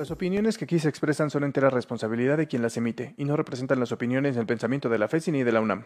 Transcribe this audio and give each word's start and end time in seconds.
Las 0.00 0.10
opiniones 0.10 0.56
que 0.56 0.64
aquí 0.64 0.78
se 0.78 0.88
expresan 0.88 1.28
son 1.28 1.44
entera 1.44 1.68
responsabilidad 1.68 2.38
de 2.38 2.46
quien 2.46 2.62
las 2.62 2.74
emite 2.78 3.14
y 3.18 3.26
no 3.26 3.36
representan 3.36 3.78
las 3.78 3.92
opiniones 3.92 4.34
ni 4.34 4.40
el 4.40 4.46
pensamiento 4.46 4.88
de 4.88 4.96
la 4.96 5.08
FESI 5.08 5.30
ni 5.30 5.42
de 5.42 5.52
la 5.52 5.60
UNAM. 5.60 5.84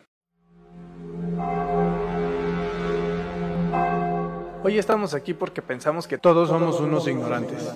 Hoy 4.62 4.78
estamos 4.78 5.14
aquí 5.14 5.34
porque 5.34 5.62
pensamos 5.62 6.06
que 6.06 6.16
todos 6.16 6.48
somos 6.48 6.78
unos 6.78 7.08
ignorantes. 7.08 7.74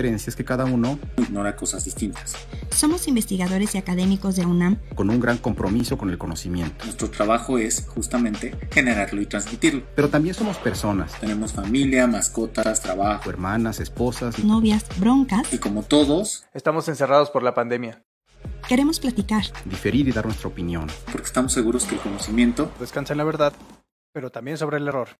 Diferencia 0.00 0.30
es 0.30 0.36
que 0.36 0.46
cada 0.46 0.64
uno 0.64 0.98
ignora 1.18 1.56
cosas 1.56 1.84
distintas. 1.84 2.34
Somos 2.70 3.06
investigadores 3.06 3.74
y 3.74 3.78
académicos 3.78 4.34
de 4.34 4.46
UNAM 4.46 4.78
con 4.94 5.10
un 5.10 5.20
gran 5.20 5.36
compromiso 5.36 5.98
con 5.98 6.08
el 6.08 6.16
conocimiento. 6.16 6.86
Nuestro 6.86 7.10
trabajo 7.10 7.58
es 7.58 7.86
justamente 7.86 8.56
generarlo 8.72 9.20
y 9.20 9.26
transmitirlo. 9.26 9.82
Pero 9.94 10.08
también 10.08 10.34
somos 10.34 10.56
personas. 10.56 11.12
Tenemos 11.20 11.52
familia, 11.52 12.06
mascotas, 12.06 12.80
trabajo, 12.80 13.28
hermanas, 13.28 13.78
esposas, 13.78 14.42
novias, 14.42 14.86
broncas. 14.96 15.52
Y 15.52 15.58
como 15.58 15.82
todos, 15.82 16.46
estamos 16.54 16.88
encerrados 16.88 17.28
por 17.28 17.42
la 17.42 17.52
pandemia. 17.52 18.02
Queremos 18.66 19.00
platicar, 19.00 19.42
diferir 19.66 20.08
y 20.08 20.12
dar 20.12 20.24
nuestra 20.24 20.48
opinión. 20.48 20.86
Porque 21.12 21.26
estamos 21.26 21.52
seguros 21.52 21.84
que 21.84 21.96
el 21.96 22.00
conocimiento 22.00 22.72
descansa 22.80 23.12
en 23.12 23.18
la 23.18 23.24
verdad, 23.24 23.52
pero 24.14 24.30
también 24.30 24.56
sobre 24.56 24.78
el 24.78 24.88
error. 24.88 25.10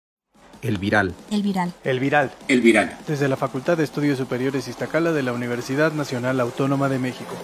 El 0.62 0.76
Viral. 0.76 1.14
El 1.30 1.42
Viral. 1.42 1.72
El 1.84 2.00
Viral. 2.00 2.32
El 2.46 2.60
Viral. 2.60 2.98
Desde 3.06 3.28
la 3.28 3.36
Facultad 3.38 3.78
de 3.78 3.84
Estudios 3.84 4.18
Superiores 4.18 4.68
Iztacala 4.68 5.12
de 5.12 5.22
la 5.22 5.32
Universidad 5.32 5.92
Nacional 5.92 6.38
Autónoma 6.38 6.90
de 6.90 6.98
México. 6.98 7.34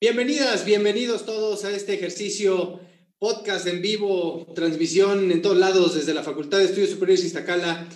Bienvenidas, 0.00 0.64
bienvenidos 0.64 1.26
todos 1.26 1.66
a 1.66 1.70
este 1.70 1.92
ejercicio 1.92 2.80
podcast 3.18 3.66
en 3.66 3.82
vivo, 3.82 4.50
transmisión 4.54 5.30
en 5.30 5.42
todos 5.42 5.58
lados 5.58 5.94
desde 5.94 6.14
la 6.14 6.22
Facultad 6.22 6.56
de 6.58 6.64
Estudios 6.64 6.88
Superiores 6.88 7.26
Iztacala. 7.26 7.86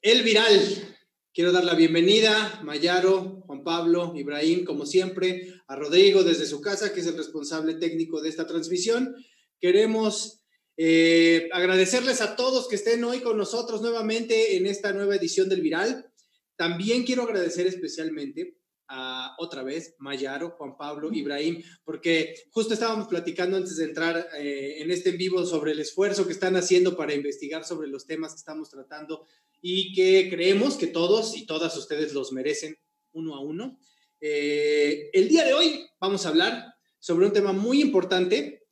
El 0.00 0.22
Viral. 0.22 0.96
Quiero 1.34 1.50
dar 1.50 1.64
la 1.64 1.74
bienvenida, 1.74 2.60
Mayaro, 2.62 3.39
Juan 3.50 3.64
Pablo, 3.64 4.12
Ibrahim, 4.14 4.64
como 4.64 4.86
siempre, 4.86 5.54
a 5.66 5.74
Rodrigo 5.74 6.22
desde 6.22 6.46
su 6.46 6.60
casa, 6.60 6.92
que 6.92 7.00
es 7.00 7.06
el 7.08 7.16
responsable 7.16 7.74
técnico 7.74 8.22
de 8.22 8.28
esta 8.28 8.46
transmisión. 8.46 9.16
Queremos 9.58 10.44
eh, 10.76 11.48
agradecerles 11.52 12.20
a 12.20 12.36
todos 12.36 12.68
que 12.68 12.76
estén 12.76 13.02
hoy 13.02 13.18
con 13.18 13.36
nosotros 13.36 13.82
nuevamente 13.82 14.56
en 14.56 14.66
esta 14.66 14.92
nueva 14.92 15.16
edición 15.16 15.48
del 15.48 15.62
Viral. 15.62 16.12
También 16.54 17.02
quiero 17.02 17.24
agradecer 17.24 17.66
especialmente 17.66 18.56
a 18.86 19.34
otra 19.38 19.64
vez 19.64 19.96
Mayaro, 19.98 20.50
Juan 20.50 20.76
Pablo, 20.76 21.12
Ibrahim, 21.12 21.60
porque 21.82 22.36
justo 22.52 22.74
estábamos 22.74 23.08
platicando 23.08 23.56
antes 23.56 23.78
de 23.78 23.84
entrar 23.84 24.28
eh, 24.38 24.76
en 24.78 24.92
este 24.92 25.10
en 25.10 25.18
vivo 25.18 25.44
sobre 25.44 25.72
el 25.72 25.80
esfuerzo 25.80 26.24
que 26.24 26.34
están 26.34 26.54
haciendo 26.54 26.96
para 26.96 27.14
investigar 27.14 27.64
sobre 27.64 27.88
los 27.88 28.06
temas 28.06 28.30
que 28.30 28.38
estamos 28.38 28.70
tratando 28.70 29.26
y 29.60 29.92
que 29.92 30.28
creemos 30.30 30.76
que 30.76 30.86
todos 30.86 31.36
y 31.36 31.46
todas 31.46 31.76
ustedes 31.76 32.14
los 32.14 32.30
merecen 32.30 32.78
uno 33.12 33.34
a 33.34 33.40
uno. 33.40 33.78
Eh, 34.20 35.10
el 35.12 35.28
día 35.28 35.44
de 35.44 35.54
hoy 35.54 35.86
vamos 36.00 36.26
a 36.26 36.28
hablar 36.28 36.74
sobre 36.98 37.26
un 37.26 37.32
tema 37.32 37.52
muy 37.52 37.80
importante 37.80 38.66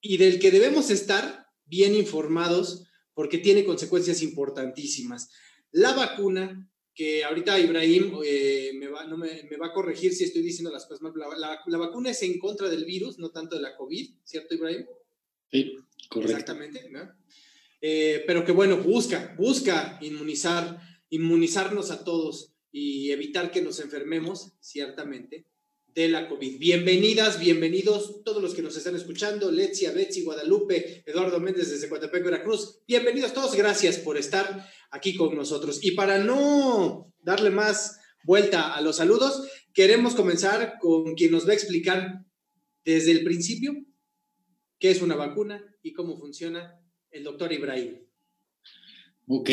y 0.00 0.16
del 0.16 0.38
que 0.38 0.50
debemos 0.50 0.90
estar 0.90 1.46
bien 1.64 1.94
informados 1.94 2.86
porque 3.14 3.38
tiene 3.38 3.64
consecuencias 3.64 4.22
importantísimas. 4.22 5.30
La 5.72 5.94
vacuna, 5.94 6.68
que 6.94 7.24
ahorita 7.24 7.58
Ibrahim 7.58 8.18
eh, 8.24 8.72
me, 8.74 8.88
va, 8.88 9.06
no 9.06 9.16
me, 9.16 9.48
va, 9.56 9.68
a 9.68 9.72
corregir 9.72 10.12
si 10.12 10.24
estoy 10.24 10.42
diciendo 10.42 10.70
las 10.70 10.86
cosas 10.86 11.02
mal, 11.02 11.12
la, 11.16 11.60
la, 11.66 11.78
vacuna 11.78 12.10
es 12.10 12.22
en 12.22 12.38
contra 12.38 12.68
del 12.68 12.84
virus, 12.84 13.18
no 13.18 13.30
tanto 13.30 13.56
de 13.56 13.62
la 13.62 13.76
COVID, 13.76 14.10
¿cierto 14.24 14.54
Ibrahim? 14.54 14.86
Sí, 15.50 15.76
correcto. 16.08 16.32
Exactamente, 16.32 16.90
¿no? 16.90 17.12
Eh, 17.80 18.24
pero 18.26 18.44
que 18.44 18.52
bueno, 18.52 18.76
busca, 18.78 19.34
busca 19.38 19.98
inmunizar, 20.02 20.80
inmunizarnos 21.08 21.90
a 21.90 22.04
todos 22.04 22.54
y 22.72 23.10
evitar 23.10 23.50
que 23.50 23.62
nos 23.62 23.80
enfermemos, 23.80 24.52
ciertamente, 24.60 25.46
de 25.94 26.08
la 26.08 26.28
COVID. 26.28 26.58
Bienvenidas, 26.58 27.40
bienvenidos 27.40 28.22
todos 28.24 28.40
los 28.40 28.54
que 28.54 28.62
nos 28.62 28.76
están 28.76 28.94
escuchando, 28.94 29.50
Letzia, 29.50 29.92
Betsy, 29.92 30.22
Guadalupe, 30.22 31.02
Eduardo 31.04 31.40
Méndez 31.40 31.70
desde 31.70 31.88
Coatepec, 31.88 32.22
Veracruz. 32.22 32.80
Bienvenidos 32.86 33.34
todos, 33.34 33.56
gracias 33.56 33.98
por 33.98 34.16
estar 34.16 34.68
aquí 34.90 35.16
con 35.16 35.34
nosotros. 35.34 35.80
Y 35.82 35.92
para 35.92 36.18
no 36.18 37.12
darle 37.22 37.50
más 37.50 37.98
vuelta 38.24 38.74
a 38.74 38.80
los 38.82 38.96
saludos, 38.96 39.48
queremos 39.74 40.14
comenzar 40.14 40.74
con 40.80 41.14
quien 41.14 41.32
nos 41.32 41.46
va 41.46 41.52
a 41.52 41.54
explicar 41.54 42.24
desde 42.84 43.10
el 43.10 43.24
principio 43.24 43.74
qué 44.78 44.90
es 44.90 45.02
una 45.02 45.16
vacuna 45.16 45.64
y 45.82 45.92
cómo 45.92 46.16
funciona 46.18 46.80
el 47.10 47.24
doctor 47.24 47.52
Ibrahim. 47.52 47.98
Ok, 49.26 49.50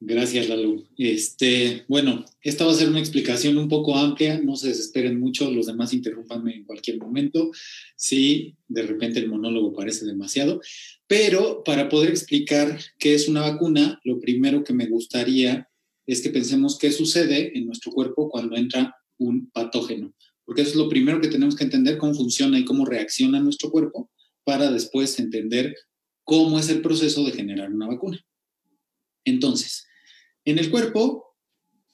gracias 0.00 0.48
Lalu. 0.48 0.86
Este, 0.96 1.84
bueno, 1.88 2.24
esta 2.42 2.64
va 2.64 2.72
a 2.72 2.74
ser 2.74 2.88
una 2.88 3.00
explicación 3.00 3.56
un 3.58 3.68
poco 3.68 3.96
amplia, 3.96 4.40
no 4.40 4.56
se 4.56 4.68
desesperen 4.68 5.18
mucho, 5.18 5.50
los 5.50 5.66
demás 5.66 5.92
interrúmpanme 5.92 6.54
en 6.54 6.64
cualquier 6.64 6.98
momento 6.98 7.50
si 7.96 8.56
de 8.68 8.82
repente 8.82 9.18
el 9.18 9.28
monólogo 9.28 9.72
parece 9.72 10.04
demasiado, 10.04 10.60
pero 11.06 11.62
para 11.64 11.88
poder 11.88 12.10
explicar 12.10 12.78
qué 12.98 13.14
es 13.14 13.28
una 13.28 13.42
vacuna, 13.42 14.00
lo 14.04 14.20
primero 14.20 14.64
que 14.64 14.74
me 14.74 14.86
gustaría 14.86 15.68
es 16.06 16.20
que 16.20 16.30
pensemos 16.30 16.78
qué 16.78 16.92
sucede 16.92 17.56
en 17.58 17.66
nuestro 17.66 17.92
cuerpo 17.92 18.28
cuando 18.28 18.56
entra 18.56 18.94
un 19.18 19.50
patógeno, 19.50 20.14
porque 20.44 20.62
eso 20.62 20.70
es 20.70 20.76
lo 20.76 20.88
primero 20.88 21.20
que 21.20 21.28
tenemos 21.28 21.56
que 21.56 21.64
entender, 21.64 21.98
cómo 21.98 22.14
funciona 22.14 22.58
y 22.58 22.64
cómo 22.64 22.84
reacciona 22.84 23.40
nuestro 23.40 23.70
cuerpo 23.70 24.10
para 24.44 24.70
después 24.70 25.18
entender 25.18 25.74
cómo 26.22 26.58
es 26.58 26.68
el 26.68 26.80
proceso 26.80 27.24
de 27.24 27.32
generar 27.32 27.72
una 27.72 27.86
vacuna. 27.86 28.24
Entonces, 29.26 29.86
en 30.46 30.58
el 30.58 30.70
cuerpo 30.70 31.36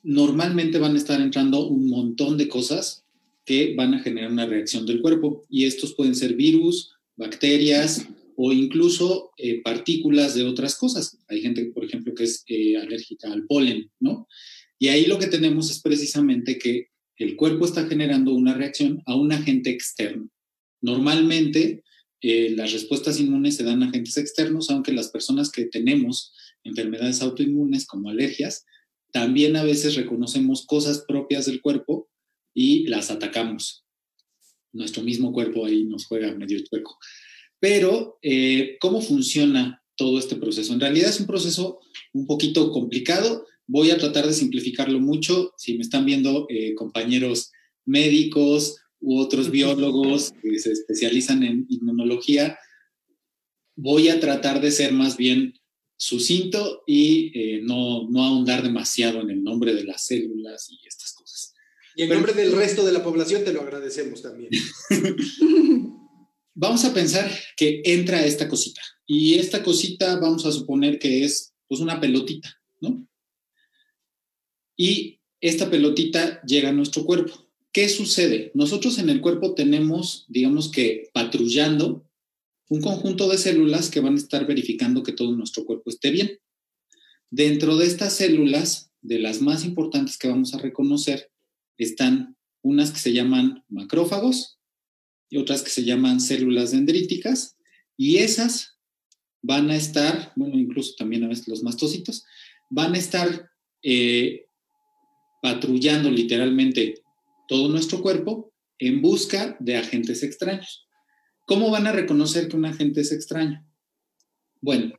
normalmente 0.03 0.79
van 0.79 0.95
a 0.95 0.99
estar 0.99 1.21
entrando 1.21 1.67
un 1.67 1.89
montón 1.89 2.37
de 2.37 2.49
cosas 2.49 3.05
que 3.45 3.75
van 3.75 3.95
a 3.95 4.01
generar 4.01 4.31
una 4.31 4.47
reacción 4.47 4.87
del 4.87 5.01
cuerpo 5.01 5.45
y 5.49 5.65
estos 5.65 5.95
pueden 5.95 6.15
ser 6.15 6.35
virus, 6.35 6.93
bacterias 7.17 8.07
o 8.37 8.53
incluso 8.53 9.33
eh, 9.37 9.61
partículas 9.63 10.35
de 10.35 10.45
otras 10.45 10.77
cosas. 10.77 11.19
Hay 11.29 11.41
gente, 11.41 11.65
por 11.67 11.85
ejemplo, 11.85 12.15
que 12.15 12.25
es 12.25 12.45
eh, 12.47 12.77
alérgica 12.77 13.33
al 13.33 13.47
polen, 13.47 13.91
¿no? 13.99 14.29
Y 14.79 14.89
ahí 14.89 15.07
lo 15.07 15.19
que 15.19 15.27
tenemos 15.27 15.71
es 15.71 15.81
precisamente 15.81 16.59
que 16.59 16.89
el 17.17 17.37
cuerpo 17.37 17.65
está 17.65 17.87
generando 17.87 18.35
una 18.35 18.55
reacción 18.55 19.03
a 19.07 19.15
un 19.15 19.33
agente 19.33 19.71
externo. 19.71 20.29
Normalmente 20.81 21.85
eh, 22.21 22.53
las 22.57 22.73
respuestas 22.73 23.21
inmunes 23.21 23.57
se 23.57 23.65
dan 23.65 23.83
a 23.83 23.89
agentes 23.89 24.17
externos, 24.17 24.71
aunque 24.71 24.93
las 24.93 25.09
personas 25.09 25.51
que 25.51 25.67
tenemos 25.67 26.33
enfermedades 26.65 27.23
autoinmunes 27.23 27.87
como 27.87 28.11
alergias, 28.11 28.65
también 29.13 29.57
a 29.57 29.63
veces 29.63 29.95
reconocemos 29.95 30.65
cosas 30.67 31.05
propias 31.07 31.47
del 31.47 31.61
cuerpo 31.61 32.09
y 32.55 32.87
las 32.89 33.11
atacamos. 33.11 33.85
Nuestro 34.73 35.03
mismo 35.03 35.33
cuerpo 35.33 35.67
ahí 35.67 35.85
nos 35.85 36.07
juega 36.07 36.35
medio 36.35 36.59
chueco. 36.61 36.99
Pero, 37.61 38.19
eh, 38.23 38.77
¿cómo 38.81 39.03
funciona 39.03 39.83
todo 39.97 40.19
este 40.19 40.37
proceso? 40.37 40.73
En 40.73 40.81
realidad 40.81 41.11
es 41.11 41.21
un 41.21 41.27
proceso 41.27 41.79
un 42.13 42.27
poquito 42.27 42.73
complicado. 42.73 43.47
Voy 43.67 43.91
a 43.91 43.99
tratar 43.99 44.27
de 44.27 44.33
simplificarlo 44.33 44.99
mucho. 44.99 45.53
Si 45.59 45.75
me 45.75 45.83
están 45.83 46.07
viendo 46.07 46.47
eh, 46.49 46.75
compañeros 46.75 47.53
médicos 47.85 48.79
u 49.01 49.19
otros 49.19 49.51
biólogos 49.51 50.33
que 50.43 50.59
se 50.59 50.73
especializan 50.73 51.43
en 51.43 51.67
inmunología, 51.69 52.59
voy 53.77 54.09
a 54.09 54.21
tratar 54.21 54.61
de 54.61 54.71
ser 54.71 54.93
más 54.93 55.17
bien 55.17 55.55
sucinto 56.03 56.83
y 56.85 57.31
eh, 57.33 57.61
no, 57.63 58.09
no 58.11 58.25
ahondar 58.25 58.65
demasiado 58.65 59.21
en 59.21 59.31
el 59.31 59.45
nombre 59.45 59.73
de 59.73 59.85
las 59.85 60.05
células 60.05 60.69
y 60.69 60.81
estas 60.85 61.13
cosas. 61.13 61.55
Y 61.95 62.03
en 62.03 62.09
nombre 62.09 62.33
del 62.33 62.51
resto 62.51 62.85
de 62.85 62.91
la 62.91 63.05
población 63.05 63.45
te 63.45 63.53
lo 63.53 63.61
agradecemos 63.61 64.21
también. 64.21 64.51
vamos 66.55 66.85
a 66.85 66.93
pensar 66.93 67.31
que 67.57 67.83
entra 67.85 68.27
esta 68.27 68.49
cosita 68.49 68.83
y 69.07 69.35
esta 69.35 69.63
cosita 69.63 70.19
vamos 70.19 70.45
a 70.45 70.51
suponer 70.51 70.99
que 70.99 71.23
es 71.23 71.55
pues 71.69 71.81
una 71.81 72.01
pelotita, 72.01 72.53
¿no? 72.81 73.07
Y 74.77 75.21
esta 75.41 75.71
pelotita 75.71 76.43
llega 76.43 76.71
a 76.71 76.73
nuestro 76.73 77.05
cuerpo. 77.05 77.49
¿Qué 77.71 77.89
sucede? 77.89 78.51
Nosotros 78.55 78.99
en 78.99 79.09
el 79.09 79.21
cuerpo 79.21 79.55
tenemos, 79.55 80.27
digamos 80.29 80.69
que, 80.69 81.11
patrullando 81.13 82.05
un 82.73 82.81
conjunto 82.81 83.29
de 83.29 83.37
células 83.37 83.91
que 83.91 84.01
van 84.01 84.15
a 84.15 84.17
estar 84.17 84.47
verificando 84.47 85.03
que 85.03 85.13
todo 85.13 85.37
nuestro 85.37 85.67
cuerpo 85.67 85.91
esté 85.91 86.11
bien. 86.11 86.39
Dentro 87.31 87.77
de 87.77 87.85
estas 87.85 88.15
células, 88.15 88.91
de 89.03 89.19
las 89.19 89.43
más 89.43 89.67
importantes 89.67 90.17
que 90.17 90.29
vamos 90.29 90.55
a 90.55 90.59
reconocer, 90.59 91.31
están 91.77 92.35
unas 92.63 92.91
que 92.91 92.99
se 92.99 93.13
llaman 93.13 93.63
macrófagos 93.69 94.59
y 95.29 95.37
otras 95.37 95.61
que 95.61 95.69
se 95.69 95.85
llaman 95.85 96.19
células 96.19 96.71
dendríticas, 96.71 97.59
y 97.99 98.19
esas 98.19 98.79
van 99.43 99.71
a 99.71 99.77
estar, 99.77 100.33
bueno, 100.35 100.59
incluso 100.59 100.95
también 100.97 101.25
a 101.25 101.29
veces 101.29 101.49
los 101.49 101.63
mastocitos, 101.63 102.25
van 102.71 102.95
a 102.95 102.99
estar 102.99 103.51
eh, 103.83 104.47
patrullando 105.43 106.11
literalmente 106.11 107.03
todo 107.49 107.69
nuestro 107.69 108.01
cuerpo 108.01 108.55
en 108.79 109.03
busca 109.03 109.59
de 109.61 109.77
agentes 109.77 110.23
extraños. 110.23 110.87
¿Cómo 111.45 111.71
van 111.71 111.87
a 111.87 111.93
reconocer 111.93 112.49
que 112.49 112.57
un 112.57 112.65
agente 112.65 113.01
es 113.01 113.13
extraño? 113.13 113.67
Bueno, 114.61 114.95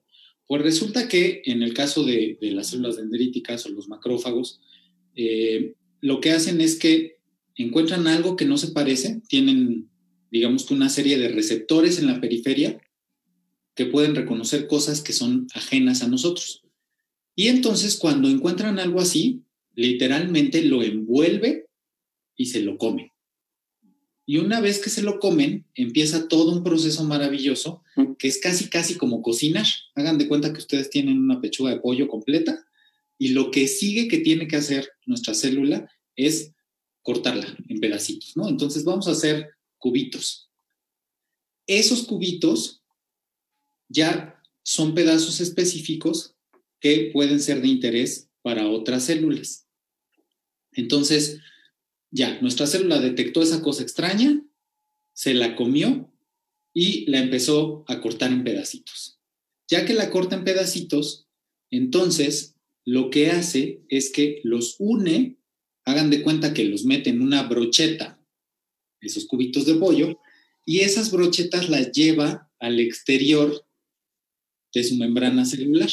pues 0.47 0.61
resulta 0.61 1.07
que 1.07 1.41
en 1.45 1.63
el 1.63 1.73
caso 1.73 2.03
de, 2.03 2.37
las 2.41 2.67
células 2.67 2.97
dendríticas 2.97 3.65
o 3.65 3.69
los 3.69 3.87
macrófagos, 3.87 4.59
eh, 5.15 5.75
lo 6.01 6.19
que 6.19 6.31
hacen 6.31 6.59
es 6.59 6.77
que 6.77 7.17
encuentran 7.55 8.07
algo 8.07 8.35
que 8.35 8.45
no 8.45 8.57
se 8.57 8.69
parece, 8.69 9.21
tienen, 9.27 9.89
digamos 10.31 10.65
que 10.65 10.73
una 10.73 10.89
serie 10.89 11.17
de 11.17 11.29
receptores 11.29 11.97
en 11.99 12.07
la 12.07 12.19
periferia 12.19 12.81
que 13.73 13.85
pueden 13.85 14.15
reconocer 14.15 14.67
cosas 14.67 15.01
que 15.01 15.13
son 15.13 15.47
ajenas 15.53 16.03
a 16.03 16.07
nosotros. 16.07 16.63
Y 17.35 17.47
entonces 17.47 17.97
cuando 17.97 18.29
encuentran 18.29 18.79
algo 18.79 18.99
así, 18.99 19.43
literalmente 19.75 20.61
lo 20.63 20.83
envuelve 20.83 21.67
y 22.35 22.47
se 22.47 22.61
lo 22.61 22.77
come. 22.77 23.12
Y 24.25 24.37
una 24.37 24.61
vez 24.61 24.79
que 24.79 24.89
se 24.89 25.01
lo 25.01 25.19
comen, 25.19 25.65
empieza 25.75 26.27
todo 26.27 26.51
un 26.51 26.63
proceso 26.63 27.03
maravilloso 27.03 27.83
que 28.17 28.27
es 28.27 28.37
casi, 28.37 28.69
casi 28.69 28.95
como 28.95 29.21
cocinar. 29.21 29.65
Hagan 29.95 30.17
de 30.17 30.27
cuenta 30.27 30.53
que 30.53 30.59
ustedes 30.59 30.89
tienen 30.89 31.17
una 31.19 31.41
pechuga 31.41 31.71
de 31.71 31.81
pollo 31.81 32.07
completa 32.07 32.65
y 33.17 33.29
lo 33.29 33.51
que 33.51 33.67
sigue 33.67 34.07
que 34.07 34.19
tiene 34.19 34.47
que 34.47 34.55
hacer 34.55 34.89
nuestra 35.05 35.33
célula 35.33 35.89
es 36.15 36.51
cortarla 37.01 37.45
en 37.67 37.79
pedacitos, 37.79 38.37
¿no? 38.37 38.47
Entonces 38.47 38.85
vamos 38.85 39.07
a 39.07 39.11
hacer 39.11 39.49
cubitos. 39.77 40.49
Esos 41.67 42.03
cubitos 42.03 42.81
ya 43.89 44.41
son 44.63 44.95
pedazos 44.95 45.41
específicos 45.41 46.35
que 46.79 47.09
pueden 47.13 47.39
ser 47.39 47.61
de 47.61 47.67
interés 47.67 48.29
para 48.41 48.69
otras 48.69 49.05
células. 49.05 49.67
Entonces, 50.71 51.39
ya, 52.13 52.39
nuestra 52.41 52.67
célula 52.67 52.99
detectó 52.99 53.41
esa 53.41 53.63
cosa 53.63 53.81
extraña, 53.81 54.45
se 55.13 55.33
la 55.33 55.55
comió 55.55 56.13
y 56.71 57.09
la 57.09 57.17
empezó 57.17 57.83
a 57.87 58.01
cortar 58.01 58.31
en 58.31 58.43
pedacitos. 58.43 59.19
Ya 59.67 59.83
que 59.85 59.95
la 59.95 60.11
corta 60.11 60.35
en 60.35 60.43
pedacitos, 60.43 61.27
entonces 61.71 62.55
lo 62.85 63.09
que 63.09 63.31
hace 63.31 63.81
es 63.89 64.11
que 64.11 64.41
los 64.43 64.75
une, 64.77 65.39
hagan 65.85 66.11
de 66.11 66.21
cuenta 66.21 66.53
que 66.53 66.65
los 66.65 66.85
mete 66.85 67.09
en 67.09 67.19
una 67.19 67.43
brocheta, 67.43 68.23
esos 69.01 69.25
cubitos 69.25 69.65
de 69.65 69.73
pollo, 69.73 70.19
y 70.67 70.81
esas 70.81 71.09
brochetas 71.11 71.67
las 71.67 71.91
lleva 71.91 72.51
al 72.59 72.79
exterior 72.79 73.65
de 74.71 74.83
su 74.83 74.95
membrana 74.97 75.45
celular. 75.45 75.89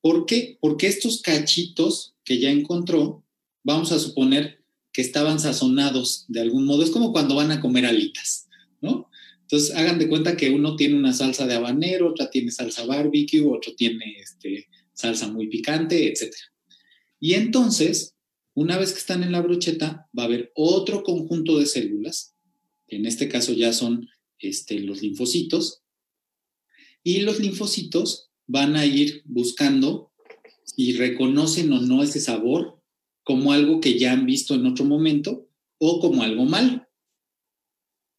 ¿Por 0.00 0.26
qué? 0.26 0.58
Porque 0.60 0.88
estos 0.88 1.22
cachitos 1.22 2.16
que 2.24 2.40
ya 2.40 2.50
encontró, 2.50 3.24
vamos 3.62 3.92
a 3.92 3.98
suponer 4.00 4.59
que 4.92 5.02
estaban 5.02 5.40
sazonados 5.40 6.24
de 6.28 6.40
algún 6.40 6.64
modo. 6.64 6.82
Es 6.82 6.90
como 6.90 7.12
cuando 7.12 7.34
van 7.34 7.50
a 7.50 7.60
comer 7.60 7.86
alitas, 7.86 8.48
¿no? 8.80 9.08
Entonces, 9.42 9.74
hagan 9.74 9.98
de 9.98 10.08
cuenta 10.08 10.36
que 10.36 10.50
uno 10.50 10.76
tiene 10.76 10.96
una 10.96 11.12
salsa 11.12 11.46
de 11.46 11.54
habanero, 11.54 12.10
otra 12.10 12.30
tiene 12.30 12.52
salsa 12.52 12.86
barbecue, 12.86 13.44
otro 13.44 13.74
tiene 13.74 14.16
este, 14.20 14.68
salsa 14.92 15.26
muy 15.26 15.48
picante, 15.48 16.08
etc. 16.08 16.32
Y 17.18 17.34
entonces, 17.34 18.14
una 18.54 18.78
vez 18.78 18.92
que 18.92 19.00
están 19.00 19.24
en 19.24 19.32
la 19.32 19.40
brocheta, 19.40 20.08
va 20.16 20.22
a 20.22 20.26
haber 20.26 20.52
otro 20.54 21.02
conjunto 21.02 21.58
de 21.58 21.66
células, 21.66 22.34
en 22.86 23.06
este 23.06 23.28
caso 23.28 23.52
ya 23.52 23.72
son 23.72 24.08
este, 24.38 24.78
los 24.80 25.02
linfocitos, 25.02 25.82
y 27.02 27.20
los 27.20 27.40
linfocitos 27.40 28.30
van 28.46 28.76
a 28.76 28.86
ir 28.86 29.22
buscando 29.24 30.12
si 30.64 30.92
reconocen 30.92 31.72
o 31.72 31.80
no 31.80 32.02
ese 32.02 32.20
sabor 32.20 32.79
como 33.24 33.52
algo 33.52 33.80
que 33.80 33.98
ya 33.98 34.12
han 34.12 34.26
visto 34.26 34.54
en 34.54 34.66
otro 34.66 34.84
momento 34.84 35.48
o 35.78 36.00
como 36.00 36.22
algo 36.22 36.44
mal. 36.44 36.88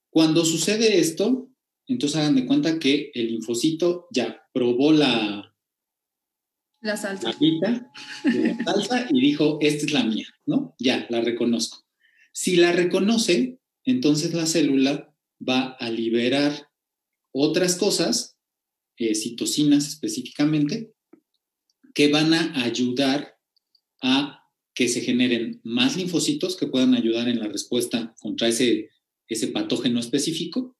Cuando 0.09 0.45
sucede 0.45 0.99
esto, 0.99 1.49
entonces 1.87 2.17
hagan 2.17 2.35
de 2.35 2.45
cuenta 2.45 2.79
que 2.79 3.11
el 3.13 3.27
linfocito 3.27 4.07
ya 4.11 4.47
probó 4.53 4.91
la, 4.91 5.51
la 6.81 6.97
salsa. 6.97 7.31
La 7.39 7.93
salsa 8.65 9.07
y 9.09 9.21
dijo, 9.21 9.59
esta 9.61 9.85
es 9.85 9.93
la 9.93 10.03
mía, 10.03 10.27
¿no? 10.45 10.75
Ya, 10.79 11.05
la 11.09 11.21
reconozco. 11.21 11.85
Si 12.33 12.55
la 12.55 12.71
reconoce, 12.71 13.59
entonces 13.85 14.33
la 14.33 14.47
célula 14.47 15.13
va 15.47 15.77
a 15.79 15.89
liberar 15.89 16.69
otras 17.31 17.75
cosas 17.75 18.37
eh, 18.97 19.15
citocinas 19.15 19.87
específicamente, 19.87 20.93
que 21.93 22.11
van 22.11 22.33
a 22.33 22.63
ayudar 22.63 23.37
a 24.01 24.40
que 24.73 24.87
se 24.87 25.01
generen 25.01 25.59
más 25.63 25.97
linfocitos 25.97 26.55
que 26.55 26.67
puedan 26.67 26.95
ayudar 26.95 27.27
en 27.27 27.39
la 27.39 27.47
respuesta 27.47 28.15
contra 28.21 28.47
ese, 28.47 28.89
ese 29.27 29.47
patógeno 29.47 29.99
específico 29.99 30.75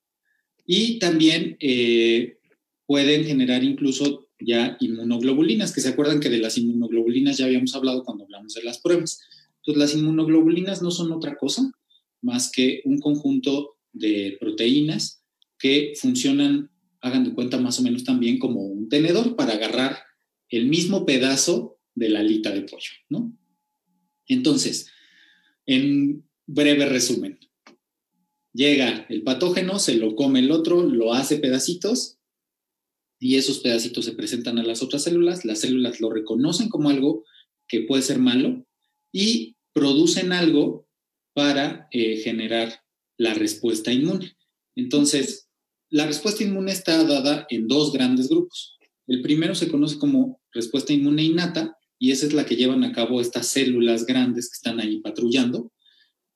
y 0.66 1.00
también 1.00 1.58
eh, 1.60 2.38
pueden 2.86 3.26
generar 3.26 3.64
incluso 3.64 4.30
ya 4.40 4.78
inmunoglobulinas, 4.80 5.74
que 5.74 5.82
se 5.82 5.90
acuerdan 5.90 6.20
que 6.20 6.30
de 6.30 6.40
las 6.40 6.58
inmunoglobulinas 6.58 7.38
ya 7.38 7.46
habíamos 7.46 7.76
hablado 7.76 8.04
cuando 8.04 8.24
hablamos 8.24 8.54
de 8.54 8.64
las 8.64 8.80
pruebas. 8.80 9.22
Entonces, 9.58 9.80
las 9.80 9.96
inmunoglobulinas 9.96 10.82
no 10.82 10.90
son 10.90 11.12
otra 11.12 11.36
cosa 11.36 11.72
más 12.22 12.52
que 12.52 12.82
un 12.86 13.00
conjunto 13.00 13.78
de 13.94 14.38
proteínas 14.40 15.24
que 15.60 15.94
funcionan 15.96 16.72
hagan 17.02 17.24
de 17.24 17.34
cuenta 17.34 17.60
más 17.60 17.80
o 17.80 17.84
menos 17.84 18.04
también 18.04 18.40
como 18.40 18.62
un 18.62 18.88
tenedor 18.88 19.36
para 19.36 19.54
agarrar 19.54 19.98
el 20.50 20.68
mismo 20.68 21.06
pedazo 21.06 21.80
de 21.96 22.10
la 22.10 22.20
alita 22.20 22.52
de 22.52 22.62
pollo, 22.62 22.92
¿no? 23.10 23.36
Entonces, 24.28 24.88
en 25.66 26.28
breve 26.46 26.86
resumen, 26.86 27.40
llega 28.54 29.06
el 29.10 29.24
patógeno, 29.24 29.80
se 29.80 29.96
lo 29.96 30.16
come 30.16 30.40
el 30.40 30.52
otro, 30.52 30.84
lo 30.84 31.14
hace 31.14 31.38
pedacitos 31.38 32.18
y 33.20 33.36
esos 33.36 33.60
pedacitos 33.60 34.06
se 34.06 34.14
presentan 34.14 34.58
a 34.58 34.64
las 34.64 34.82
otras 34.82 35.04
células, 35.04 35.46
las 35.46 35.60
células 35.60 36.02
lo 36.02 36.10
reconocen 36.10 36.70
como 36.70 36.90
algo 36.90 37.24
que 37.68 37.82
puede 37.82 38.02
ser 38.02 38.20
malo 38.20 38.66
y 39.12 39.56
producen 39.74 40.34
algo 40.34 40.88
para 41.34 41.88
eh, 41.92 42.18
generar 42.18 42.84
la 43.18 43.34
respuesta 43.34 43.94
inmune. 43.94 44.36
Entonces, 44.76 45.48
la 45.90 46.08
respuesta 46.08 46.44
inmune 46.44 46.72
está 46.72 47.04
dada 47.04 47.46
en 47.50 47.68
dos 47.68 47.92
grandes 47.92 48.30
grupos. 48.30 48.78
El 49.08 49.22
primero 49.22 49.56
se 49.56 49.68
conoce 49.68 50.00
como 50.00 50.42
respuesta 50.52 50.94
inmune 50.94 51.24
innata 51.24 51.78
y 52.02 52.10
esa 52.10 52.26
es 52.26 52.34
la 52.34 52.48
que 52.48 52.56
llevan 52.56 52.84
a 52.84 52.94
cabo 52.94 53.22
estas 53.22 53.50
células 53.50 54.08
grandes 54.08 54.50
que 54.50 54.56
están 54.56 54.80
ahí 54.80 55.02
patrullando 55.02 55.72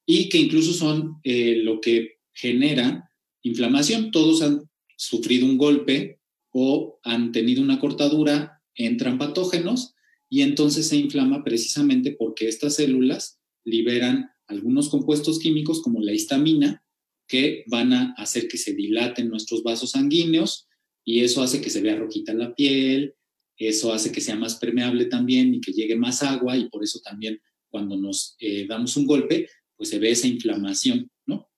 y 0.06 0.30
que 0.30 0.38
incluso 0.38 0.74
son 0.74 1.16
eh, 1.24 1.56
lo 1.64 1.82
que 1.82 2.20
genera 2.34 3.10
inflamación. 3.42 4.12
Todos 4.12 4.44
han 4.44 4.70
sufrido 4.96 5.48
un 5.48 5.58
golpe 5.58 6.20
o 6.52 7.00
han 7.04 7.32
tenido 7.32 7.64
una 7.64 7.80
cortadura, 7.80 8.62
entran 8.76 9.18
patógenos 9.18 9.96
y 10.30 10.44
entonces 10.44 10.88
se 10.88 10.98
inflama 10.98 11.44
precisamente 11.44 12.12
porque 12.12 12.48
estas 12.48 12.76
células 12.76 13.40
liberan 13.64 14.30
algunos 14.46 14.90
compuestos 14.90 15.40
químicos 15.40 15.82
como 15.82 16.00
la 16.00 16.14
histamina 16.14 16.84
que 17.28 17.64
van 17.66 17.92
a 17.92 18.14
hacer 18.18 18.48
que 18.48 18.60
se 18.60 18.76
dilaten 18.76 19.30
nuestros 19.30 19.64
vasos 19.64 19.92
sanguíneos 19.92 20.68
y 21.04 21.22
eso 21.22 21.42
hace 21.42 21.60
que 21.60 21.72
se 21.72 21.82
vea 21.82 21.96
rojita 21.96 22.36
la 22.36 22.54
piel, 22.54 23.16
eso 23.58 23.94
hace 23.94 24.12
que 24.12 24.22
sea 24.22 24.36
más 24.36 24.56
permeable 24.56 25.06
también 25.06 25.54
y 25.54 25.62
que 25.62 25.72
llegue 25.72 25.96
más 25.96 26.24
agua 26.24 26.58
y 26.58 26.70
por 26.70 26.84
eso 26.84 27.00
también 27.00 27.40
cuando 27.70 27.98
nos 27.98 28.36
eh, 28.40 28.66
damos 28.68 28.96
un 28.98 29.06
golpe, 29.06 29.50
pues 29.76 29.90
se 29.90 30.00
ve 30.00 30.12
esa 30.12 30.28
inflamación, 30.28 31.12
¿no? 31.26 31.50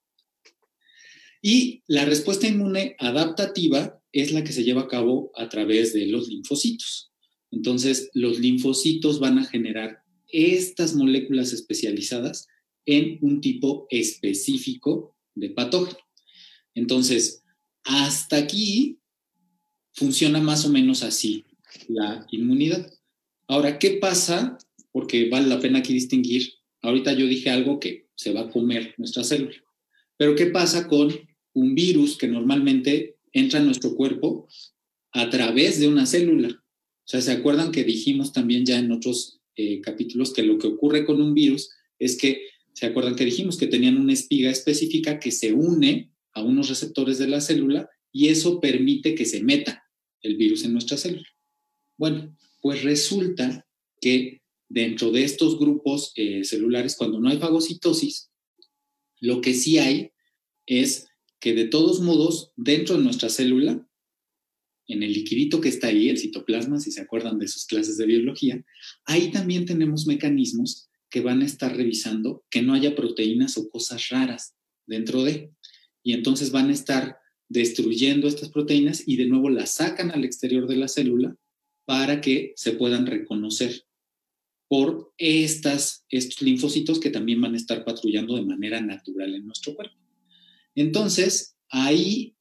Y 1.41 1.83
la 1.87 2.05
respuesta 2.05 2.47
inmune 2.47 2.95
adaptativa 2.99 4.01
es 4.11 4.31
la 4.31 4.43
que 4.43 4.51
se 4.51 4.63
lleva 4.63 4.81
a 4.81 4.87
cabo 4.87 5.31
a 5.35 5.49
través 5.49 5.93
de 5.93 6.07
los 6.07 6.27
linfocitos. 6.27 7.11
Entonces, 7.51 8.09
los 8.13 8.39
linfocitos 8.39 9.19
van 9.19 9.37
a 9.37 9.45
generar 9.45 10.03
estas 10.27 10.95
moléculas 10.95 11.53
especializadas 11.53 12.47
en 12.85 13.19
un 13.21 13.41
tipo 13.41 13.87
específico 13.89 15.15
de 15.35 15.51
patógeno. 15.51 15.99
Entonces, 16.73 17.43
hasta 17.83 18.37
aquí 18.37 18.99
funciona 19.93 20.41
más 20.41 20.65
o 20.65 20.69
menos 20.69 21.03
así 21.03 21.45
la 21.87 22.25
inmunidad. 22.31 22.91
Ahora, 23.47 23.79
¿qué 23.79 23.91
pasa? 23.91 24.57
Porque 24.91 25.29
vale 25.29 25.47
la 25.47 25.59
pena 25.59 25.79
aquí 25.79 25.93
distinguir. 25.93 26.53
Ahorita 26.81 27.13
yo 27.13 27.27
dije 27.27 27.49
algo 27.49 27.79
que 27.79 28.07
se 28.15 28.33
va 28.33 28.41
a 28.41 28.49
comer 28.49 28.93
nuestra 28.97 29.23
célula. 29.23 29.55
Pero 30.17 30.35
¿qué 30.35 30.47
pasa 30.47 30.87
con 30.87 31.13
un 31.53 31.75
virus 31.75 32.17
que 32.17 32.27
normalmente 32.27 33.17
entra 33.31 33.59
en 33.59 33.65
nuestro 33.65 33.95
cuerpo 33.95 34.47
a 35.11 35.29
través 35.29 35.79
de 35.79 35.87
una 35.87 36.05
célula? 36.05 36.49
O 36.49 37.09
sea, 37.09 37.21
¿se 37.21 37.31
acuerdan 37.31 37.71
que 37.71 37.83
dijimos 37.83 38.33
también 38.33 38.65
ya 38.65 38.79
en 38.79 38.91
otros 38.91 39.39
eh, 39.55 39.81
capítulos 39.81 40.33
que 40.33 40.43
lo 40.43 40.57
que 40.57 40.67
ocurre 40.67 41.05
con 41.05 41.21
un 41.21 41.33
virus 41.33 41.69
es 41.99 42.17
que 42.17 42.47
¿Se 42.77 42.85
acuerdan 42.85 43.15
que 43.15 43.25
dijimos 43.25 43.57
que 43.57 43.65
tenían 43.65 43.97
una 43.97 44.13
espiga 44.13 44.51
específica 44.51 45.17
que 45.17 45.31
se 45.31 45.51
une 45.51 46.11
a 46.33 46.43
unos 46.43 46.69
receptores 46.69 47.17
de 47.17 47.27
la 47.27 47.41
célula 47.41 47.89
y 48.11 48.27
eso 48.27 48.59
permite 48.59 49.15
que 49.15 49.25
se 49.25 49.41
meta 49.41 49.83
el 50.21 50.37
virus 50.37 50.63
en 50.63 50.73
nuestra 50.73 50.95
célula? 50.95 51.27
Bueno, 51.97 52.35
pues 52.61 52.83
resulta 52.83 53.65
que 53.99 54.41
dentro 54.69 55.11
de 55.11 55.23
estos 55.23 55.57
grupos 55.57 56.13
eh, 56.15 56.43
celulares, 56.43 56.95
cuando 56.95 57.19
no 57.19 57.29
hay 57.29 57.37
fagocitosis, 57.37 58.29
lo 59.19 59.41
que 59.41 59.53
sí 59.53 59.79
hay 59.79 60.11
es 60.65 61.07
que 61.39 61.53
de 61.53 61.65
todos 61.65 62.01
modos, 62.01 62.51
dentro 62.55 62.97
de 62.97 63.03
nuestra 63.03 63.29
célula, 63.29 63.87
en 64.87 65.03
el 65.03 65.13
liquidito 65.13 65.59
que 65.59 65.69
está 65.69 65.87
ahí, 65.87 66.09
el 66.09 66.17
citoplasma, 66.17 66.79
si 66.79 66.91
se 66.91 67.01
acuerdan 67.01 67.39
de 67.39 67.47
sus 67.47 67.65
clases 67.65 67.97
de 67.97 68.05
biología, 68.05 68.63
ahí 69.05 69.31
también 69.31 69.65
tenemos 69.65 70.07
mecanismos 70.07 70.89
que 71.09 71.21
van 71.21 71.41
a 71.41 71.45
estar 71.45 71.75
revisando 71.75 72.45
que 72.49 72.61
no 72.61 72.73
haya 72.73 72.95
proteínas 72.95 73.57
o 73.57 73.69
cosas 73.69 74.09
raras 74.09 74.55
dentro 74.85 75.23
de. 75.23 75.51
Y 76.03 76.13
entonces 76.13 76.51
van 76.51 76.69
a 76.69 76.73
estar 76.73 77.17
destruyendo 77.49 78.27
estas 78.27 78.49
proteínas 78.49 79.03
y 79.05 79.17
de 79.17 79.25
nuevo 79.25 79.49
las 79.49 79.75
sacan 79.75 80.11
al 80.11 80.25
exterior 80.25 80.67
de 80.67 80.77
la 80.77 80.87
célula 80.87 81.37
para 81.87 82.19
que 82.19 82.51
se 82.57 82.73
puedan 82.73 83.05
reconocer 83.05 83.85
por 84.67 85.13
estas, 85.17 86.05
estos 86.09 86.41
linfocitos 86.41 86.99
que 86.99 87.09
también 87.09 87.39
van 87.39 87.53
a 87.53 87.57
estar 87.57 87.85
patrullando 87.85 88.35
de 88.35 88.41
manera 88.41 88.81
natural 88.81 89.33
en 89.33 89.45
nuestro 89.45 89.73
cuerpo. 89.73 89.95
Entonces, 90.75 91.55
ahí 91.69 92.35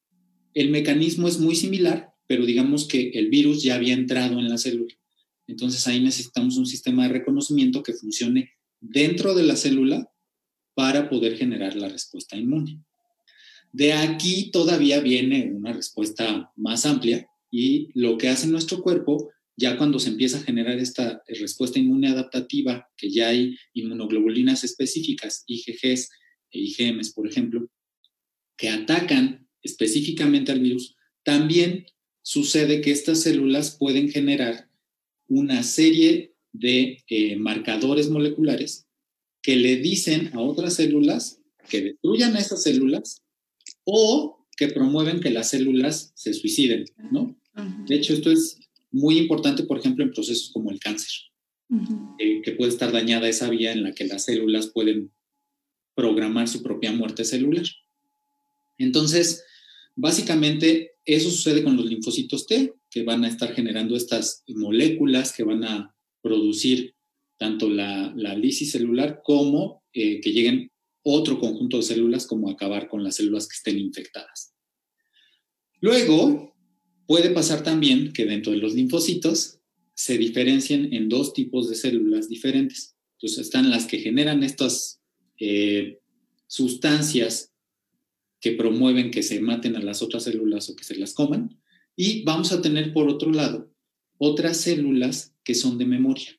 el 0.52 0.70
mecanismo 0.70 1.28
es 1.28 1.38
muy 1.38 1.54
similar, 1.54 2.12
pero 2.26 2.44
digamos 2.44 2.88
que 2.88 3.10
el 3.10 3.30
virus 3.30 3.62
ya 3.62 3.76
había 3.76 3.94
entrado 3.94 4.40
en 4.40 4.48
la 4.48 4.58
célula. 4.58 4.92
Entonces 5.46 5.86
ahí 5.86 6.00
necesitamos 6.00 6.56
un 6.56 6.66
sistema 6.66 7.04
de 7.04 7.10
reconocimiento 7.10 7.84
que 7.84 7.92
funcione 7.92 8.50
dentro 8.80 9.32
de 9.36 9.44
la 9.44 9.54
célula 9.54 10.10
para 10.74 11.08
poder 11.08 11.36
generar 11.36 11.76
la 11.76 11.88
respuesta 11.88 12.36
inmune. 12.36 12.82
De 13.70 13.92
aquí 13.92 14.50
todavía 14.50 14.98
viene 14.98 15.52
una 15.52 15.72
respuesta 15.72 16.50
más 16.56 16.84
amplia 16.84 17.28
y 17.48 17.90
lo 17.94 18.18
que 18.18 18.28
hace 18.28 18.48
nuestro 18.48 18.82
cuerpo 18.82 19.30
ya 19.56 19.78
cuando 19.78 19.98
se 19.98 20.10
empieza 20.10 20.38
a 20.38 20.42
generar 20.42 20.78
esta 20.78 21.22
respuesta 21.26 21.78
inmune 21.78 22.08
adaptativa, 22.08 22.88
que 22.96 23.10
ya 23.10 23.28
hay 23.28 23.56
inmunoglobulinas 23.72 24.64
específicas, 24.64 25.44
IgGs 25.46 26.10
e 26.50 26.58
IgMs, 26.58 27.12
por 27.12 27.26
ejemplo, 27.26 27.68
que 28.56 28.68
atacan 28.68 29.48
específicamente 29.62 30.52
al 30.52 30.60
virus, 30.60 30.94
también 31.24 31.86
sucede 32.22 32.80
que 32.80 32.90
estas 32.90 33.22
células 33.22 33.76
pueden 33.76 34.10
generar 34.10 34.68
una 35.28 35.62
serie 35.62 36.34
de 36.52 37.02
eh, 37.08 37.36
marcadores 37.36 38.10
moleculares 38.10 38.86
que 39.42 39.56
le 39.56 39.76
dicen 39.76 40.30
a 40.34 40.40
otras 40.40 40.74
células 40.74 41.40
que 41.68 41.82
destruyan 41.82 42.36
a 42.36 42.40
esas 42.40 42.62
células 42.62 43.22
o 43.84 44.46
que 44.56 44.68
promueven 44.68 45.20
que 45.20 45.30
las 45.30 45.50
células 45.50 46.12
se 46.14 46.32
suiciden, 46.32 46.84
¿no? 47.10 47.38
De 47.86 47.94
hecho, 47.94 48.12
esto 48.12 48.30
es 48.30 48.58
muy 48.96 49.18
importante, 49.18 49.64
por 49.64 49.78
ejemplo, 49.78 50.02
en 50.02 50.12
procesos 50.12 50.50
como 50.52 50.70
el 50.70 50.80
cáncer, 50.80 51.12
eh, 52.18 52.40
que 52.42 52.52
puede 52.52 52.70
estar 52.70 52.90
dañada 52.92 53.28
esa 53.28 53.50
vía 53.50 53.72
en 53.72 53.82
la 53.82 53.92
que 53.92 54.06
las 54.06 54.24
células 54.24 54.68
pueden 54.68 55.12
programar 55.94 56.48
su 56.48 56.62
propia 56.62 56.92
muerte 56.92 57.24
celular. 57.24 57.64
Entonces, 58.78 59.44
básicamente, 59.94 60.92
eso 61.04 61.30
sucede 61.30 61.62
con 61.62 61.76
los 61.76 61.86
linfocitos 61.86 62.46
T, 62.46 62.74
que 62.90 63.02
van 63.02 63.24
a 63.24 63.28
estar 63.28 63.54
generando 63.54 63.96
estas 63.96 64.42
moléculas 64.48 65.32
que 65.32 65.44
van 65.44 65.64
a 65.64 65.94
producir 66.22 66.94
tanto 67.38 67.68
la, 67.68 68.12
la 68.16 68.34
lisis 68.34 68.72
celular 68.72 69.20
como 69.22 69.84
eh, 69.92 70.20
que 70.20 70.32
lleguen 70.32 70.70
otro 71.02 71.38
conjunto 71.38 71.76
de 71.76 71.82
células 71.82 72.26
como 72.26 72.50
acabar 72.50 72.88
con 72.88 73.04
las 73.04 73.16
células 73.16 73.46
que 73.46 73.56
estén 73.56 73.78
infectadas. 73.78 74.54
Luego, 75.80 76.55
Puede 77.06 77.30
pasar 77.30 77.62
también 77.62 78.12
que 78.12 78.26
dentro 78.26 78.52
de 78.52 78.58
los 78.58 78.74
linfocitos 78.74 79.58
se 79.94 80.18
diferencien 80.18 80.92
en 80.92 81.08
dos 81.08 81.32
tipos 81.32 81.68
de 81.68 81.76
células 81.76 82.28
diferentes. 82.28 82.96
Entonces 83.14 83.46
están 83.46 83.70
las 83.70 83.86
que 83.86 83.98
generan 83.98 84.42
estas 84.42 85.00
eh, 85.38 86.00
sustancias 86.46 87.52
que 88.40 88.52
promueven 88.52 89.10
que 89.10 89.22
se 89.22 89.40
maten 89.40 89.76
a 89.76 89.82
las 89.82 90.02
otras 90.02 90.24
células 90.24 90.68
o 90.68 90.76
que 90.76 90.84
se 90.84 90.96
las 90.96 91.14
coman. 91.14 91.58
Y 91.96 92.22
vamos 92.24 92.52
a 92.52 92.60
tener 92.60 92.92
por 92.92 93.08
otro 93.08 93.32
lado 93.32 93.72
otras 94.18 94.58
células 94.58 95.34
que 95.44 95.54
son 95.54 95.78
de 95.78 95.86
memoria. 95.86 96.38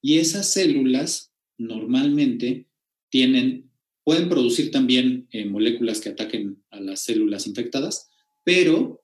Y 0.00 0.18
esas 0.18 0.52
células 0.52 1.32
normalmente 1.56 2.68
tienen, 3.08 3.70
pueden 4.04 4.28
producir 4.28 4.70
también 4.70 5.26
eh, 5.32 5.44
moléculas 5.44 6.00
que 6.00 6.10
ataquen 6.10 6.62
a 6.70 6.80
las 6.80 7.00
células 7.00 7.46
infectadas, 7.46 8.08
pero 8.44 9.02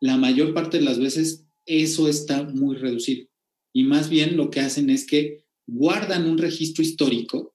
la 0.00 0.16
mayor 0.16 0.54
parte 0.54 0.78
de 0.78 0.84
las 0.84 0.98
veces 0.98 1.46
eso 1.66 2.08
está 2.08 2.42
muy 2.42 2.76
reducido. 2.76 3.28
Y 3.72 3.84
más 3.84 4.08
bien 4.08 4.36
lo 4.36 4.50
que 4.50 4.60
hacen 4.60 4.90
es 4.90 5.06
que 5.06 5.44
guardan 5.66 6.28
un 6.28 6.38
registro 6.38 6.82
histórico 6.82 7.54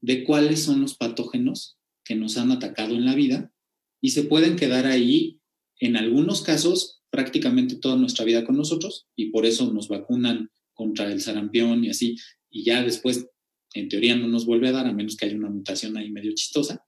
de 0.00 0.24
cuáles 0.24 0.62
son 0.62 0.82
los 0.82 0.94
patógenos 0.94 1.78
que 2.04 2.14
nos 2.14 2.36
han 2.36 2.52
atacado 2.52 2.94
en 2.94 3.04
la 3.04 3.14
vida 3.14 3.52
y 4.00 4.10
se 4.10 4.24
pueden 4.24 4.56
quedar 4.56 4.86
ahí, 4.86 5.40
en 5.78 5.96
algunos 5.96 6.42
casos, 6.42 7.02
prácticamente 7.10 7.76
toda 7.76 7.96
nuestra 7.96 8.24
vida 8.24 8.44
con 8.44 8.56
nosotros 8.56 9.08
y 9.16 9.30
por 9.30 9.46
eso 9.46 9.72
nos 9.72 9.88
vacunan 9.88 10.50
contra 10.74 11.10
el 11.10 11.20
sarampión 11.22 11.84
y 11.84 11.90
así, 11.90 12.16
y 12.50 12.64
ya 12.64 12.82
después, 12.82 13.26
en 13.72 13.88
teoría, 13.88 14.16
no 14.16 14.28
nos 14.28 14.44
vuelve 14.46 14.68
a 14.68 14.72
dar 14.72 14.86
a 14.86 14.92
menos 14.92 15.16
que 15.16 15.26
haya 15.26 15.36
una 15.36 15.50
mutación 15.50 15.96
ahí 15.96 16.10
medio 16.10 16.32
chistosa. 16.34 16.84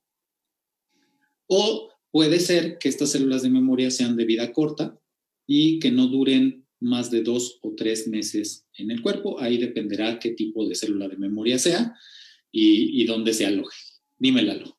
O 1.47 1.91
Puede 2.11 2.41
ser 2.41 2.79
que 2.79 2.89
estas 2.89 3.13
células 3.13 3.43
de 3.43 3.51
memoria 3.51 3.91
sean 3.91 4.17
de 4.17 4.25
vida 4.25 4.53
corta 4.53 4.99
y 5.47 5.79
que 5.79 5.91
no 5.91 6.07
duren 6.07 6.67
más 6.81 7.11
de 7.11 7.23
dos 7.23 7.59
o 7.63 7.75
tres 7.75 8.09
meses 8.09 8.67
en 8.75 8.91
el 8.91 9.03
cuerpo. 9.03 9.41
Ahí 9.41 9.59
dependerá 9.59 10.19
qué 10.19 10.31
tipo 10.31 10.67
de 10.67 10.75
célula 10.75 11.09
de 11.09 11.17
memoria 11.17 11.59
sea 11.59 11.95
y, 12.51 13.05
dónde 13.05 13.35
se 13.35 13.47
aloje. 13.47 13.77
Dímelo. 14.19 14.79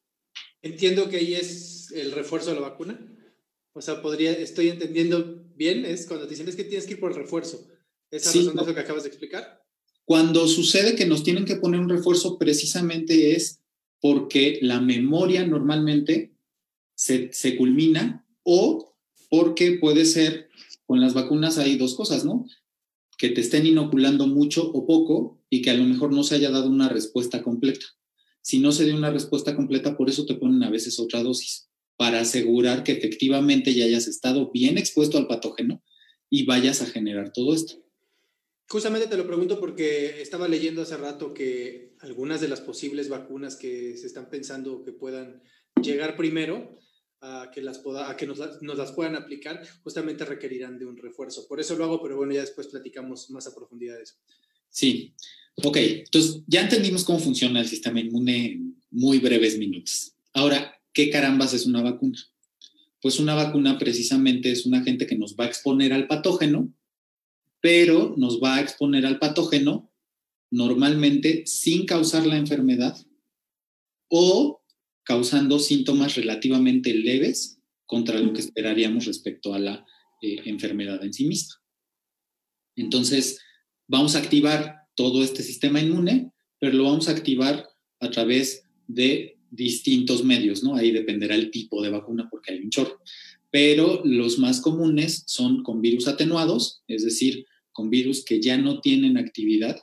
Entiendo 0.62 1.10
que 1.10 1.18
ahí 1.18 1.34
es 1.34 1.92
el 1.92 2.12
refuerzo 2.12 2.50
de 2.50 2.56
la 2.56 2.70
vacuna. 2.70 3.00
O 3.74 3.82
sea, 3.82 4.02
podría, 4.02 4.32
estoy 4.32 4.70
entendiendo 4.70 5.46
bien, 5.56 5.86
es 5.86 6.06
cuando 6.08 6.26
te 6.26 6.32
dicen 6.32 6.50
es 6.50 6.56
que 6.56 6.64
tienes 6.64 6.86
que 6.86 6.94
ir 6.94 7.00
por 7.00 7.12
el 7.12 7.18
refuerzo. 7.18 7.68
¿Esa 8.12 8.32
sí, 8.32 8.40
razón 8.40 8.56
lo 8.56 8.74
que 8.74 8.80
acabas 8.82 9.04
de 9.04 9.10
explicar? 9.10 9.64
Cuando 10.04 10.48
sucede 10.48 10.96
que 10.96 11.06
nos 11.06 11.24
tienen 11.24 11.46
que 11.46 11.58
poner 11.58 11.80
un 11.80 11.90
refuerzo, 11.90 12.40
precisamente 12.40 13.36
es 13.36 13.62
porque 14.02 14.58
la 14.62 14.82
memoria 14.82 15.46
normalmente 15.46 16.34
se, 17.00 17.56
culmina 17.56 18.26
o 18.44 18.94
porque 19.30 19.78
puede 19.80 20.04
ser, 20.04 20.50
con 20.86 21.00
las 21.00 21.14
vacunas 21.14 21.58
hay 21.58 21.78
dos 21.78 21.96
cosas, 21.96 22.26
¿no? 22.26 22.46
Que 23.18 23.30
te 23.30 23.40
estén 23.40 23.66
inoculando 23.66 24.28
mucho 24.28 24.70
o 24.70 24.86
poco 24.86 25.42
y 25.50 25.62
que 25.62 25.70
a 25.70 25.76
lo 25.76 25.86
mejor 25.86 26.12
no 26.12 26.24
se 26.24 26.36
haya 26.36 26.50
dado 26.50 26.70
una 26.70 26.90
respuesta 26.90 27.42
completa. 27.42 27.86
Si 28.42 28.60
no 28.60 28.74
se 28.74 28.86
dio 28.86 28.98
una 28.98 29.12
respuesta 29.12 29.56
completa, 29.56 29.96
por 29.96 30.10
eso 30.10 30.26
te 30.26 30.36
ponen 30.36 30.62
a 30.64 30.70
veces 30.70 31.00
otra 31.00 31.24
dosis, 31.24 31.70
para 31.96 32.20
asegurar 32.20 32.84
que 32.84 32.92
efectivamente 32.92 33.74
ya 33.74 33.86
hayas 33.86 34.08
estado 34.08 34.52
bien 34.52 34.78
expuesto 34.78 35.18
al 35.18 35.28
patógeno 35.28 35.82
y 36.30 36.46
vayas 36.46 36.82
a 36.82 36.86
generar 36.86 37.32
todo 37.32 37.54
esto. 37.54 37.76
Justamente 38.68 39.08
te 39.08 39.18
lo 39.18 39.26
pregunto 39.26 39.60
porque 39.60 40.22
estaba 40.22 40.48
leyendo 40.48 40.82
hace 40.82 40.98
rato 40.98 41.34
que 41.34 41.96
algunas 42.00 42.42
de 42.42 42.50
las 42.50 42.62
posibles 42.62 43.10
vacunas 43.10 43.56
que 43.56 43.96
se 43.96 44.06
están 44.06 44.30
pensando 44.30 44.84
que 44.84 44.92
puedan 44.92 45.42
llegar 45.82 46.18
primero 46.18 46.78
a 47.22 47.50
que, 47.54 47.62
las, 47.62 47.82
a 47.86 48.16
que 48.16 48.26
nos, 48.26 48.40
las 48.62 48.92
puedan 48.94 49.16
aplicar, 49.16 49.62
justamente 49.84 50.26
requerirán 50.26 50.80
de 50.80 50.86
un 50.86 50.98
refuerzo. 50.98 51.48
Por 51.48 51.60
eso 51.60 51.76
lo 51.76 51.84
hago, 51.84 52.02
pero 52.02 52.18
bueno, 52.18 52.34
ya 52.34 52.42
después 52.42 52.68
platicamos 52.68 53.30
más 53.30 53.48
a 53.48 53.56
profundidad 53.56 53.98
de 53.98 54.04
eso. 54.04 54.16
Sí, 54.70 55.14
ok, 55.64 55.78
entonces 55.78 56.42
ya 56.48 56.62
entendimos 56.62 57.04
cómo 57.04 57.20
funciona 57.20 57.60
el 57.60 57.68
sistema 57.68 58.00
inmune 58.00 58.46
en 58.46 58.82
muy 58.92 59.20
breves 59.20 59.58
minutos. 59.58 60.14
Ahora, 60.34 60.80
¿qué 60.94 61.10
carambas 61.10 61.54
es 61.54 61.66
una 61.66 61.82
vacuna? 61.82 62.18
Pues 63.02 63.20
una 63.20 63.34
vacuna 63.34 63.78
precisamente 63.78 64.52
es 64.52 64.66
un 64.66 64.76
agente 64.76 65.08
que 65.08 65.18
nos 65.18 65.36
va 65.36 65.46
a 65.46 65.48
exponer 65.48 65.94
al 65.94 66.08
patógeno, 66.08 66.72
pero 67.62 68.14
nos 68.18 68.42
va 68.42 68.56
a 68.56 68.62
exponer 68.62 69.06
al 69.06 69.20
patógeno 69.20 69.92
normalmente 70.52 71.44
sin 71.46 71.86
causar 71.86 72.26
la 72.26 72.38
enfermedad 72.38 72.98
o 74.10 74.59
causando 75.10 75.58
síntomas 75.58 76.16
relativamente 76.16 76.94
leves 76.94 77.58
contra 77.88 78.20
lo 78.20 78.32
que 78.32 78.42
esperaríamos 78.42 79.06
respecto 79.06 79.56
a 79.56 79.60
la 79.60 79.84
eh, 80.22 80.42
enfermedad 80.46 81.04
en 81.04 81.14
sí 81.14 81.26
misma. 81.26 81.56
Entonces, 82.76 83.40
vamos 83.88 84.16
a 84.16 84.20
activar 84.20 84.76
todo 84.96 85.24
este 85.24 85.42
sistema 85.42 85.82
inmune, 85.82 86.32
pero 86.60 86.74
lo 86.74 86.84
vamos 86.84 87.10
a 87.10 87.14
activar 87.14 87.68
a 88.00 88.12
través 88.12 88.62
de 88.86 89.40
distintos 89.50 90.24
medios, 90.24 90.64
¿no? 90.64 90.76
Ahí 90.76 90.92
dependerá 90.92 91.34
el 91.34 91.50
tipo 91.50 91.82
de 91.82 91.90
vacuna 91.90 92.28
porque 92.30 92.54
hay 92.54 92.60
un 92.60 92.70
chorro. 92.70 93.02
Pero 93.50 94.04
los 94.06 94.38
más 94.38 94.62
comunes 94.62 95.24
son 95.26 95.64
con 95.64 95.82
virus 95.82 96.08
atenuados, 96.08 96.84
es 96.88 97.04
decir, 97.04 97.48
con 97.72 97.90
virus 97.90 98.24
que 98.24 98.40
ya 98.40 98.60
no 98.60 98.80
tienen 98.80 99.18
actividad, 99.18 99.82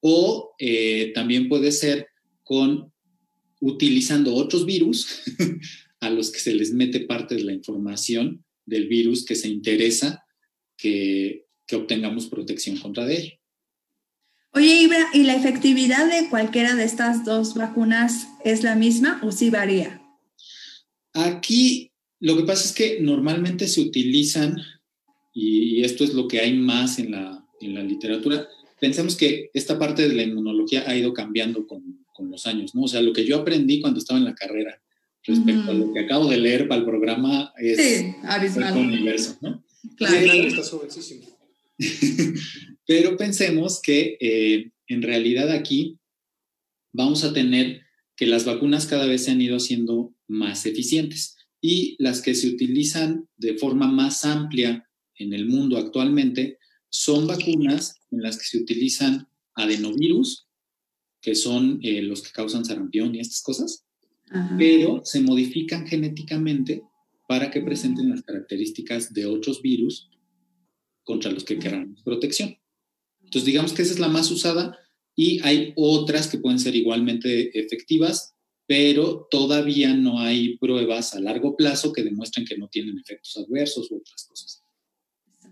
o 0.00 0.54
eh, 0.58 1.12
también 1.14 1.48
puede 1.48 1.72
ser 1.72 2.08
con 2.42 2.91
utilizando 3.62 4.34
otros 4.34 4.66
virus 4.66 5.22
a 6.00 6.10
los 6.10 6.30
que 6.30 6.40
se 6.40 6.54
les 6.54 6.72
mete 6.74 7.00
parte 7.00 7.36
de 7.36 7.44
la 7.44 7.52
información 7.52 8.44
del 8.66 8.88
virus 8.88 9.24
que 9.24 9.36
se 9.36 9.48
interesa 9.48 10.24
que, 10.76 11.46
obtengamos 11.72 12.26
protección 12.26 12.76
contra 12.76 13.06
de 13.06 13.16
ello. 13.16 13.32
Oye, 14.52 14.82
Ibra, 14.82 15.08
¿y 15.14 15.22
la 15.22 15.34
efectividad 15.34 16.06
de 16.06 16.28
cualquiera 16.28 16.74
de 16.74 16.84
estas 16.84 17.24
dos 17.24 17.54
vacunas 17.54 18.28
es 18.44 18.62
la 18.62 18.76
misma 18.76 19.18
o 19.22 19.32
sí 19.32 19.48
varía? 19.48 20.02
Aquí 21.14 21.90
Lo 22.20 22.36
que 22.36 22.44
pasa 22.44 22.66
es 22.66 22.72
que 22.72 23.00
normalmente 23.00 23.68
se 23.68 23.80
utilizan, 23.80 24.58
y 25.32 25.82
esto 25.82 26.04
es 26.04 26.12
lo 26.12 26.28
que 26.28 26.40
hay 26.40 26.58
más 26.58 26.98
en 26.98 27.12
la, 27.12 27.42
en 27.62 27.74
la 27.74 27.82
literatura, 27.82 28.46
pensamos 28.78 29.16
que 29.16 29.50
esta 29.54 29.78
parte 29.78 30.06
de 30.06 30.14
la 30.14 30.24
inmunología 30.24 30.84
ha 30.86 30.94
ido 30.94 31.14
cambiando 31.14 31.66
con, 31.66 32.01
con, 32.22 32.30
los 32.30 32.46
años, 32.46 32.74
¿no? 32.74 32.82
O 32.82 32.88
sea, 32.88 33.02
lo 33.02 33.12
que 33.12 33.24
yo 33.24 33.36
aprendí 33.38 33.80
cuando 33.80 33.98
estaba 33.98 34.18
en 34.18 34.24
la 34.24 34.34
carrera 34.34 34.80
respecto 35.24 35.70
a 35.70 35.74
lo 35.74 35.92
que 35.92 36.00
acabo 36.00 36.28
de 36.28 36.38
leer 36.38 36.66
para 36.66 36.80
el 36.80 36.86
programa 36.86 37.52
es 37.58 37.76
sí, 37.76 38.14
abismal. 38.24 38.76
universo, 38.76 39.38
¿no? 39.40 39.64
Claro. 39.96 40.16
Está 40.16 40.62
jovencísimo. 40.62 41.26
Pero 42.86 43.16
pensemos 43.16 43.80
que 43.80 44.16
eh, 44.20 44.70
en 44.88 45.02
realidad 45.02 45.50
aquí 45.50 45.98
vamos 46.92 47.24
a 47.24 47.32
tener 47.32 47.82
que 48.16 48.26
las 48.26 48.44
vacunas 48.44 48.86
cada 48.86 49.06
vez 49.06 49.24
se 49.24 49.30
han 49.30 49.40
ido 49.40 49.56
haciendo 49.56 50.14
más 50.26 50.66
eficientes 50.66 51.36
y 51.60 51.96
las 51.98 52.20
que 52.20 52.34
se 52.34 52.48
utilizan 52.48 53.28
de 53.36 53.54
forma 53.54 53.86
más 53.90 54.24
amplia 54.24 54.88
en 55.16 55.32
el 55.32 55.46
mundo 55.46 55.78
actualmente 55.78 56.58
son 56.88 57.26
vacunas 57.26 57.94
en 58.10 58.22
las 58.22 58.36
que 58.36 58.44
se 58.44 58.58
utilizan 58.58 59.28
adenovirus, 59.54 60.46
que 61.22 61.34
son 61.34 61.78
eh, 61.82 62.02
los 62.02 62.20
que 62.20 62.32
causan 62.32 62.64
sarampión 62.64 63.14
y 63.14 63.20
estas 63.20 63.42
cosas, 63.42 63.86
Ajá. 64.30 64.54
pero 64.58 65.02
se 65.04 65.20
modifican 65.20 65.86
genéticamente 65.86 66.82
para 67.28 67.50
que 67.50 67.62
presenten 67.62 68.10
las 68.10 68.22
características 68.22 69.14
de 69.14 69.24
otros 69.26 69.62
virus 69.62 70.10
contra 71.04 71.30
los 71.30 71.44
que 71.44 71.58
queramos 71.58 72.02
protección. 72.02 72.58
Entonces, 73.22 73.46
digamos 73.46 73.72
que 73.72 73.82
esa 73.82 73.94
es 73.94 74.00
la 74.00 74.08
más 74.08 74.30
usada 74.30 74.76
y 75.14 75.40
hay 75.42 75.72
otras 75.76 76.28
que 76.28 76.38
pueden 76.38 76.58
ser 76.58 76.74
igualmente 76.74 77.58
efectivas, 77.58 78.34
pero 78.66 79.28
todavía 79.30 79.94
no 79.94 80.18
hay 80.18 80.56
pruebas 80.58 81.14
a 81.14 81.20
largo 81.20 81.56
plazo 81.56 81.92
que 81.92 82.02
demuestren 82.02 82.46
que 82.46 82.58
no 82.58 82.68
tienen 82.68 82.98
efectos 82.98 83.36
adversos 83.36 83.90
u 83.90 83.96
otras 83.96 84.24
cosas. 84.24 84.61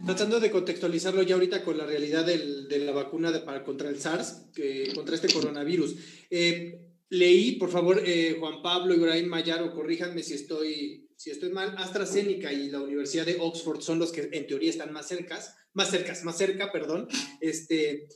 Tratando 0.04 0.40
de 0.40 0.50
contextualizarlo 0.50 1.22
ya 1.22 1.34
ahorita 1.34 1.62
con 1.62 1.76
la 1.76 1.84
realidad 1.84 2.24
del, 2.24 2.68
de 2.68 2.78
la 2.78 2.92
vacuna 2.92 3.30
de, 3.30 3.40
para, 3.40 3.62
contra 3.62 3.88
el 3.88 4.00
SARS, 4.00 4.46
que, 4.54 4.92
contra 4.94 5.14
este 5.14 5.32
coronavirus. 5.32 5.94
Eh, 6.30 6.80
leí, 7.10 7.56
por 7.56 7.70
favor, 7.70 8.02
eh, 8.04 8.36
Juan 8.38 8.62
Pablo, 8.62 8.94
Ibrahim 8.94 9.28
Mayaro, 9.28 9.74
corríjanme 9.74 10.22
si 10.22 10.34
estoy, 10.34 11.08
si 11.16 11.30
estoy 11.30 11.50
mal, 11.50 11.74
AstraZeneca 11.76 12.52
y 12.52 12.70
la 12.70 12.80
Universidad 12.80 13.26
de 13.26 13.36
Oxford 13.40 13.82
son 13.82 13.98
los 13.98 14.10
que 14.10 14.30
en 14.32 14.46
teoría 14.46 14.70
están 14.70 14.92
más 14.92 15.06
cercas, 15.06 15.56
más 15.74 15.90
cercas, 15.90 16.24
más 16.24 16.38
cerca, 16.38 16.72
perdón, 16.72 17.08
este, 17.40 18.08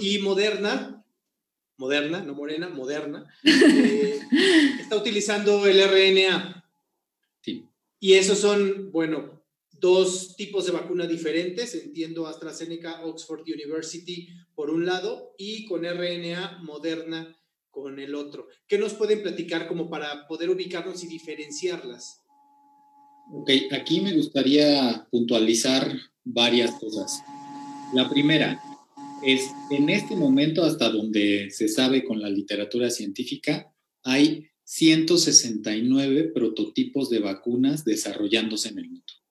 y 0.00 0.18
Moderna, 0.18 1.04
Moderna, 1.78 2.22
no 2.22 2.34
Morena, 2.34 2.68
Moderna, 2.68 3.26
eh, 3.44 4.20
está 4.80 4.96
utilizando 4.96 5.66
el 5.66 5.80
RNA. 5.80 6.64
Sí. 7.40 7.66
Y 7.98 8.14
esos 8.14 8.38
son, 8.38 8.92
bueno, 8.92 9.41
dos 9.82 10.36
tipos 10.36 10.64
de 10.64 10.72
vacuna 10.72 11.08
diferentes, 11.08 11.74
entiendo 11.74 12.28
AstraZeneca, 12.28 13.04
Oxford 13.04 13.42
University 13.42 14.28
por 14.54 14.70
un 14.70 14.86
lado 14.86 15.34
y 15.36 15.66
con 15.66 15.82
RNA 15.82 16.60
Moderna 16.62 17.36
con 17.70 17.98
el 17.98 18.14
otro. 18.14 18.46
¿Qué 18.68 18.78
nos 18.78 18.94
pueden 18.94 19.22
platicar 19.22 19.66
como 19.66 19.90
para 19.90 20.28
poder 20.28 20.50
ubicarnos 20.50 21.02
y 21.02 21.08
diferenciarlas? 21.08 22.20
Ok, 23.32 23.50
aquí 23.72 24.00
me 24.00 24.14
gustaría 24.14 25.08
puntualizar 25.10 25.92
varias 26.22 26.70
cosas. 26.78 27.20
La 27.92 28.08
primera 28.08 28.62
es, 29.26 29.50
en 29.70 29.90
este 29.90 30.14
momento, 30.14 30.62
hasta 30.62 30.90
donde 30.90 31.50
se 31.50 31.66
sabe 31.66 32.04
con 32.04 32.20
la 32.20 32.30
literatura 32.30 32.88
científica, 32.88 33.74
hay 34.04 34.46
169 34.62 36.30
prototipos 36.32 37.10
de 37.10 37.18
vacunas 37.18 37.84
desarrollándose 37.84 38.68
en 38.68 38.78
el 38.78 38.88
mundo. 38.88 39.21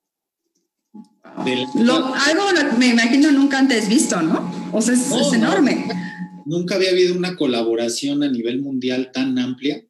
Lo, 1.76 2.14
algo 2.14 2.44
me 2.78 2.88
imagino 2.88 3.32
nunca 3.32 3.60
antes 3.60 3.88
visto, 3.88 4.22
¿no? 4.22 4.70
O 4.74 4.82
sea, 4.82 4.94
es, 4.94 5.10
no, 5.10 5.22
es 5.22 5.34
enorme. 5.34 5.86
No. 5.88 6.44
Nunca 6.46 6.76
había 6.76 6.90
habido 6.90 7.16
una 7.16 7.36
colaboración 7.36 8.24
a 8.24 8.30
nivel 8.30 8.62
mundial 8.62 9.12
tan 9.14 9.38
amplia 9.40 9.86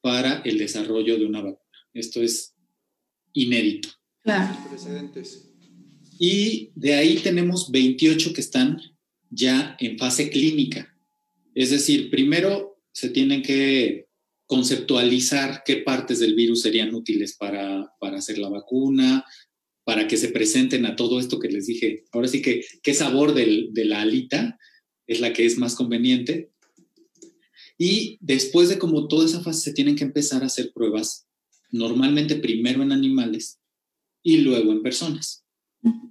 para 0.00 0.40
el 0.44 0.58
desarrollo 0.58 1.18
de 1.18 1.26
una 1.26 1.40
vacuna. 1.40 1.60
Esto 1.92 2.22
es 2.22 2.54
inédito. 3.32 3.88
Claro. 4.22 4.56
Precedentes. 4.68 5.50
Y 6.18 6.70
de 6.74 6.94
ahí 6.94 7.16
tenemos 7.16 7.70
28 7.70 8.32
que 8.32 8.40
están 8.40 8.80
ya 9.30 9.76
en 9.78 9.98
fase 9.98 10.30
clínica. 10.30 10.94
Es 11.54 11.70
decir, 11.70 12.10
primero 12.10 12.78
se 12.92 13.10
tienen 13.10 13.42
que 13.42 14.06
conceptualizar 14.46 15.62
qué 15.64 15.78
partes 15.78 16.20
del 16.20 16.34
virus 16.34 16.62
serían 16.62 16.94
útiles 16.94 17.36
para, 17.36 17.92
para 18.00 18.18
hacer 18.18 18.38
la 18.38 18.48
vacuna, 18.48 19.24
para 19.86 20.08
que 20.08 20.16
se 20.16 20.30
presenten 20.30 20.84
a 20.84 20.96
todo 20.96 21.20
esto 21.20 21.38
que 21.38 21.48
les 21.48 21.66
dije. 21.66 22.06
Ahora 22.10 22.26
sí 22.26 22.42
que 22.42 22.64
qué 22.82 22.92
sabor 22.92 23.34
del, 23.34 23.68
de 23.72 23.84
la 23.84 24.00
alita 24.00 24.58
es 25.06 25.20
la 25.20 25.32
que 25.32 25.46
es 25.46 25.58
más 25.58 25.76
conveniente. 25.76 26.50
Y 27.78 28.18
después 28.20 28.68
de 28.68 28.80
como 28.80 29.06
toda 29.06 29.26
esa 29.26 29.44
fase 29.44 29.60
se 29.60 29.72
tienen 29.72 29.94
que 29.94 30.02
empezar 30.02 30.42
a 30.42 30.46
hacer 30.46 30.72
pruebas, 30.74 31.28
normalmente 31.70 32.34
primero 32.34 32.82
en 32.82 32.90
animales 32.90 33.60
y 34.24 34.38
luego 34.38 34.72
en 34.72 34.82
personas. 34.82 35.44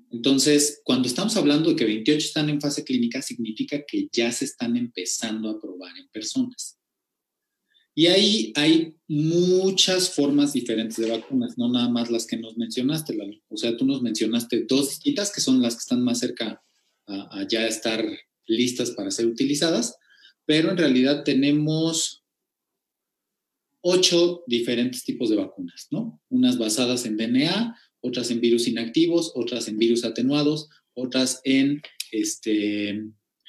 Entonces, 0.09 0.79
cuando 0.85 1.09
estamos 1.09 1.35
hablando 1.35 1.71
de 1.71 1.75
que 1.75 1.83
28 1.83 2.27
están 2.27 2.49
en 2.49 2.61
fase 2.61 2.85
clínica, 2.85 3.21
significa 3.21 3.83
que 3.85 4.07
ya 4.09 4.31
se 4.31 4.45
están 4.45 4.77
empezando 4.77 5.49
a 5.49 5.59
probar 5.59 5.97
en 5.97 6.07
personas. 6.13 6.79
Y 7.97 8.07
ahí 8.07 8.53
hay 8.55 8.93
muchas 9.07 10.09
formas 10.13 10.51
diferentes 10.51 10.97
de 10.97 11.09
vacunas, 11.09 11.57
no 11.57 11.71
nada 11.71 11.87
más 11.87 12.11
las 12.11 12.27
que 12.27 12.35
nos 12.35 12.57
mencionaste. 12.57 13.15
Lalo. 13.15 13.37
O 13.47 13.55
sea, 13.55 13.77
tú 13.77 13.85
nos 13.85 14.01
mencionaste 14.01 14.65
dos 14.67 14.89
distintas 14.89 15.31
que 15.31 15.39
son 15.39 15.61
las 15.61 15.75
que 15.75 15.79
están 15.79 16.03
más 16.03 16.19
cerca 16.19 16.61
a, 17.07 17.39
a, 17.39 17.47
ya 17.47 17.65
estar 17.65 18.05
listas 18.47 18.91
para 18.91 19.11
ser 19.11 19.27
utilizadas, 19.27 19.95
pero 20.45 20.71
en 20.71 20.77
realidad 20.77 21.23
tenemos 21.23 22.25
ocho 23.81 24.43
diferentes 24.47 25.03
tipos 25.03 25.29
de 25.29 25.37
vacunas, 25.37 25.87
¿no? 25.91 26.21
Unas 26.29 26.57
basadas 26.57 27.05
en 27.05 27.15
DNA, 27.15 27.77
otras 28.01 28.29
en 28.29 28.41
virus 28.41 28.67
inactivos, 28.67 29.31
otras 29.35 29.67
en 29.67 29.77
virus 29.77 30.03
atenuados, 30.03 30.69
otras 30.95 31.39
en 31.43 31.81
este, 32.11 33.05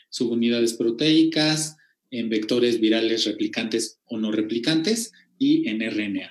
subunidades 0.08 0.74
proteicas, 0.74 1.76
en 2.10 2.28
vectores 2.28 2.80
virales 2.80 3.24
replicantes 3.24 3.98
o 4.06 4.18
no 4.18 4.32
replicantes 4.32 5.12
y 5.38 5.68
en 5.68 5.80
RNA. 5.80 6.30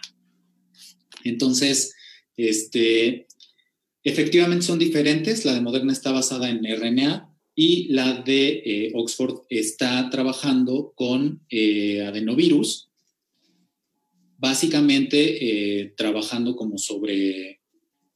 Entonces, 1.23 1.93
este, 2.38 3.27
efectivamente 4.03 4.65
son 4.65 4.79
diferentes. 4.79 5.45
La 5.45 5.53
de 5.53 5.61
Moderna 5.61 5.93
está 5.93 6.11
basada 6.11 6.49
en 6.49 6.63
RNA 6.63 7.35
y 7.55 7.88
la 7.88 8.21
de 8.21 8.61
eh, 8.65 8.91
Oxford 8.93 9.43
está 9.49 10.09
trabajando 10.09 10.93
con 10.95 11.41
eh, 11.49 12.01
adenovirus, 12.01 12.89
básicamente 14.38 15.79
eh, 15.79 15.93
trabajando 15.95 16.55
como 16.57 16.77
sobre, 16.77 17.61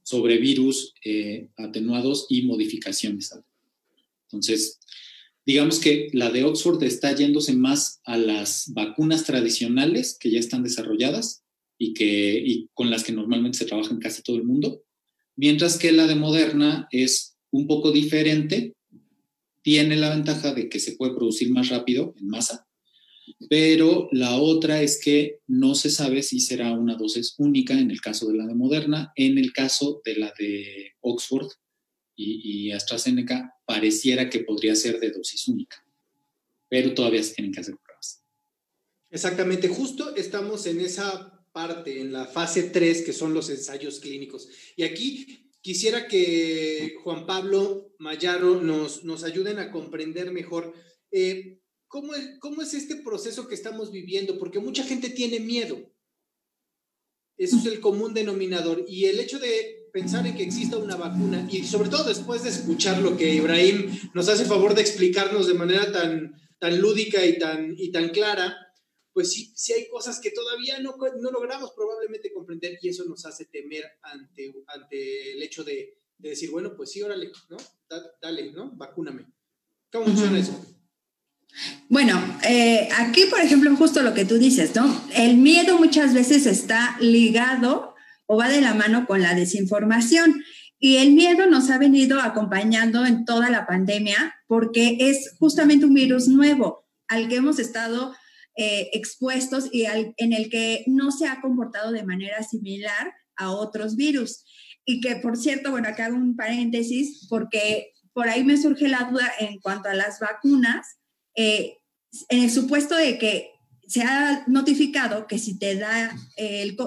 sobre 0.03 0.37
virus 0.37 0.93
atenuados 1.55 2.27
y 2.29 2.41
modificaciones. 2.41 3.33
Entonces, 4.25 4.79
digamos 5.45 5.79
que 5.79 6.09
la 6.13 6.29
de 6.29 6.43
Oxford 6.43 6.81
está 6.83 7.15
yéndose 7.15 7.53
más 7.53 8.01
a 8.03 8.17
las 8.17 8.71
vacunas 8.73 9.23
tradicionales 9.23 10.17
que 10.19 10.31
ya 10.31 10.39
están 10.39 10.63
desarrolladas 10.63 11.43
y, 11.77 11.93
que, 11.93 12.67
con 12.73 12.89
las 12.89 13.03
que 13.03 13.13
normalmente 13.13 13.57
se 13.57 13.65
trabaja 13.65 13.91
en 13.91 13.99
casi 13.99 14.21
todo 14.21 14.35
el 14.35 14.43
mundo, 14.43 14.83
mientras 15.35 15.77
que 15.77 15.91
la 15.91 16.07
de 16.07 16.15
Moderna 16.15 16.87
es 16.91 17.37
un 17.51 17.67
poco 17.67 17.91
diferente, 17.91 18.75
tiene 19.61 19.95
la 19.95 20.09
ventaja 20.09 20.53
de 20.53 20.69
que 20.69 20.79
se 20.79 20.93
puede 20.93 21.15
producir 21.15 21.51
más 21.51 21.69
rápido 21.69 22.13
en 22.19 22.27
masa, 22.27 22.67
pero 23.49 24.09
la 24.11 24.35
otra 24.37 24.81
es 24.81 24.99
que 25.03 25.39
no 25.47 25.75
se 25.75 25.89
sabe 25.89 26.23
si 26.23 26.39
será 26.39 26.73
una 26.73 26.95
dosis 26.95 27.35
única 27.37 27.79
en 27.79 27.91
el 27.91 28.01
caso 28.01 28.27
de 28.27 28.37
la 28.37 28.45
de 28.45 28.55
Moderna, 28.55 29.11
en 29.15 29.37
el 29.37 29.53
caso 29.53 30.01
de 30.03 30.15
la 30.15 30.33
de 30.37 30.93
Oxford 31.01 31.47
y, 32.19 32.67
y 32.67 32.71
AstraZeneca 32.71 33.55
pareciera 33.65 34.29
que 34.29 34.39
podría 34.39 34.75
ser 34.75 34.99
de 34.99 35.11
dosis 35.11 35.47
única, 35.47 35.77
pero 36.67 36.93
todavía 36.93 37.23
se 37.23 37.33
tienen 37.33 37.53
que 37.53 37.61
hacer 37.61 37.75
pruebas. 37.77 38.23
Exactamente, 39.09 39.69
justo 39.69 40.15
estamos 40.15 40.65
en 40.65 40.81
esa 40.81 41.45
parte, 41.53 42.01
en 42.01 42.11
la 42.11 42.25
fase 42.25 42.63
3, 42.63 43.03
que 43.03 43.13
son 43.13 43.33
los 43.33 43.49
ensayos 43.49 43.99
clínicos. 43.99 44.49
Y 44.75 44.83
aquí 44.83 45.49
quisiera 45.61 46.07
que 46.07 46.95
Juan 47.03 47.25
Pablo 47.25 47.95
Mayaro 47.99 48.61
nos, 48.61 49.03
nos 49.03 49.23
ayuden 49.23 49.59
a 49.59 49.71
comprender 49.71 50.31
mejor 50.31 50.73
eh, 51.11 51.59
¿cómo, 51.87 52.13
¿cómo 52.39 52.61
es 52.61 52.73
este 52.73 52.97
proceso 52.97 53.47
que 53.47 53.55
estamos 53.55 53.91
viviendo, 53.91 54.37
porque 54.37 54.59
mucha 54.59 54.83
gente 54.83 55.09
tiene 55.09 55.39
miedo. 55.39 55.91
Eso 57.37 57.57
es 57.57 57.65
el 57.65 57.79
común 57.79 58.13
denominador. 58.13 58.85
Y 58.87 59.05
el 59.05 59.19
hecho 59.19 59.39
de 59.39 59.78
pensar 59.91 60.25
en 60.27 60.35
que 60.35 60.43
exista 60.43 60.77
una 60.77 60.95
vacuna 60.95 61.47
y 61.51 61.63
sobre 61.65 61.89
todo 61.89 62.03
después 62.03 62.43
de 62.43 62.49
escuchar 62.49 63.01
lo 63.01 63.17
que 63.17 63.33
Ibrahim 63.33 63.97
nos 64.13 64.29
hace 64.29 64.45
favor 64.45 64.75
de 64.75 64.81
explicarnos 64.81 65.47
de 65.47 65.53
manera 65.53 65.91
tan, 65.91 66.33
tan 66.59 66.79
lúdica 66.79 67.25
y 67.25 67.37
tan, 67.37 67.73
y 67.77 67.91
tan 67.91 68.09
clara, 68.09 68.55
pues 69.13 69.31
sí, 69.31 69.51
sí 69.55 69.73
hay 69.73 69.89
cosas 69.89 70.19
que 70.19 70.31
todavía 70.31 70.79
no, 70.79 70.95
no 71.19 71.31
logramos 71.31 71.71
probablemente 71.75 72.31
comprender 72.31 72.77
y 72.81 72.89
eso 72.89 73.05
nos 73.05 73.25
hace 73.25 73.45
temer 73.45 73.85
ante, 74.01 74.53
ante 74.67 75.33
el 75.33 75.43
hecho 75.43 75.63
de, 75.63 75.99
de 76.17 76.29
decir, 76.29 76.51
bueno, 76.51 76.75
pues 76.75 76.91
sí, 76.91 77.01
órale, 77.01 77.31
¿no? 77.49 77.57
dale, 78.21 78.51
¿no? 78.51 78.71
Vacúname. 78.75 79.25
¿Cómo 79.91 80.05
funciona 80.05 80.37
eso? 80.37 80.63
Bueno, 81.87 82.39
eh, 82.47 82.87
aquí, 82.95 83.25
por 83.25 83.39
ejemplo, 83.39 83.75
justo 83.75 84.01
lo 84.01 84.13
que 84.13 84.25
tú 84.25 84.37
dices, 84.37 84.75
¿no? 84.75 85.03
El 85.15 85.37
miedo 85.37 85.77
muchas 85.77 86.13
veces 86.13 86.45
está 86.45 86.97
ligado 86.99 87.88
o 88.31 88.37
va 88.37 88.47
de 88.47 88.61
la 88.61 88.75
mano 88.75 89.07
con 89.07 89.23
la 89.23 89.33
desinformación. 89.33 90.43
Y 90.77 90.97
el 90.97 91.13
miedo 91.13 91.47
nos 91.47 91.71
ha 91.71 91.79
venido 91.79 92.21
acompañando 92.21 93.03
en 93.05 93.25
toda 93.25 93.49
la 93.49 93.65
pandemia 93.65 94.35
porque 94.47 94.97
es 94.99 95.35
justamente 95.39 95.87
un 95.87 95.95
virus 95.95 96.27
nuevo 96.27 96.87
al 97.07 97.27
que 97.27 97.37
hemos 97.37 97.57
estado 97.57 98.15
eh, 98.55 98.91
expuestos 98.93 99.69
y 99.71 99.85
en 99.85 100.33
el 100.33 100.49
que 100.51 100.83
no 100.85 101.11
se 101.11 101.27
ha 101.27 101.41
comportado 101.41 101.91
de 101.91 102.03
manera 102.03 102.43
similar 102.43 103.13
a 103.35 103.49
otros 103.49 103.95
virus. 103.95 104.45
Y 104.85 105.01
que, 105.01 105.15
por 105.15 105.35
cierto, 105.35 105.71
bueno, 105.71 105.89
acá 105.89 106.05
hago 106.05 106.15
un 106.15 106.35
paréntesis 106.35 107.25
porque 107.29 107.93
por 108.13 108.29
ahí 108.29 108.43
me 108.43 108.57
surge 108.57 108.87
la 108.87 109.09
duda 109.11 109.27
en 109.39 109.59
cuanto 109.59 109.89
a 109.89 109.95
las 109.95 110.19
vacunas 110.19 110.85
eh, 111.35 111.77
en 112.29 112.43
el 112.43 112.51
supuesto 112.51 112.95
de 112.95 113.17
que 113.17 113.49
se 113.87 114.03
ha 114.03 114.43
notificado 114.45 115.25
que 115.25 115.39
si 115.39 115.57
te 115.57 115.75
da 115.75 116.15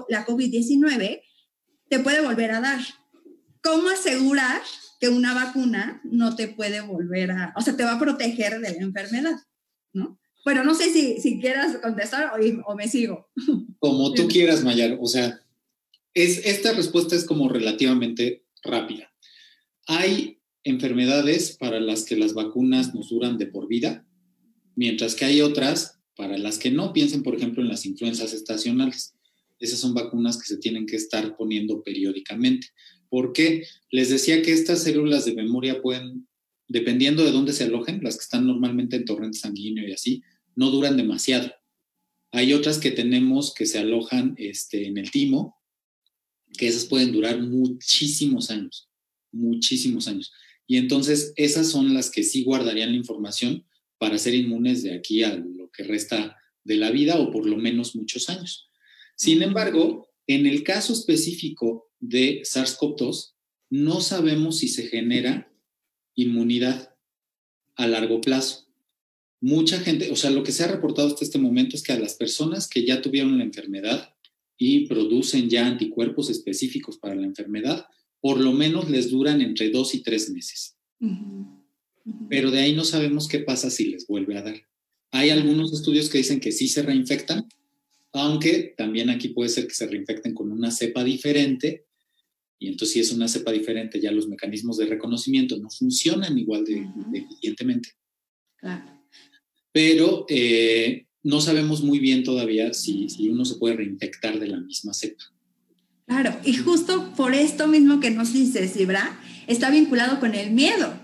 la 0.08 0.24
COVID-19, 0.24 1.20
te 1.92 1.98
puede 1.98 2.22
volver 2.22 2.52
a 2.52 2.62
dar. 2.62 2.80
¿Cómo 3.62 3.90
asegurar 3.90 4.62
que 4.98 5.10
una 5.10 5.34
vacuna 5.34 6.00
no 6.04 6.34
te 6.36 6.48
puede 6.48 6.80
volver 6.80 7.32
a, 7.32 7.52
o 7.54 7.60
sea, 7.60 7.76
te 7.76 7.84
va 7.84 7.92
a 7.92 7.98
proteger 7.98 8.60
de 8.60 8.72
la 8.72 8.82
enfermedad? 8.82 9.34
¿No? 9.92 10.18
Bueno, 10.42 10.64
no 10.64 10.74
sé 10.74 10.90
si, 10.90 11.20
si 11.20 11.38
quieras 11.38 11.76
contestar 11.82 12.32
o, 12.64 12.74
me 12.74 12.88
sigo. 12.88 13.28
Como 13.78 14.14
tú 14.14 14.26
quieras, 14.32 14.64
Mayar. 14.64 14.96
O 15.02 15.06
sea, 15.06 15.38
es, 16.14 16.46
esta 16.46 16.72
respuesta 16.72 17.14
es 17.14 17.26
como 17.26 17.50
relativamente 17.50 18.46
rápida. 18.62 19.12
Hay 19.86 20.40
enfermedades 20.64 21.58
para 21.58 21.78
las 21.78 22.04
que 22.04 22.16
las 22.16 22.32
vacunas 22.32 22.94
nos 22.94 23.10
duran 23.10 23.36
de 23.36 23.48
por 23.48 23.68
vida 23.68 24.06
mientras 24.76 25.14
que 25.14 25.26
hay 25.26 25.42
otras 25.42 26.00
para 26.16 26.38
las 26.38 26.56
que 26.56 26.70
no. 26.70 26.94
Piensen, 26.94 27.22
por 27.22 27.36
ejemplo, 27.36 27.62
en 27.62 27.68
las 27.68 27.84
influencias 27.84 28.32
estacionales. 28.32 29.14
Esas 29.62 29.78
son 29.78 29.94
vacunas 29.94 30.36
que 30.36 30.46
se 30.46 30.58
tienen 30.58 30.86
que 30.86 30.96
estar 30.96 31.36
poniendo 31.36 31.84
periódicamente. 31.84 32.66
¿Por 33.08 33.32
qué? 33.32 33.64
Les 33.92 34.10
decía 34.10 34.42
que 34.42 34.52
estas 34.52 34.82
células 34.82 35.24
de 35.24 35.34
memoria 35.34 35.80
pueden, 35.80 36.26
dependiendo 36.66 37.24
de 37.24 37.30
dónde 37.30 37.52
se 37.52 37.62
alojen, 37.62 38.02
las 38.02 38.16
que 38.16 38.22
están 38.22 38.44
normalmente 38.44 38.96
en 38.96 39.04
torrente 39.04 39.38
sanguíneo 39.38 39.88
y 39.88 39.92
así, 39.92 40.22
no 40.56 40.70
duran 40.70 40.96
demasiado. 40.96 41.52
Hay 42.32 42.54
otras 42.54 42.78
que 42.78 42.90
tenemos 42.90 43.54
que 43.54 43.66
se 43.66 43.78
alojan 43.78 44.34
este, 44.36 44.88
en 44.88 44.98
el 44.98 45.12
timo, 45.12 45.56
que 46.58 46.66
esas 46.66 46.86
pueden 46.86 47.12
durar 47.12 47.40
muchísimos 47.40 48.50
años, 48.50 48.90
muchísimos 49.30 50.08
años. 50.08 50.32
Y 50.66 50.76
entonces 50.76 51.32
esas 51.36 51.70
son 51.70 51.94
las 51.94 52.10
que 52.10 52.24
sí 52.24 52.42
guardarían 52.42 52.90
la 52.90 52.96
información 52.96 53.64
para 53.98 54.18
ser 54.18 54.34
inmunes 54.34 54.82
de 54.82 54.92
aquí 54.92 55.22
a 55.22 55.36
lo 55.36 55.70
que 55.70 55.84
resta 55.84 56.36
de 56.64 56.76
la 56.76 56.90
vida 56.90 57.20
o 57.20 57.30
por 57.30 57.46
lo 57.46 57.56
menos 57.56 57.94
muchos 57.94 58.28
años. 58.28 58.71
Sin 59.16 59.42
embargo, 59.42 60.08
en 60.26 60.46
el 60.46 60.62
caso 60.62 60.92
específico 60.92 61.90
de 62.00 62.42
SARS-CoV-2, 62.42 63.34
no 63.70 64.00
sabemos 64.00 64.58
si 64.58 64.68
se 64.68 64.88
genera 64.88 65.52
inmunidad 66.14 66.94
a 67.76 67.86
largo 67.86 68.20
plazo. 68.20 68.66
Mucha 69.40 69.80
gente, 69.80 70.10
o 70.10 70.16
sea, 70.16 70.30
lo 70.30 70.42
que 70.42 70.52
se 70.52 70.64
ha 70.64 70.68
reportado 70.68 71.08
hasta 71.08 71.24
este 71.24 71.38
momento 71.38 71.76
es 71.76 71.82
que 71.82 71.92
a 71.92 71.98
las 71.98 72.14
personas 72.14 72.68
que 72.68 72.84
ya 72.84 73.02
tuvieron 73.02 73.38
la 73.38 73.44
enfermedad 73.44 74.14
y 74.56 74.86
producen 74.86 75.48
ya 75.48 75.66
anticuerpos 75.66 76.30
específicos 76.30 76.98
para 76.98 77.14
la 77.14 77.26
enfermedad, 77.26 77.86
por 78.20 78.38
lo 78.38 78.52
menos 78.52 78.88
les 78.88 79.10
duran 79.10 79.40
entre 79.40 79.70
dos 79.70 79.94
y 79.94 80.02
tres 80.02 80.30
meses 80.30 80.76
pero 82.28 82.50
de 82.50 82.60
ahí 82.60 82.74
no 82.74 82.84
sabemos 82.84 83.28
qué 83.28 83.40
pasa 83.40 83.70
si 83.70 83.86
les 83.86 84.06
vuelve 84.06 84.36
a 84.36 84.42
dar. 84.42 84.56
Hay 85.10 85.30
algunos 85.30 85.72
estudios 85.72 86.08
que 86.08 86.18
dicen 86.18 86.40
que 86.40 86.52
sí 86.52 86.68
se 86.68 86.82
reinfectan, 86.82 87.48
aunque 88.12 88.74
también 88.76 89.10
aquí 89.10 89.28
puede 89.28 89.48
ser 89.48 89.66
que 89.66 89.74
se 89.74 89.86
reinfecten 89.86 90.34
con 90.34 90.50
una 90.52 90.70
cepa 90.70 91.02
diferente, 91.02 91.86
y 92.58 92.68
entonces 92.68 92.92
si 92.92 93.00
es 93.00 93.12
una 93.12 93.26
cepa 93.26 93.50
diferente, 93.50 94.00
ya 94.00 94.12
los 94.12 94.28
mecanismos 94.28 94.76
de 94.76 94.86
reconocimiento 94.86 95.58
no 95.58 95.68
funcionan 95.70 96.38
igual 96.38 96.64
de, 96.64 96.86
eficientemente. 97.12 97.90
Pero 99.72 100.26
eh, 100.28 101.06
no 101.24 101.40
sabemos 101.40 101.82
muy 101.82 101.98
bien 101.98 102.22
todavía 102.22 102.72
si, 102.72 103.08
si 103.08 103.28
uno 103.28 103.44
se 103.44 103.56
puede 103.56 103.76
reinfectar 103.76 104.38
de 104.38 104.46
la 104.46 104.60
misma 104.60 104.94
cepa. 104.94 105.24
Claro, 106.06 106.38
y 106.44 106.54
justo 106.54 107.12
por 107.16 107.34
esto 107.34 107.66
mismo 107.66 107.98
que 107.98 108.10
nos 108.10 108.32
dices, 108.32 108.76
Ibra, 108.76 109.18
está 109.46 109.70
vinculado 109.70 110.20
con 110.20 110.34
el 110.34 110.52
miedo. 110.52 110.94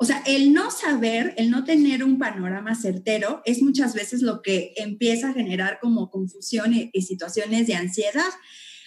O 0.00 0.04
sea, 0.04 0.22
el 0.26 0.52
no 0.52 0.70
saber, 0.70 1.34
el 1.38 1.50
no 1.50 1.64
tener 1.64 2.04
un 2.04 2.18
panorama 2.18 2.76
certero 2.76 3.42
es 3.44 3.62
muchas 3.62 3.94
veces 3.94 4.22
lo 4.22 4.42
que 4.42 4.72
empieza 4.76 5.30
a 5.30 5.32
generar 5.32 5.80
como 5.82 6.08
confusión 6.08 6.72
y, 6.72 7.02
situaciones 7.02 7.66
de 7.66 7.74
ansiedad. 7.74 8.30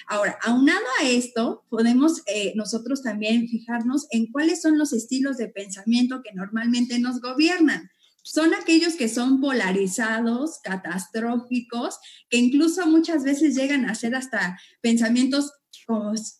Ahora, 0.07 0.39
aunado 0.41 0.85
a 1.01 1.09
esto, 1.09 1.65
podemos 1.69 2.21
eh, 2.27 2.53
nosotros 2.55 3.03
también 3.03 3.49
fijarnos 3.49 4.07
en 4.11 4.31
cuáles 4.31 4.61
son 4.61 4.77
los 4.77 4.93
estilos 4.93 5.35
de 5.35 5.49
pensamiento 5.49 6.21
que 6.23 6.31
normalmente 6.33 6.97
nos 6.97 7.19
gobiernan. 7.19 7.91
Son 8.23 8.53
aquellos 8.53 8.93
que 8.93 9.09
son 9.09 9.41
polarizados, 9.41 10.59
catastróficos, 10.63 11.97
que 12.29 12.37
incluso 12.37 12.87
muchas 12.87 13.25
veces 13.25 13.53
llegan 13.55 13.89
a 13.89 13.95
ser 13.95 14.15
hasta 14.15 14.57
pensamientos 14.79 15.51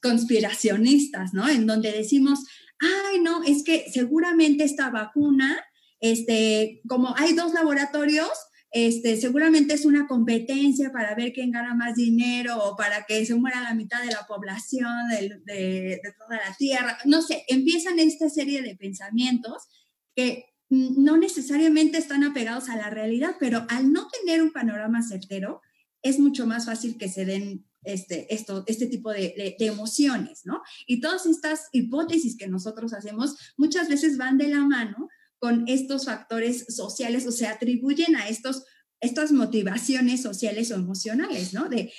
conspiracionistas, 0.02 1.34
¿no? 1.34 1.50
En 1.50 1.68
donde 1.68 1.92
decimos, 1.92 2.40
ay, 2.82 3.22
no, 3.22 3.44
es 3.44 3.64
que 3.64 3.86
seguramente 3.92 4.64
esta 4.64 4.90
vacuna, 4.90 5.64
este, 6.00 6.82
como 6.88 7.16
hay 7.18 7.34
dos 7.34 7.54
laboratorios, 7.54 8.32
este, 8.74 9.18
seguramente 9.18 9.74
es 9.74 9.86
una 9.86 10.08
competencia 10.08 10.94
para 10.94 11.14
ver 11.14 11.34
quién 11.34 11.52
gana 11.52 11.76
más 11.76 11.96
dinero 11.96 12.58
o 12.58 12.78
para 12.78 13.06
que 13.06 13.26
se 13.26 13.36
muera 13.36 13.62
la 13.62 13.74
mitad 13.74 14.02
de 14.02 14.12
la 14.12 14.26
población 14.26 15.10
de, 15.10 16.00
toda 16.18 16.38
la 16.38 16.56
Tierra. 16.58 16.98
No 17.06 17.22
sé, 17.22 17.44
empiezan 17.50 18.00
esta 18.00 18.30
serie 18.30 18.62
de 18.62 18.78
pensamientos 18.78 19.68
que 20.16 20.46
no 20.70 21.18
necesariamente 21.18 21.98
están 21.98 22.24
apegados 22.24 22.70
a 22.70 22.78
la 22.78 22.90
realidad, 22.90 23.36
pero 23.40 23.66
al 23.68 23.92
no 23.92 24.08
tener 24.08 24.42
un 24.42 24.54
panorama 24.54 25.04
certero, 25.04 25.62
es 26.02 26.18
mucho 26.18 26.48
más 26.48 26.66
fácil 26.66 26.98
que 26.98 27.10
se 27.10 27.26
den 27.26 27.66
este, 27.84 28.34
esto, 28.34 28.64
este 28.68 28.88
tipo 28.88 29.12
de, 29.12 29.56
emociones, 29.60 30.42
¿no? 30.46 30.62
Y 30.86 31.02
todas 31.02 31.26
estas 31.26 31.68
hipótesis 31.72 32.38
que 32.38 32.48
nosotros 32.48 32.94
hacemos 32.94 33.36
muchas 33.58 33.90
veces 33.90 34.18
van 34.18 34.38
de 34.38 34.48
la 34.48 34.60
mano 34.60 35.10
con 35.40 35.68
estos 35.68 36.06
factores 36.06 36.66
sociales 36.70 37.26
o 37.26 37.32
se 37.32 37.48
atribuyen 37.48 38.16
a 38.16 38.28
estos, 38.28 38.64
estas 39.00 39.32
motivaciones 39.32 40.22
sociales 40.22 40.72
o 40.72 40.76
emocionales, 40.76 41.54
¿no? 41.54 41.70
De 41.70 41.92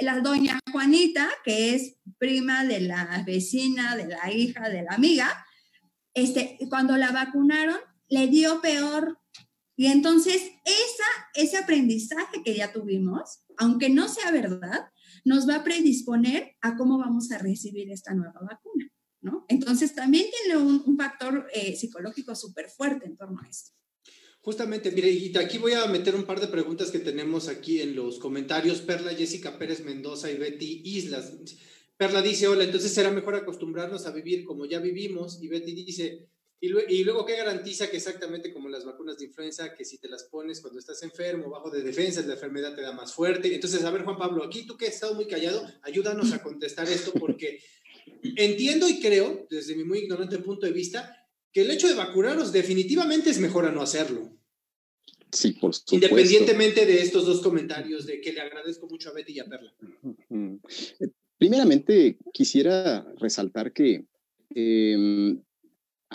la 0.00 0.20
doña 0.20 0.58
Juanita, 0.72 1.28
que 1.44 1.74
es 1.74 1.96
prima 2.18 2.64
de 2.64 2.80
la 2.80 3.22
vecina, 3.26 3.96
de 3.96 4.06
la 4.06 4.32
hija, 4.32 4.68
de 4.70 4.82
la 4.82 4.94
amiga, 4.94 5.44
este, 6.14 6.58
cuando 6.68 6.96
la 6.96 7.12
vacunaron, 7.12 7.78
le 8.08 8.26
dio 8.28 8.60
peor. 8.60 9.20
Y 9.76 9.86
entonces 9.86 10.42
esa, 10.64 11.04
ese 11.34 11.58
aprendizaje 11.58 12.42
que 12.42 12.54
ya 12.54 12.72
tuvimos, 12.72 13.40
aunque 13.58 13.90
no 13.90 14.08
sea 14.08 14.30
verdad, 14.30 14.88
nos 15.28 15.48
va 15.48 15.56
a 15.56 15.64
predisponer 15.64 16.56
a 16.62 16.76
cómo 16.76 16.98
vamos 16.98 17.30
a 17.30 17.38
recibir 17.38 17.90
esta 17.90 18.14
nueva 18.14 18.40
vacuna, 18.40 18.90
¿no? 19.20 19.44
Entonces 19.48 19.94
también 19.94 20.26
tiene 20.30 20.60
un, 20.60 20.96
factor 20.96 21.46
eh, 21.54 21.76
psicológico 21.76 22.34
súper 22.34 22.68
fuerte 22.68 23.06
en 23.06 23.16
torno 23.16 23.38
a 23.40 23.48
esto. 23.48 23.72
Justamente, 24.40 24.90
mire, 24.90 25.10
y 25.10 25.36
aquí 25.36 25.58
voy 25.58 25.74
a 25.74 25.86
meter 25.86 26.14
un 26.14 26.24
par 26.24 26.40
de 26.40 26.48
preguntas 26.48 26.90
que 26.90 26.98
tenemos 26.98 27.48
aquí 27.48 27.82
en 27.82 27.94
los 27.94 28.18
comentarios. 28.18 28.80
Perla 28.80 29.12
Jessica 29.14 29.58
Pérez 29.58 29.84
Mendoza 29.84 30.30
y 30.30 30.38
Betty 30.38 30.82
Islas. 30.84 31.34
Perla 31.98 32.22
dice, 32.22 32.48
hola, 32.48 32.64
entonces 32.64 32.92
será 32.92 33.10
mejor 33.10 33.34
acostumbrarnos 33.34 34.06
a 34.06 34.12
vivir 34.12 34.44
como 34.44 34.64
ya 34.64 34.78
vivimos. 34.78 35.42
Y 35.42 35.48
Betty 35.48 35.74
dice, 35.74 36.28
y, 36.60 37.04
luego, 37.04 37.24
¿qué 37.24 37.36
garantiza 37.36 37.88
que 37.88 37.98
exactamente 37.98 38.52
como 38.52 38.68
las 38.68 38.84
vacunas 38.84 39.16
de 39.16 39.26
influenza, 39.26 39.74
que 39.74 39.84
si 39.84 39.98
te 39.98 40.08
las 40.08 40.24
pones 40.24 40.60
cuando 40.60 40.80
estás 40.80 41.00
enfermo, 41.04 41.50
bajo 41.50 41.70
de 41.70 41.82
defensas, 41.82 42.26
la 42.26 42.34
enfermedad 42.34 42.74
te 42.74 42.82
da 42.82 42.92
más 42.92 43.12
fuerte? 43.12 43.54
Entonces, 43.54 43.84
a 43.84 43.90
ver, 43.92 44.02
Juan 44.02 44.18
Pablo, 44.18 44.42
aquí 44.42 44.66
tú 44.66 44.76
que 44.76 44.86
has 44.86 44.94
estado 44.94 45.14
muy 45.14 45.26
callado, 45.26 45.64
ayúdanos 45.82 46.32
a 46.32 46.42
contestar 46.42 46.88
esto 46.88 47.12
porque 47.12 47.60
entiendo 48.22 48.88
y 48.88 48.98
creo, 48.98 49.46
desde 49.48 49.76
mi 49.76 49.84
muy 49.84 50.00
ignorante 50.00 50.38
punto 50.38 50.66
de 50.66 50.72
vista, 50.72 51.28
que 51.52 51.62
el 51.62 51.70
hecho 51.70 51.86
de 51.86 51.94
vacunarnos 51.94 52.52
definitivamente 52.52 53.30
es 53.30 53.38
mejor 53.38 53.64
a 53.64 53.70
no 53.70 53.80
hacerlo. 53.80 54.32
Sí, 55.30 55.52
por 55.52 55.74
supuesto. 55.74 55.94
Independientemente 55.94 56.86
de 56.86 57.02
estos 57.02 57.24
dos 57.24 57.40
comentarios, 57.40 58.06
de 58.06 58.20
que 58.20 58.32
le 58.32 58.40
agradezco 58.40 58.88
mucho 58.88 59.10
a 59.10 59.12
Betty 59.12 59.34
y 59.34 59.40
a 59.40 59.44
Perla. 59.44 59.74
Primeramente, 61.38 62.18
quisiera 62.32 63.06
resaltar 63.18 63.72
que 63.72 64.06
em, 64.50 65.40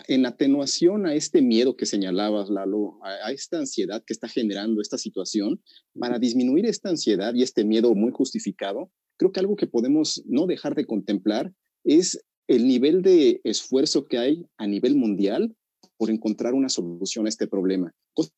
en 0.08 0.26
atenuación 0.26 1.06
a 1.06 1.16
este 1.16 1.42
miedo 1.42 1.76
que 1.76 1.86
señalabas, 1.86 2.50
Lalo, 2.50 3.00
a, 3.04 3.28
a, 3.28 3.32
esta 3.32 3.60
ansiedad 3.60 4.04
que 4.06 4.14
está 4.14 4.28
generando 4.28 4.82
esta 4.82 4.98
situación, 4.98 5.62
para 6.00 6.20
disminuir 6.20 6.66
esta 6.66 6.90
ansiedad 6.90 7.34
y 7.34 7.44
este 7.44 7.64
miedo 7.64 7.94
muy 7.94 8.12
justificado, 8.12 8.92
creo 9.18 9.32
que 9.32 9.40
algo 9.40 9.56
que 9.56 9.68
podemos 9.68 10.24
no 10.26 10.48
dejar 10.48 10.76
de 10.76 10.86
contemplar 10.86 11.54
es 11.84 12.20
el 12.48 12.68
nivel 12.68 13.02
de 13.02 13.42
esfuerzo 13.44 14.06
que 14.06 14.18
hay 14.18 14.46
a 14.58 14.68
nivel 14.68 14.96
mundial 14.96 15.56
por 15.98 16.10
encontrar 16.10 16.54
una 16.54 16.70
solución 16.70 17.26
a 17.26 17.30
este 17.30 17.48
problema, 17.48 17.94
cosa 18.14 18.32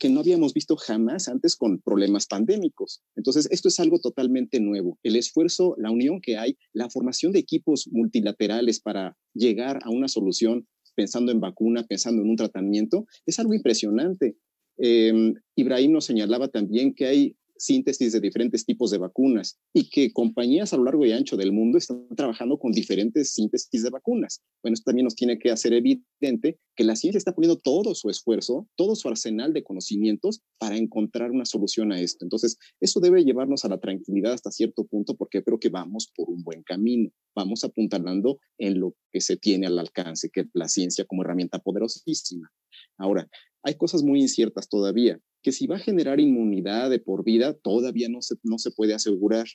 que 0.00 0.08
no 0.08 0.20
habíamos 0.20 0.54
visto 0.54 0.76
jamás 0.76 1.28
antes 1.28 1.56
con 1.56 1.80
problemas 1.80 2.26
pandémicos. 2.26 3.02
Entonces, 3.16 3.46
esto 3.50 3.68
es 3.68 3.78
algo 3.80 3.98
totalmente 4.00 4.60
nuevo. 4.60 4.98
El 5.02 5.16
esfuerzo, 5.16 5.74
la 5.78 5.90
unión 5.90 6.20
que 6.20 6.36
hay, 6.36 6.56
la 6.72 6.90
formación 6.90 7.32
de 7.32 7.38
equipos 7.38 7.88
multilaterales 7.92 8.80
para 8.80 9.16
llegar 9.34 9.78
a 9.84 9.90
una 9.90 10.08
solución 10.08 10.66
pensando 10.94 11.32
en 11.32 11.40
vacuna, 11.40 11.84
pensando 11.84 12.22
en 12.22 12.30
un 12.30 12.36
tratamiento, 12.36 13.06
es 13.26 13.38
algo 13.38 13.54
impresionante. 13.54 14.36
Eh, 14.78 15.32
Ibrahim 15.56 15.92
nos 15.92 16.04
señalaba 16.04 16.48
también 16.48 16.94
que 16.94 17.06
hay 17.06 17.36
síntesis 17.62 18.12
de 18.12 18.20
diferentes 18.20 18.64
tipos 18.64 18.90
de 18.90 18.98
vacunas 18.98 19.58
y 19.72 19.88
que 19.88 20.12
compañías 20.12 20.72
a 20.72 20.76
lo 20.76 20.84
largo 20.84 21.06
y 21.06 21.12
ancho 21.12 21.36
del 21.36 21.52
mundo 21.52 21.78
están 21.78 22.06
trabajando 22.16 22.58
con 22.58 22.72
diferentes 22.72 23.32
síntesis 23.32 23.82
de 23.82 23.90
vacunas. 23.90 24.42
Bueno, 24.62 24.74
esto 24.74 24.90
también 24.90 25.04
nos 25.04 25.14
tiene 25.14 25.38
que 25.38 25.50
hacer 25.50 25.72
evidente 25.72 26.58
que 26.74 26.84
la 26.84 26.96
ciencia 26.96 27.18
está 27.18 27.34
poniendo 27.34 27.58
todo 27.58 27.94
su 27.94 28.10
esfuerzo, 28.10 28.68
todo 28.76 28.96
su 28.96 29.08
arsenal 29.08 29.52
de 29.52 29.62
conocimientos 29.62 30.40
para 30.58 30.76
encontrar 30.76 31.30
una 31.30 31.44
solución 31.44 31.92
a 31.92 32.00
esto. 32.00 32.24
Entonces, 32.24 32.58
eso 32.80 33.00
debe 33.00 33.24
llevarnos 33.24 33.64
a 33.64 33.68
la 33.68 33.78
tranquilidad 33.78 34.32
hasta 34.32 34.50
cierto 34.50 34.84
punto 34.84 35.16
porque 35.16 35.42
creo 35.42 35.58
que 35.58 35.68
vamos 35.68 36.10
por 36.14 36.30
un 36.30 36.42
buen 36.42 36.62
camino. 36.62 37.10
Vamos 37.34 37.64
apuntalando 37.64 38.40
en 38.58 38.80
lo 38.80 38.94
que 39.12 39.20
se 39.20 39.36
tiene 39.36 39.66
al 39.66 39.78
alcance, 39.78 40.30
que 40.30 40.40
es 40.40 40.46
la 40.52 40.68
ciencia 40.68 41.04
como 41.04 41.22
herramienta 41.22 41.58
poderosísima. 41.60 42.50
Ahora, 42.98 43.28
hay 43.62 43.74
cosas 43.76 44.02
muy 44.02 44.20
inciertas 44.20 44.68
todavía 44.68 45.20
que 45.42 45.52
si 45.52 45.66
va 45.66 45.76
a 45.76 45.80
generar 45.80 46.20
inmunidad 46.20 46.90
de 46.90 46.98
por 46.98 47.24
vida, 47.24 47.54
todavía 47.54 48.08
no 48.08 48.22
se, 48.22 48.36
no 48.42 48.58
se 48.58 48.70
puede 48.70 48.94
asegurar. 48.94 49.46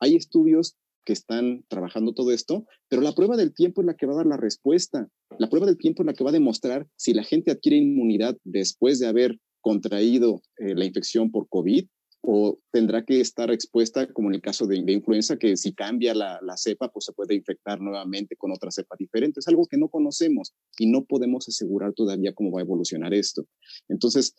Hay 0.00 0.16
estudios 0.16 0.76
que 1.04 1.12
están 1.12 1.64
trabajando 1.68 2.12
todo 2.12 2.32
esto, 2.32 2.66
pero 2.88 3.00
la 3.00 3.12
prueba 3.12 3.36
del 3.36 3.54
tiempo 3.54 3.80
es 3.80 3.86
la 3.86 3.94
que 3.94 4.06
va 4.06 4.14
a 4.14 4.16
dar 4.16 4.26
la 4.26 4.36
respuesta. 4.36 5.08
La 5.38 5.48
prueba 5.48 5.66
del 5.66 5.78
tiempo 5.78 6.02
es 6.02 6.06
la 6.06 6.14
que 6.14 6.24
va 6.24 6.30
a 6.30 6.34
demostrar 6.34 6.88
si 6.96 7.14
la 7.14 7.22
gente 7.22 7.52
adquiere 7.52 7.76
inmunidad 7.76 8.36
después 8.44 8.98
de 8.98 9.06
haber 9.06 9.38
contraído 9.60 10.42
eh, 10.58 10.74
la 10.74 10.84
infección 10.84 11.30
por 11.30 11.48
COVID 11.48 11.86
o 12.28 12.58
tendrá 12.72 13.04
que 13.04 13.20
estar 13.20 13.52
expuesta, 13.52 14.12
como 14.12 14.28
en 14.28 14.34
el 14.34 14.40
caso 14.40 14.66
de, 14.66 14.82
de 14.82 14.92
influenza, 14.92 15.36
que 15.36 15.56
si 15.56 15.72
cambia 15.72 16.12
la, 16.12 16.40
la, 16.42 16.56
cepa, 16.56 16.88
pues 16.88 17.04
se 17.04 17.12
puede 17.12 17.36
infectar 17.36 17.80
nuevamente 17.80 18.34
con 18.36 18.50
otra 18.50 18.72
cepa 18.72 18.96
diferente. 18.98 19.38
Es 19.38 19.46
algo 19.46 19.66
que 19.66 19.76
no 19.76 19.88
conocemos 19.88 20.52
y 20.76 20.90
no 20.90 21.04
podemos 21.04 21.48
asegurar 21.48 21.92
todavía 21.92 22.34
cómo 22.34 22.50
va 22.50 22.60
a 22.60 22.64
evolucionar 22.64 23.14
esto. 23.14 23.46
Entonces, 23.88 24.34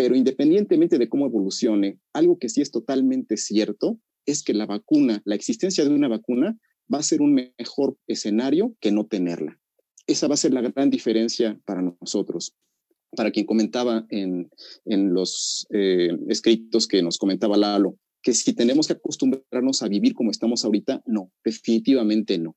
pero 0.00 0.16
independientemente 0.16 0.96
de 0.96 1.10
cómo 1.10 1.26
evolucione, 1.26 1.98
algo 2.14 2.38
que 2.38 2.48
sí 2.48 2.62
es 2.62 2.70
totalmente 2.70 3.36
cierto 3.36 3.98
es 4.24 4.42
que 4.42 4.54
la 4.54 4.64
vacuna, 4.64 5.20
la 5.26 5.34
existencia 5.34 5.84
de 5.84 5.90
una 5.90 6.08
vacuna, 6.08 6.58
va 6.92 7.00
a 7.00 7.02
ser 7.02 7.20
un 7.20 7.34
mejor 7.34 7.98
escenario 8.06 8.74
que 8.80 8.92
no 8.92 9.04
tenerla. 9.04 9.60
Esa 10.06 10.26
va 10.26 10.34
a 10.34 10.38
ser 10.38 10.54
la 10.54 10.62
gran 10.62 10.88
diferencia 10.88 11.60
para 11.66 11.82
nosotros. 11.82 12.54
Para 13.14 13.30
quien 13.30 13.44
comentaba 13.44 14.06
en, 14.08 14.48
en 14.86 15.12
los 15.12 15.66
eh, 15.68 16.16
escritos 16.28 16.88
que 16.88 17.02
nos 17.02 17.18
comentaba 17.18 17.58
Lalo, 17.58 17.98
que 18.22 18.32
si 18.32 18.54
tenemos 18.54 18.86
que 18.86 18.94
acostumbrarnos 18.94 19.82
a 19.82 19.88
vivir 19.88 20.14
como 20.14 20.30
estamos 20.30 20.64
ahorita, 20.64 21.02
no, 21.04 21.30
definitivamente 21.44 22.38
no. 22.38 22.56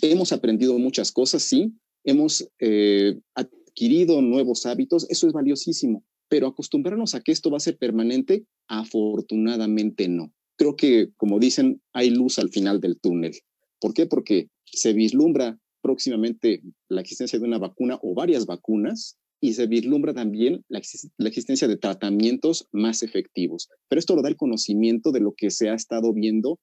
Hemos 0.00 0.32
aprendido 0.32 0.78
muchas 0.78 1.12
cosas, 1.12 1.42
sí, 1.42 1.74
hemos 2.04 2.48
eh, 2.58 3.20
adquirido 3.34 4.22
nuevos 4.22 4.64
hábitos, 4.64 5.06
eso 5.10 5.26
es 5.26 5.34
valiosísimo, 5.34 6.04
pero 6.30 6.46
acostumbrarnos 6.46 7.14
a 7.14 7.20
que 7.20 7.32
esto 7.32 7.50
va 7.50 7.56
a 7.56 7.60
ser 7.60 7.76
permanente, 7.76 8.44
afortunadamente 8.68 10.08
no. 10.08 10.32
Creo 10.56 10.76
que, 10.76 11.10
como 11.16 11.40
dicen, 11.40 11.82
hay 11.92 12.10
luz 12.10 12.38
al 12.38 12.50
final 12.50 12.80
del 12.80 13.00
túnel. 13.00 13.32
¿Por 13.80 13.92
qué? 13.94 14.06
Porque 14.06 14.48
se 14.64 14.92
vislumbra 14.92 15.58
próximamente 15.82 16.62
la 16.88 17.00
existencia 17.00 17.38
de 17.38 17.44
una 17.46 17.58
vacuna 17.58 17.98
o 18.02 18.14
varias 18.14 18.46
vacunas 18.46 19.18
y 19.40 19.54
se 19.54 19.66
vislumbra 19.66 20.14
también 20.14 20.64
la, 20.68 20.80
la, 21.16 21.28
existencia 21.28 21.66
de 21.66 21.78
tratamientos 21.78 22.68
más 22.70 23.02
efectivos. 23.02 23.68
Pero 23.88 23.98
esto 23.98 24.14
lo 24.14 24.22
da 24.22 24.28
el 24.28 24.36
conocimiento 24.36 25.10
de 25.10 25.20
lo 25.20 25.34
que 25.36 25.50
se 25.50 25.68
ha 25.68 25.74
estado 25.74 26.12
viendo 26.12 26.60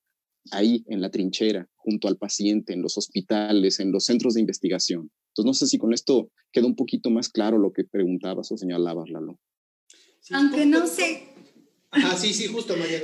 ahí 0.52 0.86
en 0.88 1.02
la 1.02 1.10
trinchera, 1.10 1.68
junto 1.76 2.08
al 2.08 2.18
paciente, 2.18 2.72
en 2.72 2.82
los 2.82 2.98
hospitales, 2.98 3.82
en 3.82 3.92
los 3.92 4.06
centros 4.06 4.36
de 4.36 4.42
investigación. 4.42 5.12
Entonces, 5.30 5.46
no 5.46 5.54
sé 5.54 5.68
si 5.68 5.78
con 5.78 5.94
esto 5.94 6.30
queda 6.54 6.68
un 6.68 6.76
poquito 6.76 7.10
más 7.10 7.28
claro 7.28 7.58
lo 7.58 7.74
que 7.74 7.84
preguntabas 7.84 8.50
o 8.52 8.58
señalabas, 8.58 9.10
Lalo. 9.10 9.40
Sí, 10.28 10.34
Aunque 10.34 10.66
no 10.66 10.86
sé. 10.86 11.24
Ah, 11.90 12.18
sí, 12.18 12.34
sí, 12.34 12.48
justo, 12.48 12.76
María. 12.76 12.98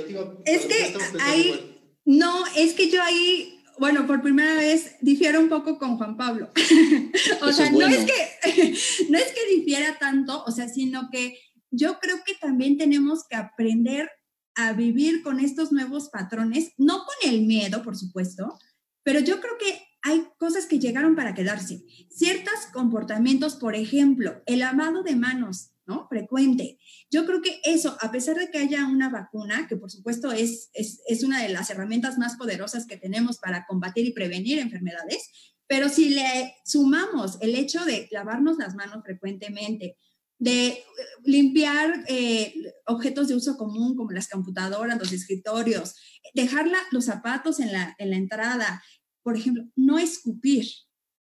Es 0.44 0.66
que 0.66 0.94
ahí, 1.22 1.80
no, 2.04 2.44
es 2.54 2.74
que 2.74 2.90
yo 2.90 3.02
ahí, 3.02 3.62
bueno, 3.78 4.06
por 4.06 4.20
primera 4.20 4.56
vez 4.56 4.96
difiero 5.00 5.40
un 5.40 5.48
poco 5.48 5.78
con 5.78 5.96
Juan 5.96 6.18
Pablo. 6.18 6.50
o 7.40 7.50
sea, 7.50 7.64
es 7.64 7.72
bueno. 7.72 7.88
no, 7.88 7.96
es 7.96 8.04
que, 8.04 8.76
no 9.08 9.16
es 9.16 9.32
que 9.32 9.56
difiera 9.56 9.98
tanto, 9.98 10.44
o 10.44 10.50
sea, 10.50 10.68
sino 10.68 11.08
que 11.10 11.38
yo 11.70 11.98
creo 11.98 12.18
que 12.26 12.34
también 12.34 12.76
tenemos 12.76 13.24
que 13.26 13.36
aprender 13.36 14.10
a 14.54 14.74
vivir 14.74 15.22
con 15.22 15.40
estos 15.40 15.72
nuevos 15.72 16.10
patrones, 16.10 16.72
no 16.76 17.06
con 17.06 17.32
el 17.32 17.46
miedo, 17.46 17.82
por 17.82 17.96
supuesto, 17.96 18.58
pero 19.02 19.20
yo 19.20 19.40
creo 19.40 19.56
que 19.58 19.80
hay 20.02 20.26
cosas 20.36 20.66
que 20.66 20.78
llegaron 20.78 21.16
para 21.16 21.32
quedarse. 21.32 21.86
Ciertos 22.10 22.66
comportamientos, 22.70 23.56
por 23.56 23.74
ejemplo, 23.74 24.42
el 24.44 24.58
lavado 24.58 25.02
de 25.02 25.16
manos, 25.16 25.70
¿no? 25.86 26.06
Frecuente. 26.08 26.78
Yo 27.10 27.26
creo 27.26 27.42
que 27.42 27.60
eso, 27.64 27.96
a 28.00 28.10
pesar 28.10 28.36
de 28.36 28.50
que 28.50 28.58
haya 28.58 28.86
una 28.86 29.10
vacuna, 29.10 29.66
que 29.68 29.76
por 29.76 29.90
supuesto 29.90 30.32
es, 30.32 30.70
es, 30.72 31.00
es, 31.06 31.22
una 31.24 31.42
de 31.42 31.48
las 31.48 31.70
herramientas 31.70 32.18
más 32.18 32.36
poderosas 32.36 32.86
que 32.86 32.96
tenemos 32.96 33.38
para 33.38 33.66
combatir 33.66 34.06
y 34.06 34.12
prevenir 34.12 34.58
enfermedades, 34.58 35.30
pero 35.66 35.88
si 35.88 36.10
le 36.10 36.54
sumamos 36.64 37.38
el 37.40 37.54
hecho 37.54 37.84
de 37.84 38.08
lavarnos 38.10 38.58
las 38.58 38.74
manos 38.74 39.02
frecuentemente, 39.04 39.96
de 40.38 40.84
limpiar 41.22 42.04
eh, 42.08 42.54
objetos 42.86 43.28
de 43.28 43.34
uso 43.34 43.56
común 43.56 43.96
como 43.96 44.10
las 44.10 44.28
computadoras, 44.28 44.98
los 44.98 45.12
escritorios, 45.12 45.94
dejar 46.34 46.66
los 46.90 47.04
zapatos 47.04 47.60
en 47.60 47.72
la, 47.72 47.94
en 47.98 48.10
la 48.10 48.16
entrada, 48.16 48.82
por 49.22 49.36
ejemplo, 49.36 49.64
no 49.76 49.98
escupir, 49.98 50.66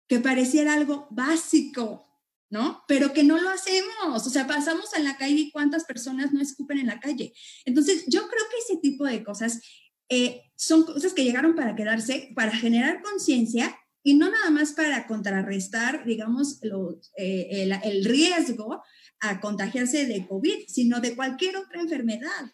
que 0.08 0.20
pareciera 0.20 0.74
algo 0.74 1.08
básico, 1.10 2.05
¿no? 2.50 2.82
Pero 2.88 3.12
que 3.12 3.24
no 3.24 3.38
lo 3.38 3.50
hacemos. 3.50 4.26
O 4.26 4.30
sea, 4.30 4.46
pasamos 4.46 4.94
en 4.94 5.04
la 5.04 5.16
calle 5.16 5.34
y 5.34 5.50
cuántas 5.50 5.84
personas 5.84 6.32
no 6.32 6.40
escupen 6.40 6.78
en 6.78 6.86
la 6.86 7.00
calle. 7.00 7.32
Entonces, 7.64 8.04
yo 8.06 8.20
creo 8.28 8.44
que 8.50 8.58
ese 8.58 8.80
tipo 8.80 9.04
de 9.04 9.22
cosas 9.24 9.60
eh, 10.08 10.42
son 10.56 10.84
cosas 10.84 11.12
que 11.12 11.24
llegaron 11.24 11.54
para 11.54 11.74
quedarse, 11.74 12.30
para 12.34 12.52
generar 12.52 13.02
conciencia 13.02 13.76
y 14.02 14.14
no 14.14 14.30
nada 14.30 14.50
más 14.50 14.72
para 14.72 15.06
contrarrestar, 15.08 16.04
digamos, 16.04 16.60
lo, 16.62 17.00
eh, 17.16 17.68
el 17.82 18.04
riesgo 18.04 18.80
a 19.20 19.40
contagiarse 19.40 20.06
de 20.06 20.26
COVID, 20.26 20.66
sino 20.68 21.00
de 21.00 21.16
cualquier 21.16 21.56
otra 21.56 21.80
enfermedad. 21.80 22.52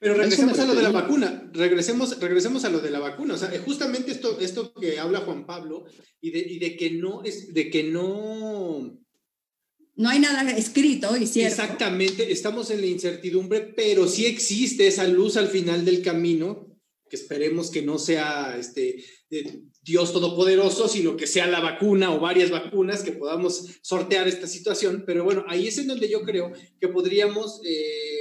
Pero 0.00 0.14
regresemos 0.14 0.58
a 0.58 0.66
lo 0.66 0.74
de 0.74 0.82
la 0.82 0.90
vacuna, 0.90 1.50
regresemos, 1.52 2.20
regresemos 2.20 2.64
a 2.64 2.70
lo 2.70 2.80
de 2.80 2.90
la 2.90 3.00
vacuna, 3.00 3.34
o 3.34 3.38
sea, 3.38 3.50
justamente 3.64 4.12
esto, 4.12 4.38
esto 4.40 4.72
que 4.74 4.98
habla 4.98 5.20
Juan 5.20 5.46
Pablo 5.46 5.86
y 6.20 6.30
de, 6.30 6.38
y 6.38 6.58
de 6.58 6.76
que 6.76 6.90
no 6.92 7.24
es, 7.24 7.52
de 7.52 7.70
que 7.70 7.84
no... 7.84 8.98
No 9.96 10.08
hay 10.08 10.20
nada 10.20 10.48
escrito 10.52 11.16
y 11.16 11.26
cierto. 11.26 11.60
Exactamente, 11.60 12.30
estamos 12.30 12.70
en 12.70 12.80
la 12.80 12.86
incertidumbre, 12.86 13.72
pero 13.74 14.06
sí 14.06 14.26
existe 14.26 14.86
esa 14.86 15.08
luz 15.08 15.36
al 15.36 15.48
final 15.48 15.84
del 15.84 16.02
camino, 16.02 16.78
que 17.10 17.16
esperemos 17.16 17.70
que 17.70 17.82
no 17.82 17.98
sea 17.98 18.56
este, 18.56 19.02
Dios 19.82 20.12
Todopoderoso, 20.12 20.86
sino 20.86 21.16
que 21.16 21.26
sea 21.26 21.48
la 21.48 21.58
vacuna 21.58 22.14
o 22.14 22.20
varias 22.20 22.50
vacunas 22.50 23.02
que 23.02 23.12
podamos 23.12 23.64
sortear 23.82 24.28
esta 24.28 24.46
situación. 24.46 25.02
Pero 25.04 25.24
bueno, 25.24 25.44
ahí 25.48 25.66
es 25.66 25.78
en 25.78 25.88
donde 25.88 26.08
yo 26.08 26.22
creo 26.22 26.52
que 26.78 26.88
podríamos... 26.88 27.60
Eh, 27.64 28.17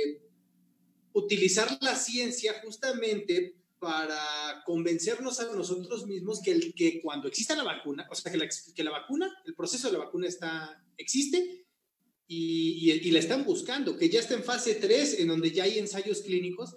utilizar 1.17 1.77
la 1.82 1.95
ciencia 1.95 2.62
justamente 2.63 3.56
para 3.80 4.63
convencernos 4.65 5.39
a 5.39 5.53
nosotros 5.56 6.06
mismos 6.06 6.41
que, 6.41 6.71
que 6.73 7.01
cuando 7.01 7.27
exista 7.27 7.56
la 7.56 7.63
vacuna, 7.63 8.08
o 8.10 8.15
sea, 8.15 8.32
que 8.32 8.38
la, 8.38 8.47
que 8.47 8.84
la 8.84 8.91
vacuna, 8.91 9.32
el 9.45 9.56
proceso 9.56 9.88
de 9.88 9.97
la 9.97 10.06
vacuna 10.06 10.27
está, 10.27 10.84
existe 10.97 11.65
y, 12.27 12.91
y, 12.91 12.91
y, 12.91 13.12
la 13.12 13.19
están 13.19 13.45
buscando, 13.45 13.97
que 13.97 14.10
ya 14.10 14.19
está 14.19 14.36
en 14.36 14.43
fase 14.43 14.75
3, 14.75 15.19
en 15.19 15.27
donde 15.27 15.51
ya 15.51 15.63
hay 15.63 15.80
ensayos 15.80 16.21
clínicos 16.21 16.75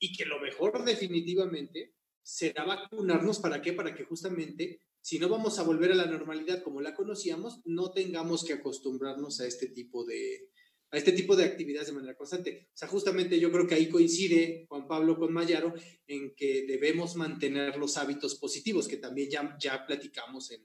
y 0.00 0.12
que 0.12 0.24
lo 0.24 0.40
mejor 0.40 0.84
definitivamente 0.84 1.94
será 2.22 2.64
vacunarnos. 2.64 3.38
¿Para 3.38 3.62
qué? 3.62 3.72
Para 3.72 3.94
que 3.94 4.04
justamente, 4.04 4.80
si 5.00 5.18
no 5.18 5.28
vamos 5.28 5.58
a 5.58 5.62
volver 5.62 5.92
a 5.92 5.96
la 5.96 6.06
normalidad 6.06 6.62
como 6.62 6.80
la 6.80 6.94
conocíamos, 6.94 7.60
no 7.64 7.90
tengamos 7.90 8.44
que 8.44 8.54
acostumbrarnos 8.54 9.40
a 9.40 9.46
este 9.46 9.68
tipo 9.68 10.04
de, 10.04 10.47
a 10.90 10.96
este 10.96 11.12
tipo 11.12 11.36
de 11.36 11.44
actividades 11.44 11.88
de 11.88 11.94
manera 11.94 12.16
constante. 12.16 12.68
O 12.72 12.76
sea, 12.76 12.88
justamente 12.88 13.38
yo 13.38 13.52
creo 13.52 13.66
que 13.66 13.74
ahí 13.74 13.88
coincide 13.88 14.66
Juan 14.68 14.88
Pablo 14.88 15.18
con 15.18 15.32
Mayaro 15.32 15.74
en 16.06 16.34
que 16.34 16.64
debemos 16.66 17.16
mantener 17.16 17.76
los 17.76 17.96
hábitos 17.96 18.36
positivos, 18.36 18.88
que 18.88 18.96
también 18.96 19.28
ya, 19.30 19.56
ya 19.60 19.84
platicamos 19.86 20.50
en, 20.50 20.62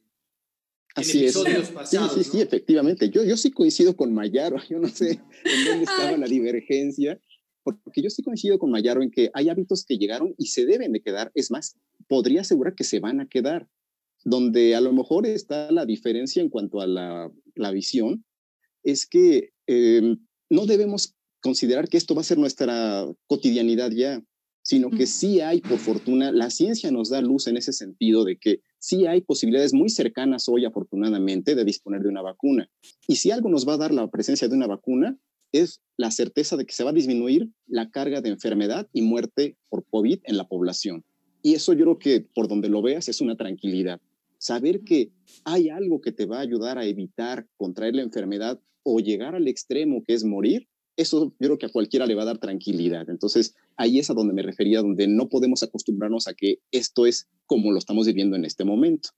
Así 0.95 1.25
es. 1.25 1.36
Pasados, 1.73 2.13
sí, 2.13 2.23
sí, 2.23 2.29
sí, 2.29 2.41
efectivamente. 2.41 3.09
Yo, 3.09 3.23
yo 3.23 3.36
sí 3.36 3.51
coincido 3.51 3.95
con 3.95 4.13
Mayaro. 4.13 4.57
Yo 4.69 4.79
no 4.79 4.88
sé 4.88 5.12
en 5.43 5.65
dónde 5.65 5.86
estaba 5.86 6.17
la 6.17 6.27
divergencia, 6.27 7.19
porque 7.63 8.01
yo 8.01 8.09
sí 8.09 8.21
coincido 8.23 8.59
con 8.59 8.71
Mayaro 8.71 9.01
en 9.01 9.09
que 9.09 9.31
hay 9.33 9.49
hábitos 9.49 9.86
que 9.86 9.97
llegaron 9.97 10.36
y 10.38 10.47
se 10.47 10.65
deben 10.65 10.91
de 10.91 11.01
quedar. 11.01 11.31
Es 11.33 11.49
más, 11.49 11.77
podría 12.07 12.41
asegurar 12.41 12.75
que 12.75 12.83
se 12.83 12.99
van 12.99 13.19
a 13.19 13.27
quedar. 13.27 13.67
Donde 14.25 14.75
a 14.75 14.81
lo 14.81 14.93
mejor 14.93 15.25
está 15.25 15.69
la 15.71 15.86
diferencia 15.86 16.41
en 16.41 16.49
cuanto 16.49 16.79
a 16.79 16.88
la, 16.88 17.29
la 17.55 17.71
visión, 17.71 18.23
es 18.83 19.05
que 19.05 19.52
eh, 19.67 20.15
no 20.49 20.65
debemos 20.65 21.15
considerar 21.41 21.89
que 21.89 21.97
esto 21.97 22.15
va 22.15 22.21
a 22.21 22.26
ser 22.26 22.38
nuestra 22.38 23.06
cotidianidad 23.28 23.91
ya, 23.91 24.23
sino 24.63 24.89
que 24.89 25.06
sí 25.08 25.41
hay, 25.41 25.60
por 25.60 25.78
fortuna, 25.78 26.32
la 26.32 26.49
ciencia 26.49 26.89
nos 26.89 27.10
da 27.10 27.21
luz 27.21 27.47
en 27.47 27.58
ese 27.58 27.73
sentido 27.73 28.23
de 28.23 28.38
que 28.38 28.62
sí 28.80 29.06
hay 29.06 29.21
posibilidades 29.21 29.73
muy 29.73 29.89
cercanas 29.89 30.47
hoy, 30.47 30.63
afortunadamente, 30.63 31.54
de 31.54 31.65
disponer 31.65 32.02
de 32.02 32.10
una 32.10 32.21
vacuna. 32.21 32.69
Y 33.08 33.17
si 33.17 33.30
algo 33.32 33.49
nos 33.49 33.67
va 33.67 33.73
a 33.73 33.78
dar 33.78 33.93
la 33.93 34.10
presencia 34.10 34.47
de 34.47 34.56
una 34.56 34.67
vacuna, 34.67 35.17
es 35.52 35.82
la 35.97 36.12
certeza 36.12 36.56
de 36.56 36.65
que 36.65 36.73
se 36.73 36.84
va 36.84 36.91
a 36.91 36.93
disminuir 36.93 37.49
la 37.67 37.91
carga 37.91 38.21
de 38.21 38.30
enfermedad 38.30 38.88
y 38.93 39.02
muerte 39.02 39.58
por 39.69 39.86
COVID 39.86 40.19
en 40.23 40.38
la 40.38 40.47
población. 40.47 41.04
Y 41.41 41.56
eso 41.56 41.73
yo 41.73 41.84
creo 41.84 41.99
que 41.99 42.21
por 42.34 42.47
donde 42.47 42.69
lo 42.69 42.82
veas 42.82 43.10
es 43.10 43.19
una 43.19 43.36
tranquilidad. 43.36 43.99
Saber 44.43 44.82
que 44.84 45.13
hay 45.45 45.69
algo 45.69 46.01
que 46.01 46.12
te 46.12 46.25
va 46.25 46.39
a 46.39 46.41
ayudar 46.41 46.77
a 46.77 46.84
evitar 46.84 47.47
contraer 47.56 47.95
la 47.95 48.01
enfermedad 48.01 48.60
o 48.84 48.99
llegar 48.99 49.36
al 49.36 49.47
extremo 49.47 50.03
que 50.06 50.13
es 50.13 50.25
morir, 50.25 50.67
eso 50.97 51.34
yo 51.39 51.47
creo 51.47 51.58
que 51.58 51.67
a 51.67 51.71
cualquiera 51.71 52.06
le 52.06 52.13
va 52.13 52.23
a 52.23 52.25
dar 52.25 52.39
tranquilidad. 52.39 53.10
Entonces, 53.10 53.56
ahí 53.77 53.99
es 53.99 54.10
a 54.10 54.13
donde 54.13 54.34
me 54.34 54.41
refería, 54.41 54.82
donde 54.82 55.08
no 55.08 55.29
podemos 55.29 55.63
acostumbrarnos 55.63 56.27
a 56.27 56.34
que 56.34 56.60
esto 56.71 57.06
es 57.06 57.29
como 57.45 57.71
lo 57.71 57.77
estamos 57.77 58.06
viviendo 58.06 58.36
en 58.36 58.43
este 58.43 58.65
momento. 58.65 59.12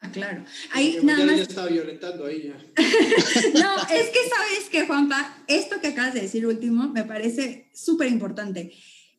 Ah, 0.00 0.10
claro. 0.10 0.44
Ahí 0.72 0.98
nada 1.04 1.26
más... 1.26 1.36
ya 1.36 1.42
estaba 1.42 1.68
violentando 1.68 2.26
ahí 2.26 2.48
ya. 2.48 2.56
no, 3.62 3.76
es 3.82 4.10
que 4.10 4.28
sabes 4.28 4.68
que, 4.68 4.84
Juanpa, 4.84 5.44
esto 5.46 5.76
que 5.80 5.86
acabas 5.86 6.14
de 6.14 6.22
decir 6.22 6.44
último 6.44 6.88
me 6.88 7.04
parece 7.04 7.70
súper 7.72 8.08
importante. 8.08 8.72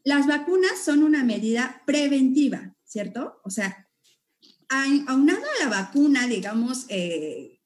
Las 0.04 0.28
vacunas 0.28 0.84
son 0.84 1.04
una 1.04 1.24
medida 1.24 1.84
preventiva, 1.88 2.76
¿cierto? 2.84 3.40
O 3.46 3.50
sea, 3.50 3.88
aunado 5.08 5.42
a 5.42 5.64
la 5.64 5.70
vacuna, 5.70 6.28
digamos, 6.28 6.86
eh, 6.90 7.60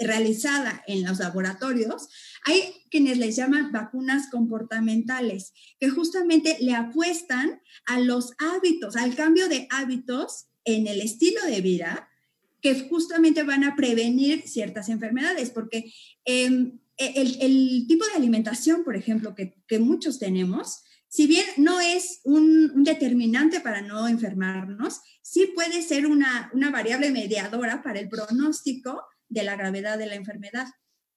realizada 0.00 0.82
en 0.86 1.04
los 1.04 1.18
laboratorios, 1.18 2.08
hay 2.44 2.74
quienes 2.90 3.18
les 3.18 3.36
llaman 3.36 3.72
vacunas 3.72 4.28
comportamentales, 4.30 5.52
que 5.78 5.90
justamente 5.90 6.56
le 6.60 6.74
apuestan 6.74 7.60
a 7.86 8.00
los 8.00 8.32
hábitos, 8.38 8.96
al 8.96 9.14
cambio 9.14 9.48
de 9.48 9.66
hábitos 9.70 10.46
en 10.64 10.86
el 10.86 11.00
estilo 11.00 11.42
de 11.46 11.60
vida, 11.60 12.08
que 12.60 12.88
justamente 12.88 13.42
van 13.42 13.64
a 13.64 13.74
prevenir 13.76 14.42
ciertas 14.46 14.88
enfermedades, 14.88 15.50
porque 15.50 15.92
em, 16.24 16.78
e, 16.96 17.22
el, 17.40 17.86
tipo 17.86 18.04
de 18.04 18.12
alimentación, 18.12 18.84
por 18.84 18.96
ejemplo, 18.96 19.34
que, 19.34 19.78
muchos 19.78 20.18
tenemos, 20.18 20.82
si 21.10 21.26
bien 21.26 21.44
no 21.56 21.80
es 21.80 22.20
un, 22.22 22.84
determinante 22.84 23.60
para 23.60 23.82
no 23.82 24.06
enfermarnos, 24.06 25.00
sí 25.22 25.50
puede 25.56 25.82
ser 25.82 26.06
una, 26.06 26.52
variable 26.72 27.10
mediadora 27.10 27.82
para 27.82 27.98
el 27.98 28.08
pronóstico 28.08 29.02
de 29.28 29.42
la 29.42 29.56
gravedad 29.56 29.98
de 29.98 30.06
la 30.06 30.14
enfermedad. 30.14 30.68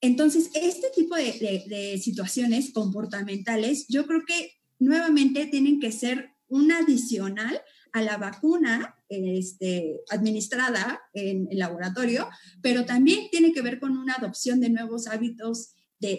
Entonces, 0.01 0.49
este 0.55 0.87
tipo 0.95 1.15
de, 1.15 1.99
situaciones 2.01 2.73
comportamentales, 2.73 3.85
yo 3.87 4.07
creo 4.07 4.23
que 4.25 4.53
nuevamente 4.79 5.45
tienen 5.45 5.79
que 5.79 5.91
ser 5.91 6.31
un 6.47 6.71
adicional 6.71 7.61
a 7.91 8.01
la 8.01 8.17
vacuna 8.17 8.95
este, 9.09 10.01
administrada 10.09 11.01
en 11.13 11.47
el 11.51 11.59
laboratorio, 11.59 12.27
pero 12.63 12.85
también 12.85 13.29
tiene 13.29 13.53
que 13.53 13.61
ver 13.61 13.79
con 13.79 13.95
una 13.95 14.15
adopción 14.15 14.59
de 14.59 14.71
nuevos 14.71 15.05
hábitos 15.05 15.75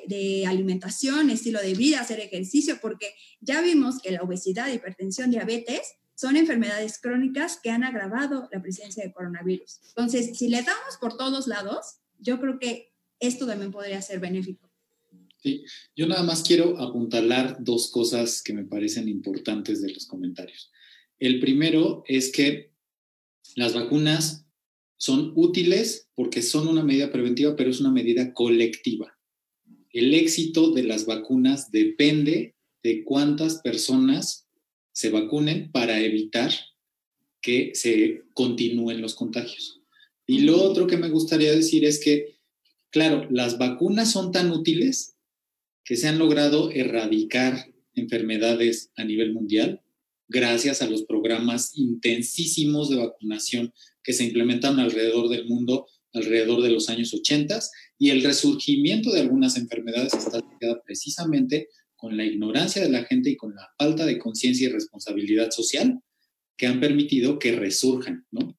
de, 0.07 0.45
alimentación, 0.47 1.31
estilo 1.31 1.61
de 1.61 1.75
vida, 1.75 2.01
hacer 2.01 2.21
ejercicio, 2.21 2.79
porque 2.81 3.15
ya 3.41 3.61
vimos 3.63 4.01
que 4.01 4.11
la 4.11 4.23
obesidad, 4.23 4.73
hipertensión, 4.73 5.31
diabetes 5.31 5.95
son 6.15 6.37
enfermedades 6.37 6.99
crónicas 6.99 7.59
que 7.63 7.71
han 7.71 7.85
agravado 7.85 8.49
la 8.53 8.63
presencia 8.63 9.05
de 9.05 9.13
coronavirus. 9.13 9.81
Entonces, 9.89 10.39
si 10.39 10.49
le 10.49 10.63
damos 10.63 10.97
por 11.01 11.17
todos 11.17 11.47
lados, 11.47 11.99
yo 12.19 12.41
creo 12.41 12.59
que 12.59 12.93
esto 13.21 13.47
también 13.47 13.73
podría 13.73 14.01
ser 14.01 14.21
benéfico. 14.21 14.71
Sí, 15.43 15.65
yo 15.95 16.07
nada 16.07 16.23
más 16.23 16.43
quiero 16.43 16.81
apuntalar 16.81 17.59
dos 17.61 17.91
cosas 17.91 18.43
que 18.43 18.55
me 18.55 18.65
parecen 18.65 19.09
importantes 19.09 19.83
de 19.83 19.93
los 19.93 20.07
comentarios. 20.07 20.71
El 21.19 21.39
primero 21.41 22.03
es 22.07 22.33
que 22.33 22.73
las 23.57 23.75
vacunas 23.75 24.47
son 24.97 25.33
útiles 25.35 26.09
porque 26.15 26.41
son 26.41 26.67
una 26.67 26.83
medida 26.83 27.13
preventiva, 27.13 27.57
pero 27.57 27.71
es 27.71 27.81
una 27.81 27.91
medida 27.91 28.33
colectiva. 28.33 29.15
El 29.95 30.13
éxito 30.13 30.73
de 30.73 30.83
las 30.83 31.07
vacunas 31.07 31.71
depende 31.71 32.55
de 32.83 33.03
cuántas 33.03 33.63
personas 33.63 34.47
se 34.93 35.09
vacunen 35.09 35.73
para 35.73 36.03
evitar 36.03 36.53
que 37.41 37.71
se 37.75 38.25
continúen 38.35 39.01
los 39.01 39.15
contagios. 39.15 39.81
Y 40.27 40.41
lo 40.41 40.63
otro 40.63 40.87
que 40.87 40.99
me 40.99 41.09
gustaría 41.09 41.53
decir 41.53 41.87
es 41.87 41.99
que 41.99 42.35
Claro, 42.95 43.27
las 43.29 43.59
vacunas 43.59 44.13
son 44.13 44.31
tan 44.31 44.53
útiles 44.53 45.17
que 45.85 45.97
se 45.97 46.07
han 46.07 46.17
logrado 46.17 46.71
erradicar 46.71 47.75
enfermedades 47.97 48.93
a 48.95 49.03
nivel 49.03 49.33
mundial 49.35 49.83
gracias 50.29 50.81
a 50.81 50.89
los 50.89 51.03
programas 51.03 51.77
intensísimos 51.77 52.91
de 52.91 52.99
vacunación 52.99 53.75
que 54.05 54.13
se 54.13 54.23
implementaron 54.23 54.79
alrededor 54.79 55.29
del 55.29 55.45
mundo 55.47 55.89
alrededor 56.15 56.63
de 56.63 56.71
los 56.71 56.89
años 56.89 57.13
80 57.13 57.61
y 57.99 58.11
el 58.11 58.23
resurgimiento 58.23 59.13
de 59.13 59.21
algunas 59.21 59.57
enfermedades 59.57 60.15
está 60.15 60.39
asociada 60.39 60.83
precisamente 60.85 61.69
con 61.97 62.17
la 62.17 62.25
ignorancia 62.25 62.83
de 62.83 62.91
la 62.91 63.05
gente 63.05 63.31
y 63.31 63.37
con 63.37 63.55
la 63.55 63.69
falta 63.79 64.07
de 64.07 64.19
conciencia 64.19 64.69
y 64.69 64.73
responsabilidad 64.73 65.51
social 65.51 66.01
que 66.57 66.67
han 66.67 66.81
permitido 66.81 67.39
que 67.39 67.53
resurjan, 67.53 68.27
¿no? 68.31 68.57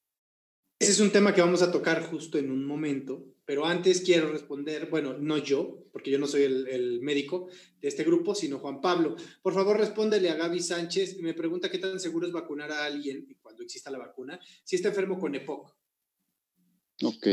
Ese 0.78 0.92
es 0.92 1.00
un 1.00 1.12
tema 1.12 1.34
que 1.34 1.42
vamos 1.42 1.62
a 1.62 1.72
tocar 1.72 2.04
justo 2.04 2.38
en 2.38 2.52
un 2.52 2.66
momento, 2.66 3.26
pero 3.46 3.66
antes 3.66 4.02
quiero 4.02 4.30
responder, 4.30 4.88
bueno, 4.90 5.18
no 5.18 5.38
yo, 5.38 5.88
porque 5.94 6.12
yo 6.12 6.20
no 6.20 6.28
soy 6.28 6.44
el, 6.44 7.00
médico 7.02 7.48
de 7.80 7.88
este 7.88 8.04
grupo, 8.04 8.36
sino 8.36 8.60
Juan 8.60 8.82
Pablo. 8.82 9.16
Por 9.42 9.54
favor, 9.54 9.78
respóndele 9.78 10.30
a 10.30 10.36
Gaby 10.36 10.60
Sánchez. 10.60 11.20
Me 11.22 11.34
pregunta 11.34 11.70
qué 11.72 11.78
tan 11.78 12.00
seguro 12.00 12.28
es 12.28 12.34
vacunar 12.34 12.72
a 12.72 12.84
alguien 12.84 13.26
cuando 13.42 13.64
exista 13.64 13.90
la 13.90 14.00
vacuna 14.00 14.40
si 14.64 14.76
está 14.76 14.90
enfermo 14.90 15.18
con 15.18 15.34
EPOC. 15.34 15.74
Ok. 17.04 17.28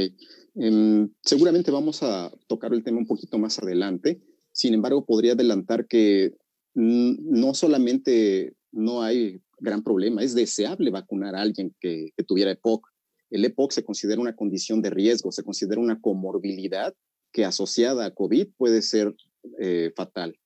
Em, 0.55 1.09
seguramente 1.23 1.71
vamos 1.71 2.03
a 2.03 2.33
tocar 2.47 2.73
el 2.73 2.83
tema 2.83 2.99
un 2.99 3.07
poquito 3.07 3.39
más 3.39 3.59
adelante. 3.59 4.21
Sin 4.53 4.75
embargo, 4.75 5.05
podría 5.05 5.33
adelantar 5.33 5.87
que 5.87 6.35
no 6.75 7.55
solamente 7.55 8.55
no 8.71 9.03
hay 9.03 9.41
gran 9.59 9.83
problema, 9.83 10.23
es 10.23 10.35
deseable 10.35 10.91
vacunar 10.91 11.37
a 11.37 11.43
alguien 11.43 11.75
que, 11.81 12.13
tuviera 12.27 12.51
EPOC 12.51 12.93
el 13.33 13.47
EPOC 13.47 13.73
se 13.73 13.83
considera 13.83 14.21
una 14.21 14.37
condición 14.37 14.83
de 14.83 14.91
riesgo, 14.91 15.33
se 15.33 15.43
considera 15.43 15.81
una 15.81 16.01
comorbilidad 16.01 16.95
que 17.33 17.47
asociada 17.47 18.05
a 18.05 18.11
COVID 18.11 18.49
puede 18.59 18.83
ser 18.83 19.17
eh, 19.59 19.91
fatal. 19.97 20.39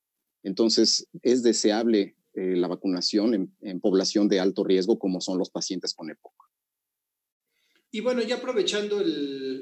Entonces, 0.45 1.09
es 1.23 1.43
deseable 1.43 2.15
eh, 2.35 2.55
la 2.55 2.69
vacunación 2.69 3.53
en, 3.61 3.81
población 3.81 4.29
de 4.29 4.39
alto 4.39 4.63
riesgo 4.63 5.01
como 5.01 5.21
son 5.21 5.37
los 5.37 5.51
pacientes 5.51 5.95
con 5.95 6.11
EPOC. 6.11 6.33
Y 7.91 8.01
bueno, 8.01 8.23
ya 8.23 8.37
aprovechando 8.37 9.03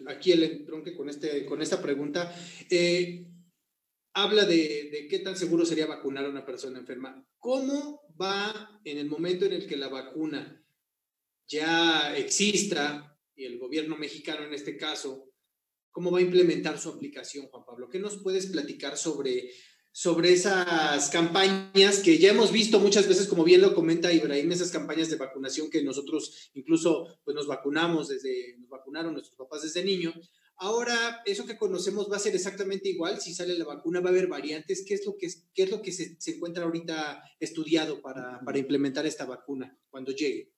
aquí 0.08 0.32
el 0.32 0.42
entronque 0.42 0.96
con, 0.96 1.08
este, 1.08 1.44
con 1.46 1.62
esta 1.62 1.80
pregunta, 1.80 2.34
eh, 2.70 3.26
habla 4.14 4.44
de, 4.44 4.90
de, 4.90 5.08
qué 5.08 5.20
tan 5.20 5.36
seguro 5.36 5.64
sería 5.64 5.86
vacunar 5.86 6.24
a 6.24 6.30
una 6.30 6.44
persona 6.44 6.78
enferma. 6.78 7.24
¿Cómo 7.38 8.00
va 8.20 8.80
en 8.84 8.98
el 8.98 9.08
momento 9.08 9.44
en 9.44 9.52
el 9.52 9.66
que 9.66 9.76
la 9.76 9.88
vacuna 9.88 10.64
ya 11.46 12.16
exista 12.16 13.18
y 13.36 13.44
el 13.44 13.58
gobierno 13.58 13.96
mexicano 13.96 14.46
en 14.46 14.54
este 14.54 14.76
caso, 14.76 15.30
cómo 15.90 16.10
va 16.10 16.18
a 16.18 16.22
implementar 16.22 16.78
su 16.78 16.88
aplicación, 16.88 17.46
Juan 17.48 17.64
Pablo. 17.64 17.88
¿Qué 17.88 17.98
nos 17.98 18.22
puedes 18.22 18.46
platicar 18.46 18.96
sobre, 18.96 19.50
sobre 19.96 20.32
esas 20.32 21.08
campañas 21.10 22.00
que 22.00 22.18
ya 22.18 22.30
hemos 22.30 22.50
visto 22.50 22.80
muchas 22.80 23.06
veces, 23.06 23.28
como 23.28 23.44
bien 23.44 23.60
lo 23.60 23.76
comenta 23.76 24.12
Ibrahim, 24.12 24.50
esas 24.50 24.72
campañas 24.72 25.08
de 25.08 25.14
vacunación 25.14 25.70
que 25.70 25.84
nosotros 25.84 26.50
incluso 26.54 27.06
pues, 27.24 27.36
nos 27.36 27.46
vacunamos 27.46 28.08
desde, 28.08 28.56
nos 28.58 28.68
vacunaron 28.68 29.12
nuestros 29.12 29.36
papás 29.36 29.62
desde 29.62 29.84
niño. 29.84 30.12
Ahora, 30.56 31.22
eso 31.24 31.46
que 31.46 31.56
conocemos 31.56 32.10
va 32.10 32.16
a 32.16 32.18
ser 32.18 32.34
exactamente 32.34 32.88
igual. 32.88 33.20
Si 33.20 33.32
sale 33.34 33.56
la 33.56 33.64
vacuna, 33.64 34.00
va 34.00 34.08
a 34.08 34.12
haber 34.12 34.26
variantes. 34.26 34.84
¿Qué 34.84 34.94
es 34.94 35.06
lo 35.06 35.16
que, 35.16 35.28
qué 35.54 35.62
es 35.62 35.70
lo 35.70 35.80
que 35.80 35.92
se, 35.92 36.20
se 36.20 36.32
encuentra 36.32 36.64
ahorita 36.64 37.22
estudiado 37.38 38.02
para, 38.02 38.40
para 38.44 38.58
implementar 38.58 39.06
esta 39.06 39.26
vacuna 39.26 39.78
cuando 39.90 40.10
llegue? 40.10 40.52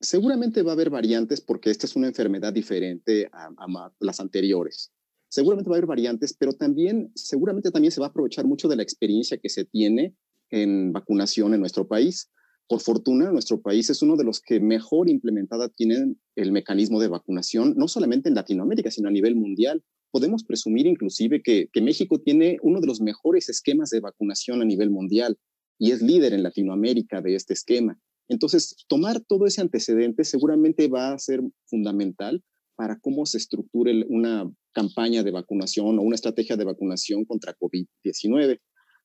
Seguramente 0.00 0.62
va 0.62 0.70
a 0.70 0.74
haber 0.74 0.90
variantes 0.90 1.40
porque 1.40 1.70
esta 1.70 1.86
es 1.86 1.96
una 1.96 2.06
enfermedad 2.06 2.52
diferente 2.52 3.28
a, 3.32 3.50
las 3.98 4.20
anteriores. 4.20 4.92
Seguramente 5.32 5.70
va 5.70 5.76
a 5.76 5.78
haber 5.78 5.88
variantes, 5.88 6.34
pero 6.34 6.52
también, 6.52 7.10
seguramente 7.14 7.70
también 7.70 7.90
se 7.90 8.02
va 8.02 8.08
a 8.08 8.10
aprovechar 8.10 8.44
mucho 8.44 8.68
de 8.68 8.76
la 8.76 8.82
experiencia 8.82 9.38
que 9.38 9.48
se 9.48 9.64
tiene 9.64 10.14
en 10.50 10.92
vacunación 10.92 11.54
en 11.54 11.60
nuestro 11.60 11.88
país. 11.88 12.30
por 12.68 12.80
fortuna, 12.80 13.32
nuestro 13.32 13.60
país 13.62 13.88
es 13.88 14.02
uno 14.02 14.16
de 14.16 14.24
los 14.24 14.40
que 14.42 14.60
mejor 14.60 15.08
implementada 15.08 15.70
tienen 15.70 16.20
el 16.36 16.52
mecanismo 16.52 17.00
de 17.00 17.08
vacunación, 17.08 17.74
no 17.78 17.88
solamente 17.88 18.28
en 18.28 18.34
Latinoamérica, 18.34 18.90
sino 18.90 19.08
a 19.08 19.10
nivel 19.10 19.34
mundial. 19.34 19.82
Podemos 20.10 20.44
presumir 20.44 20.86
inclusive 20.86 21.42
que, 21.42 21.68
que 21.72 21.80
México 21.80 22.20
tiene 22.20 22.58
uno 22.60 22.82
de 22.82 22.86
los 22.86 23.00
mejores 23.00 23.48
esquemas 23.48 23.88
de 23.88 24.00
vacunación 24.00 24.60
a 24.60 24.66
nivel 24.66 24.90
mundial 24.90 25.38
y 25.78 25.92
es 25.92 26.02
líder 26.02 26.34
en 26.34 26.42
Latinoamérica 26.42 27.22
de 27.22 27.36
este 27.36 27.54
esquema. 27.54 27.98
Entonces, 28.28 28.76
tomar 28.86 29.20
todo 29.20 29.46
ese 29.46 29.62
antecedente 29.62 30.24
seguramente 30.24 30.88
va 30.88 31.12
a 31.14 31.18
ser 31.18 31.40
fundamental 31.64 32.42
para 32.82 32.98
cómo 32.98 33.24
se 33.26 33.38
estructure 33.38 34.04
una 34.08 34.52
campaña 34.72 35.22
de 35.22 35.30
vacunación 35.30 36.00
o 36.00 36.02
una 36.02 36.16
estrategia 36.16 36.56
de 36.56 36.64
vacunación 36.64 37.24
contra 37.24 37.54
COVID-19. 37.54 38.58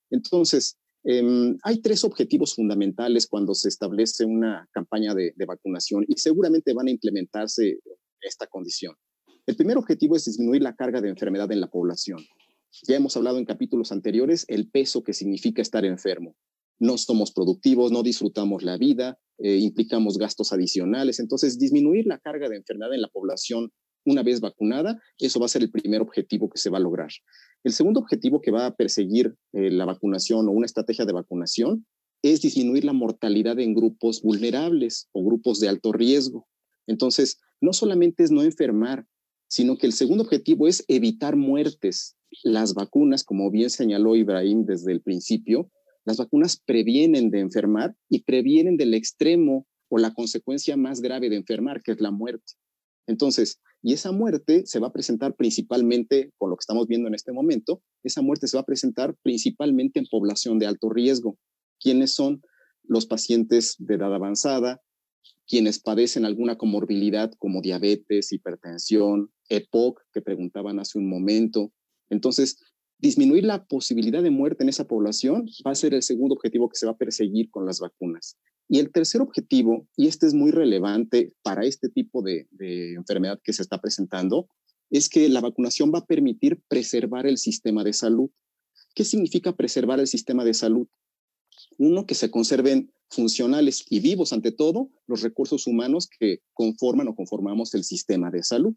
Entonces, 0.09 0.79
em, 1.03 1.55
hay 1.61 1.79
tres 1.79 2.03
objetivos 2.03 2.55
fundamentales 2.55 3.27
cuando 3.27 3.53
se 3.53 3.69
establece 3.69 4.25
una 4.25 4.67
campaña 4.71 5.13
de, 5.13 5.31
de, 5.35 5.45
vacunación 5.45 6.03
y 6.07 6.17
seguramente 6.17 6.73
van 6.73 6.87
a 6.87 6.89
implementarse 6.89 7.77
esta 8.19 8.47
condición. 8.47 8.95
El 9.45 9.55
primer 9.55 9.77
objetivo 9.77 10.15
es 10.15 10.25
disminuir 10.25 10.63
la 10.63 10.75
carga 10.75 10.99
de 10.99 11.09
enfermedad 11.09 11.51
en 11.51 11.61
la 11.61 11.69
población. 11.69 12.25
Ya 12.87 12.95
hemos 12.95 13.15
hablado 13.15 13.37
en 13.37 13.45
capítulos 13.45 13.91
anteriores 13.91 14.45
el 14.47 14.71
peso 14.71 15.03
que 15.03 15.13
significa 15.13 15.61
estar 15.61 15.85
enfermo. 15.85 16.35
No 16.79 16.97
somos 16.97 17.31
productivos, 17.31 17.91
no 17.91 18.03
disfrutamos 18.03 18.63
la 18.63 18.77
vida, 18.77 19.19
eh, 19.39 19.57
implicamos 19.57 20.17
gastos 20.17 20.53
adicionales. 20.53 21.19
Entonces, 21.19 21.57
disminuir 21.57 22.05
la 22.07 22.19
carga 22.19 22.49
de 22.49 22.57
enfermedad 22.57 22.93
en 22.93 23.01
la 23.01 23.07
población 23.07 23.71
una 24.05 24.23
vez 24.23 24.39
vacunada, 24.39 25.01
eso 25.17 25.39
va 25.39 25.47
a 25.47 25.49
ser 25.49 25.63
el 25.63 25.71
primer 25.71 26.01
objetivo 26.01 26.49
que 26.49 26.57
se 26.57 26.69
va 26.69 26.77
a 26.77 26.81
lograr. 26.81 27.09
El 27.63 27.73
segundo 27.73 27.99
objetivo 27.99 28.41
que 28.41 28.51
va 28.51 28.65
a 28.65 28.75
perseguir 28.75 29.35
eh, 29.53 29.69
la 29.69 29.85
vacunación 29.85 30.47
o 30.47 30.51
una 30.51 30.65
estrategia 30.65 31.05
de 31.05 31.13
vacunación 31.13 31.85
es 32.23 32.41
disminuir 32.41 32.85
la 32.85 32.93
mortalidad 32.93 33.59
en 33.59 33.73
grupos 33.73 34.21
vulnerables 34.21 35.09
o 35.11 35.23
grupos 35.25 35.59
de 35.59 35.67
alto 35.67 35.91
riesgo. 35.91 36.47
Entonces, 36.87 37.39
no 37.59 37.73
solamente 37.73 38.23
es 38.23 38.31
no 38.31 38.43
enfermar, 38.43 39.05
sino 39.49 39.77
que 39.77 39.87
el 39.87 39.93
segundo 39.93 40.23
objetivo 40.23 40.67
es 40.67 40.83
evitar 40.87 41.35
muertes. 41.35 42.15
Las 42.43 42.73
vacunas, 42.73 43.23
como 43.23 43.49
bien 43.51 43.69
señaló 43.69 44.15
Ibrahim 44.15 44.65
desde 44.65 44.91
el 44.91 45.01
principio, 45.01 45.69
las 46.07 46.15
vacunas 46.15 46.63
previenen 46.65 47.31
de 47.31 47.41
enfermar 47.41 47.93
y 48.07 48.23
previenen 48.23 48.77
del 48.77 48.93
extremo 48.93 49.67
o 49.89 49.97
la 49.97 50.13
consecuencia 50.13 50.77
más 50.77 51.01
grave 51.01 51.29
de 51.29 51.35
enfermar, 51.35 51.83
que 51.83 51.91
es 51.91 51.99
la 51.99 52.11
muerte. 52.11 52.53
Entonces, 53.07 53.59
y 53.83 53.91
esa 53.91 54.13
muerte 54.13 54.65
se 54.65 54.79
va 54.79 54.87
a 54.87 54.93
presentar 54.93 55.35
principalmente, 55.35 56.31
con 56.37 56.49
lo 56.49 56.55
que 56.55 56.61
estamos 56.61 56.87
viendo 56.87 57.09
en 57.09 57.13
este 57.13 57.33
momento, 57.33 57.81
esa 58.03 58.21
muerte 58.21 58.47
se 58.47 58.55
va 58.55 58.61
a 58.61 58.65
presentar 58.65 59.17
principalmente 59.21 59.99
en 59.99 60.07
población 60.09 60.59
de 60.59 60.67
alto 60.67 60.87
riesgo. 60.89 61.37
¿Quiénes 61.77 62.13
son? 62.13 62.41
Los 62.83 63.05
pacientes 63.05 63.75
de 63.77 63.95
edad 63.95 64.15
avanzada, 64.15 64.81
quienes 65.45 65.77
padecen 65.77 66.23
alguna 66.23 66.57
comorbilidad 66.57 67.33
como 67.37 67.61
diabetes, 67.61 68.31
hipertensión, 68.31 69.29
EPOC, 69.49 70.01
que 70.13 70.21
preguntaban 70.21 70.79
hace 70.79 70.99
un 70.99 71.09
momento. 71.09 71.73
Entonces, 72.09 72.61
disminuir 72.99 73.43
la 73.43 73.65
posibilidad 73.65 74.23
de 74.23 74.31
muerte 74.31 74.63
en 74.63 74.69
esa 74.69 74.87
población 74.87 75.47
va 75.65 75.71
a 75.71 75.75
ser 75.75 75.93
el 75.93 76.03
segundo 76.03 76.35
objetivo 76.35 76.69
que 76.69 76.77
se 76.77 76.85
va 76.85 76.93
a 76.93 76.97
perseguir 76.97 77.49
con 77.49 77.65
las 77.65 77.79
vacunas. 77.79 78.37
Y 78.69 78.79
el 78.79 78.91
tercer 78.91 79.21
objetivo, 79.21 79.87
y 79.95 80.07
este 80.07 80.27
es 80.27 80.33
muy 80.33 80.51
relevante 80.51 81.33
para 81.41 81.63
este 81.63 81.89
tipo 81.89 82.21
de, 82.21 82.47
enfermedad 82.95 83.39
que 83.41 83.53
se 83.53 83.61
está 83.61 83.79
presentando, 83.79 84.49
es 84.89 85.09
que 85.09 85.29
la 85.29 85.41
vacunación 85.41 85.91
va 85.93 85.99
a 85.99 86.05
permitir 86.05 86.61
preservar 86.67 87.27
el 87.27 87.37
sistema 87.37 87.83
de 87.83 87.93
salud. 87.93 88.29
¿Qué 88.93 89.05
significa 89.05 89.55
preservar 89.55 89.99
el 89.99 90.07
sistema 90.07 90.43
de 90.43 90.53
salud? 90.53 90.87
Uno, 91.77 92.05
que 92.05 92.15
se 92.15 92.31
conserven 92.31 92.91
funcionales 93.09 93.85
y 93.89 93.99
vivos 94.01 94.33
ante 94.33 94.51
todo 94.51 94.89
los 95.07 95.21
recursos 95.21 95.65
humanos 95.67 96.09
que 96.19 96.39
conforman 96.53 97.07
o 97.07 97.15
conformamos 97.15 97.73
el 97.73 97.83
sistema 97.83 98.31
de 98.31 98.43
salud. 98.43 98.75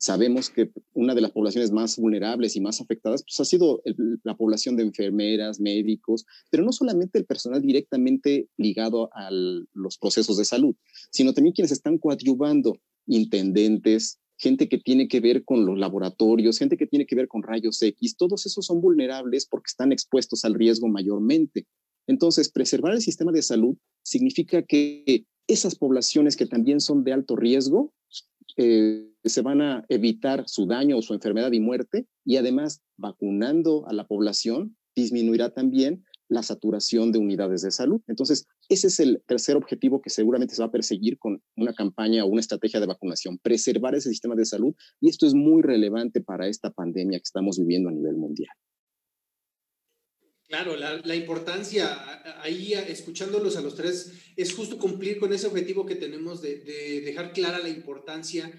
Sabemos 0.00 0.48
que 0.48 0.70
una 0.94 1.14
de 1.14 1.20
las 1.20 1.30
poblaciones 1.30 1.72
más 1.72 1.98
vulnerables 1.98 2.56
y 2.56 2.60
más 2.62 2.80
afectadas 2.80 3.22
pues, 3.22 3.38
ha 3.38 3.44
sido 3.44 3.82
la 4.22 4.34
población 4.34 4.74
de 4.76 4.82
enfermeras, 4.82 5.60
médicos, 5.60 6.24
pero 6.50 6.64
no 6.64 6.72
solamente 6.72 7.18
el 7.18 7.26
personal 7.26 7.60
directamente 7.60 8.48
ligado 8.56 9.10
a 9.12 9.28
los 9.30 9.98
procesos 9.98 10.38
de 10.38 10.46
salud, 10.46 10.74
sino 11.10 11.34
también 11.34 11.52
quienes 11.52 11.70
están 11.70 11.98
coadyuvando, 11.98 12.78
intendentes, 13.06 14.18
gente 14.38 14.70
que 14.70 14.78
tiene 14.78 15.06
que 15.06 15.20
ver 15.20 15.44
con 15.44 15.66
los 15.66 15.78
laboratorios, 15.78 16.56
gente 16.58 16.78
que 16.78 16.86
tiene 16.86 17.04
que 17.04 17.14
ver 17.14 17.28
con 17.28 17.42
rayos 17.42 17.82
X, 17.82 18.16
todos 18.16 18.46
esos 18.46 18.64
son 18.64 18.80
vulnerables 18.80 19.44
porque 19.44 19.68
están 19.68 19.92
expuestos 19.92 20.46
al 20.46 20.54
riesgo 20.54 20.88
mayormente. 20.88 21.66
Entonces, 22.06 22.50
preservar 22.50 22.94
el 22.94 23.02
sistema 23.02 23.32
de 23.32 23.42
salud 23.42 23.76
significa 24.02 24.62
que 24.62 25.26
esas 25.46 25.74
poblaciones 25.74 26.36
que 26.36 26.46
también 26.46 26.80
son 26.80 27.04
de 27.04 27.12
alto 27.12 27.36
riesgo 27.36 27.92
eh, 28.56 29.09
se 29.24 29.42
van 29.42 29.60
a 29.60 29.84
evitar 29.88 30.44
su 30.46 30.66
daño 30.66 30.96
o 30.96 31.02
su 31.02 31.14
enfermedad 31.14 31.52
y 31.52 31.60
muerte 31.60 32.06
y 32.24 32.36
además 32.36 32.82
vacunando 32.96 33.86
a 33.86 33.92
la 33.92 34.06
población 34.06 34.76
disminuirá 34.94 35.50
también 35.50 36.04
la 36.28 36.42
saturación 36.42 37.10
de 37.12 37.18
unidades 37.18 37.62
de 37.62 37.70
salud. 37.70 38.00
Entonces, 38.06 38.46
ese 38.68 38.86
es 38.86 39.00
el 39.00 39.22
tercer 39.26 39.56
objetivo 39.56 40.00
que 40.00 40.10
seguramente 40.10 40.54
se 40.54 40.62
va 40.62 40.68
a 40.68 40.72
perseguir 40.72 41.18
con 41.18 41.42
una 41.56 41.74
campaña 41.74 42.24
o 42.24 42.28
una 42.28 42.40
estrategia 42.40 42.80
de 42.80 42.86
vacunación, 42.86 43.38
preservar 43.38 43.94
ese 43.94 44.10
sistema 44.10 44.36
de 44.36 44.44
salud 44.44 44.74
y 45.00 45.10
esto 45.10 45.26
es 45.26 45.34
muy 45.34 45.62
relevante 45.62 46.20
para 46.20 46.46
esta 46.46 46.70
pandemia 46.70 47.18
que 47.18 47.24
estamos 47.24 47.58
viviendo 47.58 47.88
a 47.88 47.92
nivel 47.92 48.16
mundial. 48.16 48.54
Claro, 50.50 50.74
la, 50.76 51.14
importancia 51.14 52.42
ahí, 52.42 52.72
escuchándolos 52.72 53.56
a 53.56 53.60
los 53.60 53.76
tres, 53.76 54.12
es 54.34 54.52
justo 54.52 54.78
cumplir 54.78 55.20
con 55.20 55.32
ese 55.32 55.46
objetivo 55.46 55.86
que 55.86 55.94
tenemos 55.94 56.42
de, 56.42 56.58
dejar 57.04 57.32
clara 57.32 57.60
la 57.60 57.68
importancia 57.68 58.50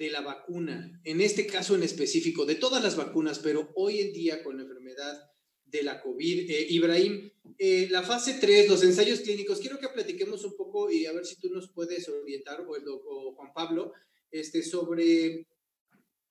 de 0.00 0.08
la 0.08 0.22
vacuna, 0.22 0.98
en 1.04 1.20
este 1.20 1.46
caso 1.46 1.74
en 1.74 1.82
específico, 1.82 2.46
de 2.46 2.54
todas 2.54 2.82
las 2.82 2.96
vacunas, 2.96 3.38
pero 3.38 3.70
hoy 3.76 3.98
en 3.98 4.14
día 4.14 4.42
con 4.42 4.56
la 4.56 4.62
enfermedad 4.62 5.30
de 5.66 5.82
la 5.82 6.00
COVID. 6.00 6.50
Eh, 6.50 6.66
Ibrahim, 6.70 7.30
eh, 7.58 7.86
la 7.90 8.02
fase 8.02 8.38
3, 8.40 8.70
los 8.70 8.82
ensayos 8.82 9.20
clínicos, 9.20 9.60
quiero 9.60 9.78
que 9.78 9.88
platiquemos 9.88 10.42
un 10.44 10.56
poco 10.56 10.90
y 10.90 11.04
a 11.04 11.12
ver 11.12 11.26
si 11.26 11.38
tú 11.38 11.50
nos 11.50 11.68
puedes 11.68 12.08
orientar, 12.08 12.62
o, 12.62 12.76
el, 12.76 12.84
o 12.88 13.34
Juan 13.34 13.52
Pablo, 13.52 13.92
este, 14.30 14.62
sobre, 14.62 15.46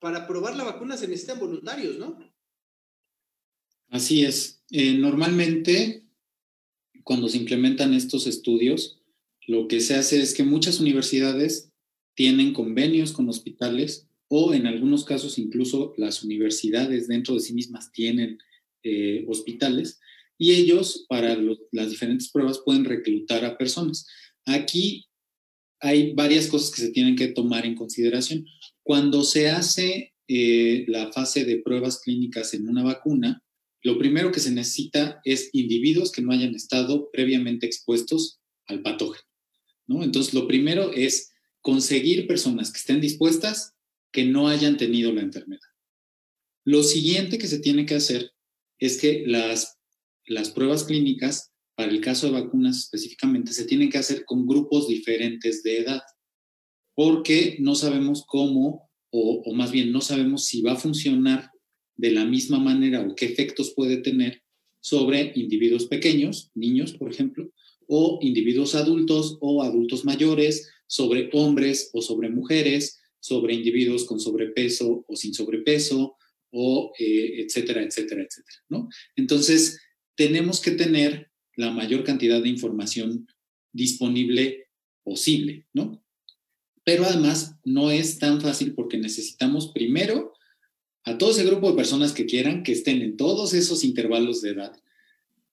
para 0.00 0.26
probar 0.26 0.56
la 0.56 0.64
vacuna 0.64 0.96
se 0.96 1.06
necesitan 1.06 1.38
voluntarios, 1.38 1.96
¿no? 1.96 2.18
Así 3.88 4.24
es. 4.24 4.64
Eh, 4.72 4.94
normalmente, 4.94 6.02
cuando 7.04 7.28
se 7.28 7.36
implementan 7.36 7.94
estos 7.94 8.26
estudios, 8.26 9.00
lo 9.46 9.68
que 9.68 9.78
se 9.78 9.94
hace 9.94 10.20
es 10.20 10.34
que 10.34 10.42
muchas 10.42 10.80
universidades 10.80 11.69
tienen 12.20 12.52
convenios 12.52 13.12
con 13.12 13.30
hospitales 13.30 14.06
o 14.28 14.52
en 14.52 14.66
algunos 14.66 15.06
casos 15.06 15.38
incluso 15.38 15.94
las 15.96 16.22
universidades 16.22 17.08
dentro 17.08 17.32
de 17.32 17.40
sí 17.40 17.54
mismas 17.54 17.92
tienen 17.92 18.36
eh, 18.82 19.24
hospitales 19.26 19.98
y 20.36 20.52
ellos 20.52 21.06
para 21.08 21.34
las 21.72 21.88
diferentes 21.88 22.30
pruebas 22.30 22.60
pueden 22.62 22.84
reclutar 22.84 23.46
a 23.46 23.56
personas. 23.56 24.06
Aquí 24.44 25.06
hay 25.80 26.12
varias 26.12 26.48
cosas 26.48 26.70
que 26.70 26.82
se 26.82 26.90
tienen 26.90 27.16
que 27.16 27.28
tomar 27.28 27.64
en 27.64 27.74
consideración. 27.74 28.44
Cuando 28.82 29.22
se 29.22 29.48
hace 29.48 30.12
eh, 30.28 30.84
la 30.88 31.10
fase 31.12 31.46
de 31.46 31.62
pruebas 31.62 32.02
clínicas 32.02 32.52
en 32.52 32.68
una 32.68 32.82
vacuna, 32.82 33.42
lo 33.82 33.96
primero 33.96 34.30
que 34.30 34.40
se 34.40 34.50
necesita 34.50 35.22
es 35.24 35.48
individuos 35.54 36.12
que 36.12 36.20
no 36.20 36.32
hayan 36.32 36.54
estado 36.54 37.08
previamente 37.10 37.64
expuestos 37.64 38.40
al 38.66 38.82
patógeno. 38.82 39.24
¿no? 39.86 40.04
Entonces, 40.04 40.34
lo 40.34 40.46
primero 40.46 40.92
es 40.92 41.29
conseguir 41.60 42.26
personas 42.26 42.72
que 42.72 42.78
estén 42.78 43.00
dispuestas 43.00 43.74
que 44.12 44.24
no 44.24 44.48
hayan 44.48 44.76
tenido 44.76 45.12
la 45.12 45.22
enfermedad. 45.22 45.60
Lo 46.64 46.82
siguiente 46.82 47.38
que 47.38 47.46
se 47.46 47.60
tiene 47.60 47.86
que 47.86 47.94
hacer 47.94 48.32
es 48.78 48.98
que 48.98 49.24
las, 49.26 49.78
las 50.26 50.50
pruebas 50.50 50.84
clínicas, 50.84 51.52
para 51.74 51.90
el 51.90 52.00
caso 52.00 52.26
de 52.26 52.40
vacunas 52.40 52.78
específicamente, 52.78 53.52
se 53.52 53.64
tienen 53.64 53.90
que 53.90 53.98
hacer 53.98 54.24
con 54.24 54.46
grupos 54.46 54.88
diferentes 54.88 55.62
de 55.62 55.78
edad, 55.78 56.02
porque 56.94 57.56
no 57.60 57.74
sabemos 57.74 58.24
cómo, 58.26 58.90
o, 59.10 59.42
o 59.44 59.54
más 59.54 59.72
bien 59.72 59.92
no 59.92 60.00
sabemos 60.00 60.46
si 60.46 60.62
va 60.62 60.72
a 60.72 60.76
funcionar 60.76 61.50
de 61.96 62.12
la 62.12 62.24
misma 62.24 62.58
manera 62.58 63.02
o 63.02 63.14
qué 63.14 63.26
efectos 63.26 63.72
puede 63.74 63.98
tener 63.98 64.42
sobre 64.80 65.32
individuos 65.34 65.86
pequeños, 65.86 66.50
niños, 66.54 66.94
por 66.94 67.10
ejemplo, 67.10 67.52
o 67.86 68.18
individuos 68.22 68.74
adultos 68.74 69.36
o 69.40 69.62
adultos 69.62 70.04
mayores, 70.04 70.70
sobre 70.90 71.30
hombres 71.34 71.90
o 71.92 72.02
sobre 72.02 72.30
mujeres, 72.30 72.98
sobre 73.20 73.54
individuos 73.54 74.04
con 74.04 74.18
sobrepeso 74.18 75.04
o 75.06 75.14
sin 75.14 75.32
sobrepeso, 75.32 76.16
o 76.50 76.92
eh, 76.98 77.42
etcétera, 77.42 77.80
etcétera, 77.84 78.22
etcétera, 78.22 78.58
¿no? 78.68 78.88
Entonces, 79.14 79.80
tenemos 80.16 80.60
que 80.60 80.72
tener 80.72 81.30
la 81.54 81.70
mayor 81.70 82.02
cantidad 82.02 82.42
de 82.42 82.48
información 82.48 83.28
disponible 83.72 84.66
posible, 85.04 85.68
¿no? 85.72 86.04
Pero 86.82 87.04
además 87.04 87.54
no 87.64 87.92
es 87.92 88.18
tan 88.18 88.40
fácil 88.40 88.74
porque 88.74 88.98
necesitamos 88.98 89.68
primero 89.68 90.32
a 91.04 91.18
todo 91.18 91.30
ese 91.30 91.44
grupo 91.44 91.70
de 91.70 91.76
personas 91.76 92.12
que 92.12 92.26
quieran, 92.26 92.64
que 92.64 92.72
estén 92.72 93.00
en 93.00 93.16
todos 93.16 93.54
esos 93.54 93.84
intervalos 93.84 94.42
de 94.42 94.50
edad, 94.50 94.72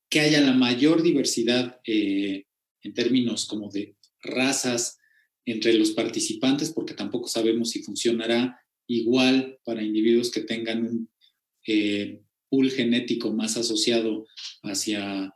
que 0.10 0.22
haya 0.22 0.42
la 0.42 0.54
mayor 0.54 1.04
diversidad 1.04 1.80
eh, 1.86 2.48
en 2.82 2.94
términos 2.96 3.46
como 3.46 3.70
de 3.70 3.96
razas 4.20 4.97
entre 5.48 5.74
los 5.74 5.92
participantes, 5.92 6.72
porque 6.72 6.94
tampoco 6.94 7.30
sabemos 7.30 7.72
si 7.72 7.82
funcionará 7.82 8.60
igual 8.86 9.58
para 9.64 9.82
individuos 9.82 10.30
que 10.30 10.42
tengan 10.42 10.86
un 10.86 11.10
eh, 11.66 12.22
pool 12.50 12.70
genético 12.70 13.34
más 13.34 13.56
asociado 13.56 14.28
hacia 14.64 15.34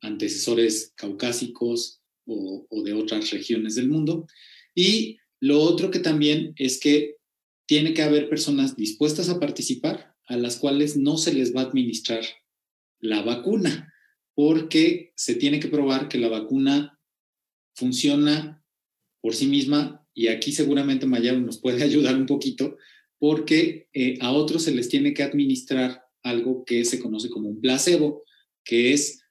antecesores 0.00 0.92
caucásicos 0.96 2.02
o, 2.26 2.66
o, 2.68 2.82
de 2.82 2.92
otras 2.92 3.30
regiones 3.30 3.76
del 3.76 3.88
mundo. 3.88 4.26
Y 4.74 5.18
lo 5.40 5.60
otro 5.60 5.92
que 5.92 6.00
también 6.00 6.54
es 6.56 6.80
que 6.80 7.16
tiene 7.66 7.94
que 7.94 8.02
haber 8.02 8.28
personas 8.28 8.76
dispuestas 8.76 9.28
a 9.28 9.38
participar 9.38 10.16
a 10.26 10.36
las 10.36 10.56
cuales 10.56 10.96
no 10.96 11.18
se 11.18 11.32
les 11.32 11.54
va 11.54 11.60
a 11.60 11.64
administrar 11.66 12.24
la 12.98 13.22
vacuna, 13.22 13.92
porque 14.34 15.12
se 15.14 15.36
tiene 15.36 15.60
que 15.60 15.68
probar 15.68 16.08
que 16.08 16.18
la 16.18 16.28
vacuna 16.28 16.98
funciona 17.74 18.61
por 19.22 19.34
sí 19.34 19.46
misma 19.46 20.06
y 20.12 20.26
aquí 20.26 20.52
seguramente 20.52 21.06
Mayaro 21.06 21.40
nos 21.40 21.58
puede 21.58 21.82
ayudar 21.84 22.16
un 22.16 22.26
poquito 22.26 22.76
porque 23.18 23.88
eh, 23.94 24.18
a 24.20 24.32
otros 24.32 24.64
se 24.64 24.74
les 24.74 24.88
tiene 24.88 25.14
que 25.14 25.22
administrar 25.22 26.02
algo 26.22 26.64
que 26.64 26.84
se 26.84 26.98
conoce 26.98 27.30
como 27.30 27.48
un 27.48 27.60
placebo, 27.60 28.24
que 28.64 28.92
es 28.92 29.22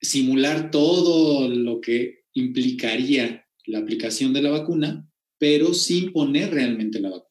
simular 0.00 0.70
todo 0.70 1.48
lo 1.48 1.80
que 1.80 2.24
implicaría 2.34 3.46
la 3.66 3.78
aplicación 3.78 4.32
de 4.32 4.42
la 4.42 4.50
vacuna, 4.50 5.10
pero 5.38 5.74
sin 5.74 6.12
poner 6.12 6.52
realmente 6.52 7.00
la 7.00 7.10
vacuna. 7.10 7.28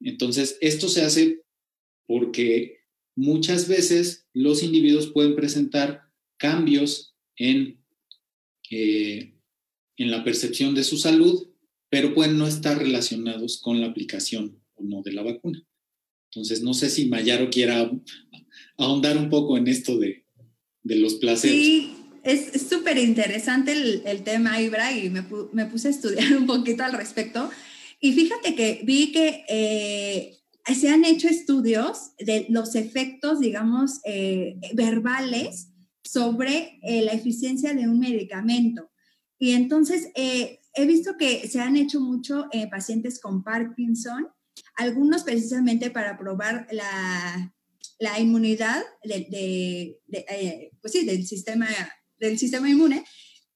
Entonces, 0.00 0.58
esto 0.60 0.88
se 0.88 1.02
hace 1.02 1.42
porque 2.06 2.78
muchas 3.16 3.68
veces 3.68 4.26
los 4.32 4.62
individuos 4.62 5.08
pueden 5.12 5.34
presentar 5.34 6.02
cambios 6.36 7.16
en, 7.36 7.82
eh, 8.70 9.34
en 9.98 10.10
la 10.10 10.24
percepción 10.24 10.74
de 10.74 10.84
su 10.84 10.96
salud, 10.96 11.48
pero 11.90 12.14
pueden 12.14 12.38
no 12.38 12.46
estar 12.46 12.78
relacionados 12.78 13.60
con 13.60 13.80
la 13.80 13.88
aplicación 13.88 14.58
o 14.74 14.84
no 14.84 15.02
de 15.02 15.12
la 15.12 15.22
vacuna. 15.22 15.62
Entonces, 16.30 16.62
no 16.62 16.74
sé 16.74 16.88
si 16.88 17.06
Mayaro 17.06 17.50
quiera 17.50 17.90
ahondar 18.76 19.16
un 19.16 19.28
poco 19.28 19.56
en 19.56 19.66
esto 19.66 19.98
de, 19.98 20.24
de 20.82 20.96
los 20.96 21.14
placebos. 21.14 21.56
Sí, 21.56 21.92
es 22.22 22.68
súper 22.68 22.98
interesante 22.98 23.72
el, 23.72 24.02
el, 24.04 24.22
tema, 24.22 24.60
Ibra, 24.60 24.92
y 24.92 25.10
me, 25.10 25.24
me, 25.52 25.66
puse 25.66 25.88
a 25.88 25.90
estudiar 25.90 26.32
un 26.36 26.46
poquito 26.46 26.84
al 26.84 26.92
respecto. 26.92 27.50
Y 28.00 28.12
fíjate 28.12 28.54
que 28.54 28.82
vi 28.84 29.12
que 29.12 29.44
eh, 29.48 30.38
se 30.74 30.90
han 30.90 31.04
hecho 31.04 31.28
estudios 31.28 32.12
de 32.18 32.46
los 32.48 32.74
efectos, 32.74 33.40
digamos, 33.40 34.00
eh, 34.04 34.56
verbales 34.74 35.68
sobre 36.04 36.78
eh, 36.82 37.02
la 37.02 37.12
eficiencia 37.12 37.74
de 37.74 37.88
un 37.88 37.98
medicamento. 37.98 38.90
Y 39.38 39.52
entonces 39.52 40.08
eh, 40.14 40.60
he 40.74 40.86
visto 40.86 41.16
que 41.16 41.48
se 41.48 41.60
han 41.60 41.76
hecho 41.76 42.00
mucho 42.00 42.46
en 42.52 42.68
pacientes 42.68 43.20
con 43.20 43.42
Parkinson, 43.42 44.28
algunos 44.76 45.22
precisamente 45.22 45.90
para 45.90 46.18
probar 46.18 46.66
la, 46.72 47.54
la 47.98 48.18
inmunidad 48.20 48.82
de, 49.04 49.26
de, 49.30 50.00
de, 50.06 50.24
eh, 50.28 50.70
pues 50.80 50.92
sí, 50.92 51.04
del, 51.04 51.26
sistema, 51.26 51.68
del 52.18 52.38
sistema 52.38 52.68
inmune, 52.68 53.04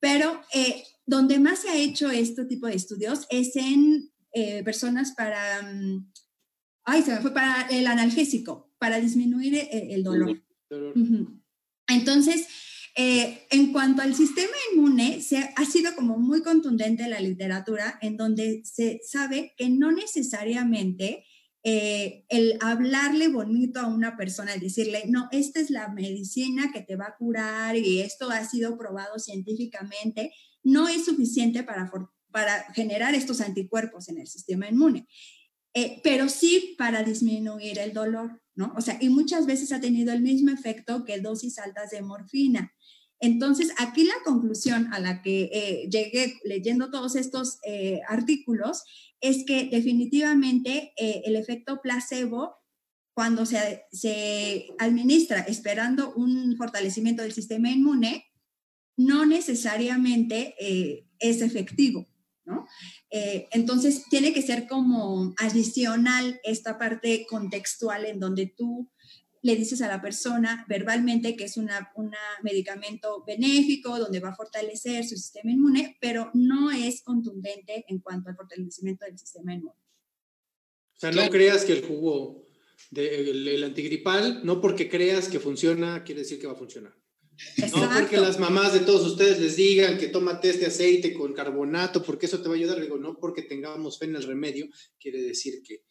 pero 0.01 0.41
eh, 0.55 0.83
donde 1.07 1.39
más 1.39 1.61
se 1.61 1.69
ha 1.69 1.77
hecho 1.77 2.11
este 2.11 2.45
tipo 2.45 2.67
de 2.67 2.75
estudios 2.75 3.27
es 3.31 3.55
en 3.57 4.11
eh, 4.33 4.63
personas 4.65 5.13
para, 5.13 5.61
um, 5.61 6.11
ay, 6.85 7.03
se 7.03 7.13
me 7.13 7.21
fue 7.21 7.33
para 7.33 7.69
el 7.71 7.87
analgésico, 7.87 8.73
para 8.79 9.01
disminuir 9.01 9.69
el, 9.71 9.91
el 9.91 10.03
dolor. 10.03 10.43
dolor. 10.69 10.97
Uh 10.97 11.01
-huh. 11.01 11.43
Entonces, 11.89 12.47
eh, 12.95 13.47
en 13.51 13.73
cuanto 13.73 14.03
al 14.03 14.15
sistema 14.15 14.53
inmune, 14.73 15.23
se 15.23 15.39
ha 15.39 15.65
sido 15.65 15.95
como 15.95 16.19
muy 16.19 16.43
contundente 16.43 17.09
la 17.09 17.21
literatura 17.21 17.99
en 18.03 18.17
donde 18.17 18.63
se 18.65 19.01
sabe 19.03 19.55
que 19.57 19.71
no 19.71 19.93
necesariamente 19.93 21.25
eh, 21.65 22.25
el 22.29 22.59
hablarle 22.61 23.29
bonito 23.29 23.81
a 23.81 23.87
una 23.87 24.17
persona, 24.17 24.53
el 24.53 24.61
decirle, 24.61 25.05
no, 25.07 25.29
esta 25.31 25.61
es 25.61 25.71
la 25.71 25.89
medicina 25.89 26.71
que 26.73 26.83
te 26.83 26.97
va 26.97 27.07
a 27.07 27.17
curar 27.17 27.77
y 27.77 28.01
esto 28.01 28.31
ha 28.31 28.45
sido 28.45 28.77
probado 28.77 29.19
científicamente, 29.19 30.33
no 30.63 30.89
es 30.89 31.05
suficiente 31.05 31.63
para, 31.63 31.91
para 32.31 32.73
generar 32.75 33.15
estos 33.15 33.41
anticuerpos 33.41 34.09
en 34.09 34.19
el 34.19 34.27
sistema 34.27 34.69
inmune. 34.69 35.07
Eh, 35.75 36.01
pero 36.05 36.29
sí 36.29 36.75
para 36.77 37.03
disminuir 37.03 37.79
el 37.79 37.95
dolor, 37.95 38.43
¿no? 38.55 38.75
O 38.77 38.83
sea, 38.83 38.99
y 39.01 39.09
muchas 39.09 39.47
veces 39.47 39.73
ha 39.73 39.81
tenido 39.81 40.13
el 40.13 40.21
mismo 40.21 40.51
efecto 40.51 41.05
que 41.05 41.21
dosis 41.21 41.59
altas 41.59 41.91
de 41.91 42.03
morfina. 42.03 42.75
Entonces, 43.23 43.73
aquí 43.79 44.03
la 44.03 44.17
conclusión 44.25 44.93
a 44.93 44.99
la 44.99 45.23
que 45.23 45.49
eh, 45.53 45.89
llegué 45.89 46.41
leyendo 46.43 46.91
todos 46.91 47.15
estos 47.15 47.61
eh, 47.65 48.01
artículos 48.09 48.83
es 49.21 49.45
que 49.47 49.69
definitivamente 49.71 50.93
eh, 50.97 51.23
el 51.25 51.37
efecto 51.37 51.81
placebo, 51.81 52.57
cuando 53.15 53.47
se, 53.47 53.85
se, 53.93 54.67
administra 54.81 55.39
esperando 55.43 56.13
un 56.15 56.57
fortalecimiento 56.57 57.23
del 57.23 57.33
sistema 57.33 57.71
inmune, 57.71 58.27
no 58.97 59.25
necesariamente 59.25 60.57
es 61.21 61.43
efectivo. 61.43 62.09
¿no? 62.45 62.67
Entonces, 63.11 64.05
tiene 64.11 64.33
que 64.33 64.43
ser 64.43 64.67
como 64.67 65.33
adicional 65.39 66.41
esta 66.43 66.77
parte 66.77 67.25
contextual 67.29 68.05
en 68.05 68.19
donde 68.19 68.47
tú 68.47 68.91
le 69.43 69.57
dices 69.57 69.83
a 69.83 69.89
la 69.89 70.01
persona 70.01 70.65
verbalmente 70.69 71.37
que 71.37 71.45
es 71.45 71.57
un 71.57 71.69
medicamento 72.43 73.25
benéfico, 73.27 73.99
donde 73.99 74.21
va 74.21 74.31
a 74.31 74.37
fortalecer 74.37 75.05
su 75.05 75.17
sistema 75.17 75.51
inmune, 75.51 75.99
pero 76.01 76.31
no 76.35 76.71
es 76.71 77.03
contundente 77.03 77.85
en 77.89 77.99
cuanto 77.99 78.31
al 78.31 78.37
fortalecimiento 78.37 79.05
del 79.05 79.19
sistema 79.19 79.53
inmune. 79.53 79.81
O 80.97 81.01
sea, 81.01 81.11
no 81.11 81.29
creas 81.29 81.65
que 81.65 81.73
el 81.73 81.85
jugo 81.85 82.47
de, 82.91 83.31
el 83.31 83.65
antigripal, 83.65 84.45
no 84.45 84.61
porque 84.61 84.89
creas 84.89 85.29
que 85.29 85.41
funciona, 85.41 86.05
quiere 86.05 86.21
decir 86.21 86.39
que 86.39 86.47
va 86.47 86.53
a 86.53 86.57
funcionar. 86.57 86.95
Exacto. 87.57 87.79
No 87.79 87.99
porque 87.99 88.19
las 88.19 88.39
mamás 88.39 88.73
de 88.73 88.81
todos 88.81 89.05
ustedes 89.05 89.41
les 89.41 89.57
digan 89.57 89.99
que 89.99 90.07
tómate 90.07 90.51
este 90.51 90.67
aceite 90.67 91.13
con 91.13 91.33
carbonato, 91.33 92.03
porque 92.05 92.27
eso 92.27 92.41
te 92.41 92.49
va 92.49 92.55
a 92.55 92.59
ayudar. 92.59 92.81
Digo, 92.81 92.99
no 92.99 93.17
porque 93.19 93.43
tengamos 93.43 93.99
fe 93.99 94.05
en 94.05 94.15
el 94.15 94.23
remedio, 94.23 94.69
quiere 95.01 95.21
decir 95.23 95.63
que, 95.67 95.83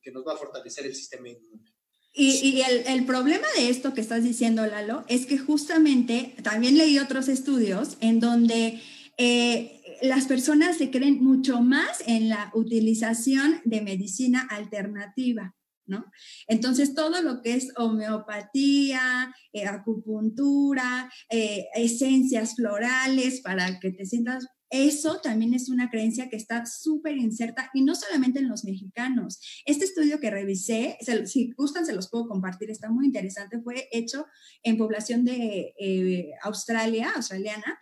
que 0.00 0.12
nos 0.12 0.24
va 0.24 0.34
a 0.34 0.36
fortalecer 0.36 0.86
el 0.86 0.94
sistema 0.94 1.28
inmune. 1.28 1.69
Y, 2.12 2.60
el, 2.86 3.04
problema 3.04 3.46
de 3.56 3.70
esto 3.70 3.94
que 3.94 4.00
estás 4.00 4.24
diciendo, 4.24 4.66
Lalo, 4.66 5.04
es 5.08 5.26
que 5.26 5.38
justamente 5.38 6.34
también 6.42 6.76
leí 6.76 6.98
otros 6.98 7.28
estudios 7.28 7.96
en 8.00 8.18
donde 8.18 8.80
eh, 9.16 9.80
las 10.02 10.26
personas 10.26 10.76
se 10.76 10.90
creen 10.90 11.22
mucho 11.22 11.60
más 11.60 12.02
en 12.06 12.28
la 12.28 12.50
utilización 12.54 13.60
de 13.64 13.80
medicina 13.82 14.46
alternativa. 14.50 15.54
¿No? 15.86 16.04
Entonces, 16.46 16.94
todo 16.94 17.20
lo 17.20 17.42
que 17.42 17.54
es 17.54 17.72
homeopatía, 17.76 19.34
eh, 19.52 19.66
acupuntura, 19.66 21.10
eh, 21.30 21.66
esencias 21.74 22.54
florales 22.54 23.40
para 23.40 23.80
que 23.80 23.90
te 23.90 24.06
sientas 24.06 24.46
eso 24.70 25.20
también 25.20 25.52
es 25.52 25.68
una 25.68 25.90
creencia 25.90 26.30
que 26.30 26.36
está 26.36 26.64
súper 26.64 27.16
inserta 27.16 27.70
y 27.74 27.82
no 27.82 27.94
solamente 27.94 28.38
en 28.38 28.48
los 28.48 28.64
mexicanos. 28.64 29.40
Este 29.66 29.84
estudio 29.84 30.20
que 30.20 30.30
revisé, 30.30 30.96
se, 31.00 31.26
si 31.26 31.52
gustan 31.52 31.84
se 31.84 31.92
los 31.92 32.08
puedo 32.08 32.28
compartir, 32.28 32.70
está 32.70 32.90
muy 32.90 33.06
interesante, 33.06 33.60
fue 33.60 33.88
hecho 33.90 34.26
en 34.62 34.78
población 34.78 35.24
de 35.24 35.74
eh, 35.78 36.30
Australia, 36.42 37.12
australiana, 37.16 37.78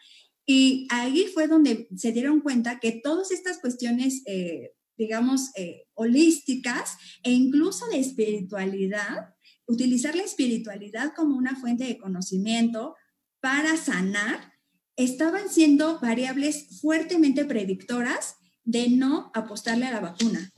y 0.50 0.88
ahí 0.90 1.26
fue 1.34 1.46
donde 1.46 1.88
se 1.94 2.10
dieron 2.12 2.40
cuenta 2.40 2.80
que 2.80 3.00
todas 3.04 3.30
estas 3.32 3.58
cuestiones, 3.58 4.22
eh, 4.24 4.72
digamos, 4.96 5.50
eh, 5.56 5.84
holísticas 5.92 6.96
e 7.22 7.32
incluso 7.32 7.86
de 7.88 7.98
espiritualidad, 7.98 9.34
utilizar 9.66 10.16
la 10.16 10.22
espiritualidad 10.22 11.12
como 11.14 11.36
una 11.36 11.54
fuente 11.54 11.84
de 11.84 11.98
conocimiento 11.98 12.96
para 13.40 13.76
sanar, 13.76 14.54
estaban 14.98 15.48
siendo 15.48 16.00
variables 16.00 16.80
fuertemente 16.80 17.44
predictoras 17.44 18.36
de 18.64 18.90
no 18.90 19.30
apostarle 19.32 19.86
a 19.86 19.92
la 19.92 20.00
vacuna. 20.00 20.50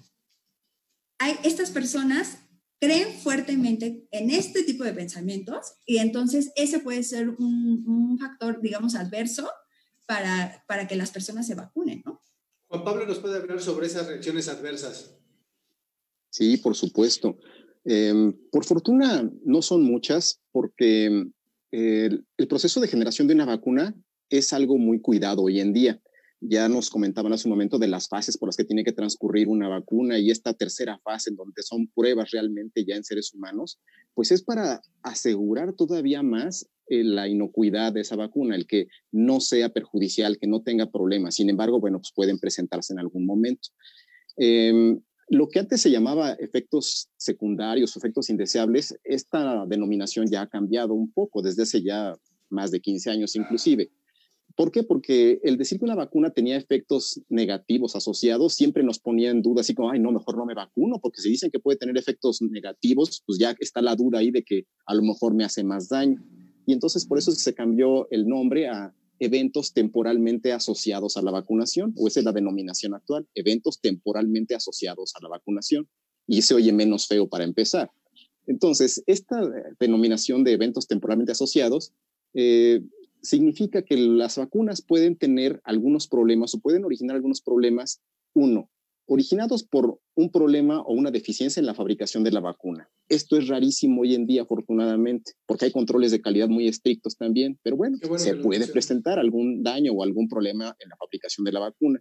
Hay, 1.19 1.37
estas 1.45 1.71
personas 1.71 2.39
creen 2.81 3.13
fuertemente 3.21 4.09
en 4.11 4.31
este 4.31 4.65
tipo 4.65 4.83
de 4.83 4.95
pensamientos 4.95 5.75
y 5.85 5.99
entonces 5.99 6.51
ese 6.57 6.81
puede 6.81 7.03
ser 7.03 7.29
un, 7.29 7.85
un 7.87 8.19
factor, 8.19 8.63
digamos, 8.63 8.95
adverso 8.95 9.49
para, 10.07 10.65
para, 10.67 10.89
que 10.89 10.97
las 10.97 11.11
personas 11.11 11.47
se 11.47 11.55
vacunen, 11.55 12.03
¿no? 12.07 12.23
Juan 12.69 12.83
Pablo 12.83 13.07
nos 13.07 13.19
puede 13.19 13.37
hablar 13.37 13.61
sobre 13.61 13.89
esas 13.89 14.07
reacciones 14.07 14.49
adversas. 14.49 15.19
Sí, 16.31 16.57
por 16.57 16.75
supuesto. 16.75 17.39
Eh, 17.85 18.33
por 18.51 18.65
fortuna 18.65 19.31
no 19.45 19.61
son 19.61 19.83
muchas 19.83 20.41
porque 20.51 21.27
eh, 21.73 22.11
el 22.37 22.49
proceso 22.49 22.81
de 22.81 22.89
generación 22.89 23.29
de 23.29 23.35
una 23.35 23.45
vacuna 23.45 23.95
es 24.31 24.53
algo 24.53 24.79
muy 24.79 25.01
cuidado 25.01 25.43
hoy 25.43 25.61
en 25.61 25.73
día. 25.73 26.01
Ya 26.41 26.71
nos 26.71 26.89
comentaban 26.89 27.35
hace 27.35 27.49
un 27.49 27.51
momento 27.51 27.79
de 27.79 27.89
las 27.89 28.09
fases 28.09 28.39
por 28.39 28.49
las 28.49 28.57
que 28.57 28.65
tiene 28.65 28.83
que 28.83 28.93
transcurrir 28.93 29.49
una 29.49 29.69
vacuna 29.69 30.19
y 30.19 30.31
esta 30.31 30.55
tercera 30.55 30.99
fase 31.05 31.31
en 31.31 31.37
donde 31.37 31.63
son 31.63 31.89
pruebas 31.89 32.31
realmente 32.31 32.87
ya 32.87 32.97
en 32.97 33.05
seres 33.05 33.35
humanos, 33.35 33.79
pues 34.15 34.31
es 34.31 34.43
para 34.43 34.81
asegurar 35.03 35.75
todavía 35.75 36.23
más 36.23 36.67
eh, 36.87 37.05
la 37.05 37.29
inocuidad 37.29 37.93
de 37.93 38.01
esa 38.01 38.17
vacuna, 38.17 38.57
el 38.57 38.67
que 38.67 38.89
no 39.13 39.41
sea 39.41 39.69
perjudicial, 39.69 40.39
que 40.39 40.47
no 40.47 40.63
tenga 40.63 40.91
problemas. 40.91 41.35
Sin 41.35 41.51
embargo, 41.51 41.79
bueno, 41.79 41.99
pues 41.99 42.13
pueden 42.15 42.39
presentarse 42.39 42.95
en 42.95 43.01
algún 43.01 43.27
momento. 43.27 43.69
Em, 44.37 44.99
lo 45.29 45.49
que 45.49 45.61
antes 45.61 45.83
se 45.83 45.91
llamaba 45.91 46.33
efectos 46.33 47.11
secundarios, 47.17 47.97
efectos 47.97 48.31
indeseables, 48.31 48.99
esta 49.05 49.67
denominación 49.67 50.27
ya 50.27 50.43
ha 50.43 50.49
cambiado 50.49 50.95
un 50.95 51.13
poco 51.13 51.43
desde 51.43 51.63
hace 51.63 51.83
ya 51.83 52.17
más 52.49 52.71
de 52.71 52.81
15 52.81 53.11
años 53.11 53.37
inclusive. 53.37 53.91
¿Por 54.61 54.73
qué? 54.73 54.83
Porque 54.83 55.41
el 55.43 55.57
decir 55.57 55.79
que 55.79 55.87
una 55.87 55.95
vacuna 55.95 56.35
tenía 56.35 56.55
efectos 56.55 57.19
negativos 57.31 57.97
asociados 57.97 58.53
siempre 58.53 58.83
nos 58.83 58.99
ponía 58.99 59.31
en 59.31 59.41
duda, 59.41 59.63
así 59.63 59.73
como, 59.73 59.91
ay, 59.91 60.01
no, 60.01 60.13
mejor 60.13 60.37
no 60.37 60.45
me 60.45 60.53
vacuno, 60.53 60.99
porque 61.01 61.23
si 61.23 61.31
dicen 61.31 61.51
que 61.51 61.61
puede 61.61 61.79
tener 61.79 61.97
efectos 61.97 62.43
negativos, 62.43 63.23
pues 63.25 63.39
ya 63.39 63.57
está 63.59 63.81
la 63.81 63.97
duda 63.97 64.19
ahí 64.19 64.31
de 64.31 64.43
que 64.43 64.67
a 64.85 64.93
lo 64.93 65.01
mejor 65.01 65.33
me 65.33 65.45
hace 65.45 65.65
más 65.65 65.89
daño. 65.89 66.23
Y 66.67 66.75
entonces 66.75 67.07
por 67.07 67.17
eso 67.17 67.33
se 67.33 67.55
cambió 67.55 68.07
el 68.11 68.29
nombre 68.29 68.69
a 68.69 68.95
eventos 69.19 69.73
temporalmente 69.73 70.53
asociados 70.53 71.17
a 71.17 71.23
la 71.23 71.31
vacunación, 71.31 71.95
o 71.97 72.07
esa 72.07 72.21
es 72.21 72.27
la 72.27 72.33
denominación 72.33 72.93
actual, 72.93 73.27
eventos 73.35 73.81
temporalmente 73.81 74.55
asociados 74.55 75.15
a 75.17 75.23
la 75.23 75.31
vacunación. 75.31 75.89
Y 76.27 76.43
se 76.43 76.53
oye 76.53 76.75
menos 76.75 77.07
feo 77.07 77.31
para 77.31 77.45
empezar. 77.45 77.91
Entonces, 78.47 79.03
esta 79.07 79.41
denominación 79.79 80.45
de 80.45 80.53
eventos 80.53 80.87
temporalmente 80.87 81.33
asociados 81.33 81.95
eh, 82.35 82.83
significa 83.23 83.83
que 83.83 83.97
las 83.97 84.39
vacunas 84.39 84.83
pueden 84.83 85.17
tener 85.17 85.61
algunos 85.65 86.09
problemas 86.09 86.55
o 86.55 86.61
pueden 86.61 86.85
originar 86.85 87.17
algunos 87.17 87.41
problemas. 87.41 88.01
Uno, 88.35 88.71
originados 89.07 89.65
por 89.65 89.99
un 90.15 90.31
problema 90.31 90.83
o 90.83 90.93
una 90.93 91.11
deficiencia 91.11 91.59
en 91.59 91.67
la 91.67 91.75
fabricación 91.75 92.23
de 92.23 92.31
la 92.31 92.39
vacuna. 92.39 92.89
Esto 93.09 93.37
es 93.37 93.49
rarísimo 93.49 94.03
hoy 94.03 94.15
en 94.15 94.25
día, 94.25 94.43
afortunadamente, 94.43 95.33
porque 95.47 95.65
hay 95.65 95.73
controles 95.73 96.13
de 96.13 96.21
calidad 96.21 96.49
muy 96.49 96.69
estrictos 96.69 97.17
también, 97.17 97.59
pero 97.65 97.77
bueno, 97.77 97.99
se 98.17 98.37
puede 98.37 98.69
presentar 98.69 99.19
algún 99.19 99.65
daño 99.65 99.93
o 99.93 100.05
algún 100.05 100.29
problema 100.29 100.77
en 100.79 100.91
la 100.91 100.97
fabricación 100.97 101.45
de 101.45 101.53
la 101.53 101.59
vacuna. 101.59 102.01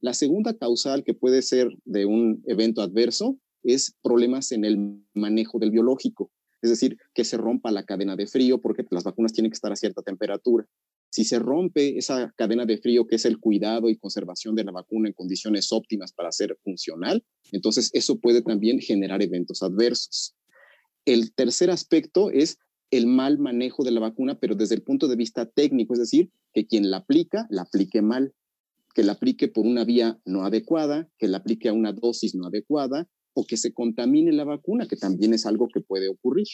La 0.00 0.12
segunda 0.12 0.56
causal 0.56 1.04
que 1.04 1.14
puede 1.14 1.42
ser 1.42 1.68
de 1.84 2.06
un 2.06 2.42
evento 2.46 2.82
adverso 2.82 3.38
es 3.62 3.94
problemas 4.02 4.50
en 4.50 4.64
el 4.64 5.04
manejo 5.14 5.60
del 5.60 5.70
biológico, 5.70 6.32
es 6.62 6.70
decir, 6.70 6.98
que 7.14 7.24
se 7.24 7.36
rompa 7.36 7.70
la 7.70 7.84
cadena 7.84 8.16
de 8.16 8.26
frío 8.26 8.60
porque 8.60 8.84
las 8.90 9.04
vacunas 9.04 9.32
tienen 9.32 9.50
que 9.50 9.54
estar 9.54 9.72
a 9.72 9.76
cierta 9.76 10.02
temperatura. 10.02 10.66
Si 11.10 11.24
se 11.24 11.38
rompe 11.38 11.98
esa 11.98 12.32
cadena 12.36 12.66
de 12.66 12.78
frío, 12.78 13.06
que 13.06 13.16
es 13.16 13.24
el 13.24 13.38
cuidado 13.38 13.88
y 13.88 13.96
conservación 13.96 14.54
de 14.54 14.64
la 14.64 14.72
vacuna 14.72 15.08
en 15.08 15.14
condiciones 15.14 15.72
óptimas 15.72 16.12
para 16.12 16.30
ser 16.32 16.56
funcional, 16.62 17.24
entonces 17.50 17.90
eso 17.94 18.20
puede 18.20 18.42
también 18.42 18.78
generar 18.78 19.22
eventos 19.22 19.62
adversos. 19.62 20.34
El 21.04 21.32
tercer 21.34 21.70
aspecto 21.70 22.30
es 22.30 22.58
el 22.90 23.06
mal 23.06 23.38
manejo 23.38 23.84
de 23.84 23.92
la 23.92 24.00
vacuna, 24.00 24.38
pero 24.38 24.54
desde 24.54 24.74
el 24.74 24.82
punto 24.82 25.08
de 25.08 25.16
vista 25.16 25.46
técnico, 25.46 25.94
es 25.94 26.00
decir, 26.00 26.30
que 26.52 26.66
quien 26.66 26.90
la 26.90 26.98
aplica, 26.98 27.46
la 27.50 27.62
aplique 27.62 28.02
mal, 28.02 28.34
que 28.94 29.04
la 29.04 29.12
aplique 29.12 29.48
por 29.48 29.66
una 29.66 29.84
vía 29.84 30.20
no 30.24 30.44
adecuada, 30.44 31.08
que 31.18 31.28
la 31.28 31.38
aplique 31.38 31.68
a 31.68 31.72
una 31.72 31.92
dosis 31.92 32.34
no 32.34 32.46
adecuada 32.46 33.08
o 33.34 33.46
que 33.46 33.56
se 33.56 33.72
contamine 33.72 34.32
la 34.32 34.44
vacuna, 34.44 34.86
que 34.86 34.96
también 34.96 35.34
es 35.34 35.46
algo 35.46 35.68
que 35.68 35.80
puede 35.80 36.08
ocurrir. 36.08 36.48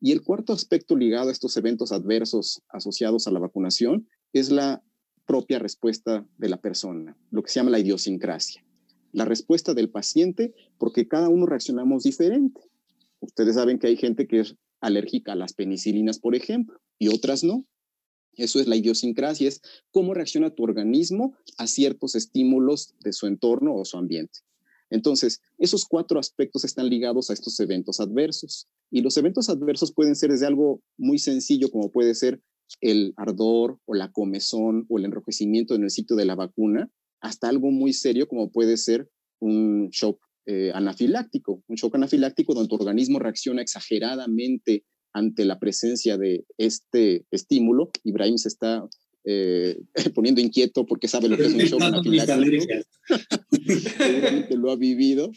Y 0.00 0.12
el 0.12 0.22
cuarto 0.22 0.52
aspecto 0.52 0.96
ligado 0.96 1.28
a 1.28 1.32
estos 1.32 1.56
eventos 1.56 1.92
adversos 1.92 2.62
asociados 2.68 3.26
a 3.26 3.30
la 3.30 3.38
vacunación 3.38 4.08
es 4.32 4.50
la 4.50 4.82
propia 5.26 5.58
respuesta 5.58 6.26
de 6.36 6.48
la 6.48 6.60
persona, 6.60 7.16
lo 7.30 7.42
que 7.42 7.50
se 7.50 7.60
llama 7.60 7.70
la 7.70 7.78
idiosincrasia. 7.78 8.64
La 9.12 9.24
respuesta 9.24 9.74
del 9.74 9.90
paciente, 9.90 10.54
porque 10.76 11.08
cada 11.08 11.28
uno 11.28 11.46
reaccionamos 11.46 12.02
diferente. 12.02 12.60
Ustedes 13.20 13.54
saben 13.54 13.78
que 13.78 13.86
hay 13.86 13.96
gente 13.96 14.26
que 14.26 14.40
es 14.40 14.56
alérgica 14.80 15.32
a 15.32 15.36
las 15.36 15.54
penicilinas, 15.54 16.18
por 16.18 16.34
ejemplo, 16.34 16.78
y 16.98 17.08
otras 17.08 17.42
no. 17.42 17.64
Eso 18.36 18.60
es 18.60 18.66
la 18.66 18.76
idiosincrasia, 18.76 19.48
es 19.48 19.62
cómo 19.90 20.12
reacciona 20.12 20.50
tu 20.50 20.64
organismo 20.64 21.34
a 21.56 21.66
ciertos 21.66 22.16
estímulos 22.16 22.94
de 23.00 23.12
su 23.12 23.26
entorno 23.26 23.74
o 23.74 23.84
su 23.84 23.96
ambiente. 23.96 24.40
Entonces, 24.90 25.40
esos 25.58 25.84
cuatro 25.86 26.18
aspectos 26.18 26.64
están 26.64 26.88
ligados 26.88 27.30
a 27.30 27.32
estos 27.32 27.58
eventos 27.60 28.00
adversos. 28.00 28.68
Y 28.90 29.00
los 29.00 29.16
eventos 29.16 29.48
adversos 29.48 29.92
pueden 29.92 30.14
ser 30.14 30.30
desde 30.30 30.46
algo 30.46 30.82
muy 30.96 31.18
sencillo, 31.18 31.70
como 31.70 31.90
puede 31.90 32.14
ser 32.14 32.40
el 32.80 33.12
ardor 33.16 33.78
o 33.86 33.94
la 33.94 34.12
comezón 34.12 34.86
o 34.88 34.98
el 34.98 35.04
enrojecimiento 35.04 35.74
en 35.74 35.84
el 35.84 35.90
sitio 35.90 36.16
de 36.16 36.24
la 36.24 36.34
vacuna, 36.34 36.90
hasta 37.20 37.48
algo 37.48 37.70
muy 37.70 37.92
serio, 37.92 38.28
como 38.28 38.50
puede 38.50 38.76
ser 38.76 39.08
un 39.40 39.88
shock 39.90 40.20
eh, 40.46 40.70
anafiláctico. 40.74 41.62
Un 41.68 41.76
shock 41.76 41.94
anafiláctico 41.94 42.54
donde 42.54 42.68
tu 42.68 42.74
organismo 42.74 43.18
reacciona 43.18 43.62
exageradamente 43.62 44.84
ante 45.14 45.44
la 45.44 45.58
presencia 45.58 46.18
de 46.18 46.44
este 46.58 47.24
estímulo. 47.30 47.90
Ibrahim 48.02 48.36
se 48.36 48.48
está 48.48 48.86
eh, 49.24 49.80
poniendo 50.14 50.40
inquieto 50.40 50.86
porque 50.86 51.08
sabe 51.08 51.28
lo 51.28 51.36
que 51.36 51.46
es 51.46 51.54
un 51.54 51.60
shock 51.60 51.82
anafiláctico. 51.82 52.66
Seguramente 53.98 54.56
lo 54.56 54.70
ha 54.70 54.76
vivido. 54.76 55.30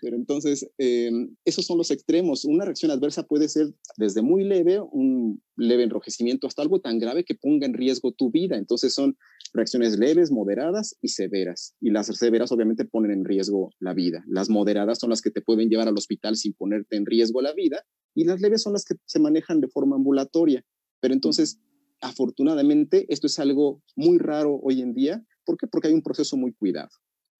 Pero 0.00 0.16
entonces, 0.16 0.68
em, 0.78 1.34
esos 1.44 1.66
son 1.66 1.78
los 1.78 1.90
extremos. 1.90 2.44
Una 2.44 2.64
reacción 2.64 2.90
adversa 2.90 3.26
puede 3.26 3.48
ser 3.48 3.74
desde 3.96 4.22
muy 4.22 4.44
leve, 4.44 4.80
un 4.80 5.42
leve 5.56 5.82
enrojecimiento, 5.82 6.46
hasta 6.46 6.62
algo 6.62 6.80
tan 6.80 6.98
grave 6.98 7.24
que 7.24 7.34
ponga 7.34 7.66
en 7.66 7.74
riesgo 7.74 8.12
tu 8.12 8.30
vida. 8.30 8.56
Entonces 8.56 8.94
son 8.94 9.16
reacciones 9.52 9.98
leves, 9.98 10.30
moderadas 10.30 10.96
y 11.00 11.08
severas. 11.08 11.74
Y 11.80 11.90
las 11.90 12.06
severas 12.06 12.52
obviamente 12.52 12.84
ponen 12.84 13.10
en 13.10 13.24
riesgo 13.24 13.70
la 13.80 13.94
vida. 13.94 14.24
Las 14.26 14.48
moderadas 14.48 14.98
son 14.98 15.10
las 15.10 15.20
que 15.20 15.30
te 15.30 15.42
pueden 15.42 15.68
llevar 15.68 15.88
al 15.88 15.98
hospital 15.98 16.36
sin 16.36 16.54
ponerte 16.54 16.96
en 16.96 17.06
riesgo 17.06 17.42
la 17.42 17.52
vida. 17.52 17.84
Y 18.14 18.24
las 18.24 18.40
leves 18.40 18.62
son 18.62 18.74
las 18.74 18.84
que 18.84 18.94
se 19.06 19.18
manejan 19.18 19.60
de 19.60 19.68
forma 19.68 19.96
ambulatoria. 19.96 20.64
Pero 21.00 21.14
entonces, 21.14 21.58
afortunadamente, 22.02 23.06
esto 23.08 23.26
es 23.26 23.38
algo 23.38 23.82
muy 23.96 24.18
raro 24.18 24.60
hoy 24.62 24.82
en 24.82 24.92
día. 24.92 25.24
¿Por 25.44 25.56
qué? 25.56 25.66
Porque 25.66 25.88
hay 25.88 25.94
un 25.94 26.02
proceso 26.02 26.36
muy 26.36 26.52
cuidado. 26.52 26.90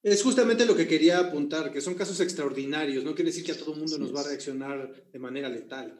Es 0.02 0.22
justamente 0.22 0.66
lo 0.66 0.74
que 0.74 0.88
quería 0.88 1.18
apuntar, 1.18 1.70
que 1.70 1.80
son 1.80 1.94
casos 1.94 2.18
extraordinarios, 2.20 3.04
no 3.04 3.14
quiere 3.14 3.30
decir 3.30 3.44
que 3.44 3.52
a 3.52 3.58
todo 3.58 3.76
mundo 3.76 3.98
nos 3.98 4.14
va 4.14 4.20
a 4.20 4.28
reaccionar 4.28 5.04
de 5.12 5.18
manera 5.18 5.48
letal. 5.48 5.98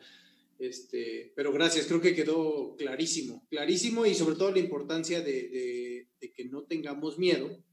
Este, 0.58 1.32
pero 1.36 1.52
gracias, 1.52 1.86
creo 1.86 2.00
que 2.00 2.14
quedó 2.14 2.76
clarísimo, 2.76 3.46
clarísimo 3.48 4.06
y 4.06 4.14
sobre 4.14 4.36
todo 4.36 4.50
la 4.50 4.58
importancia 4.58 5.20
de, 5.20 6.08
que 6.20 6.44
no 6.46 6.64
tengamos 6.64 7.18
miedo 7.18 7.64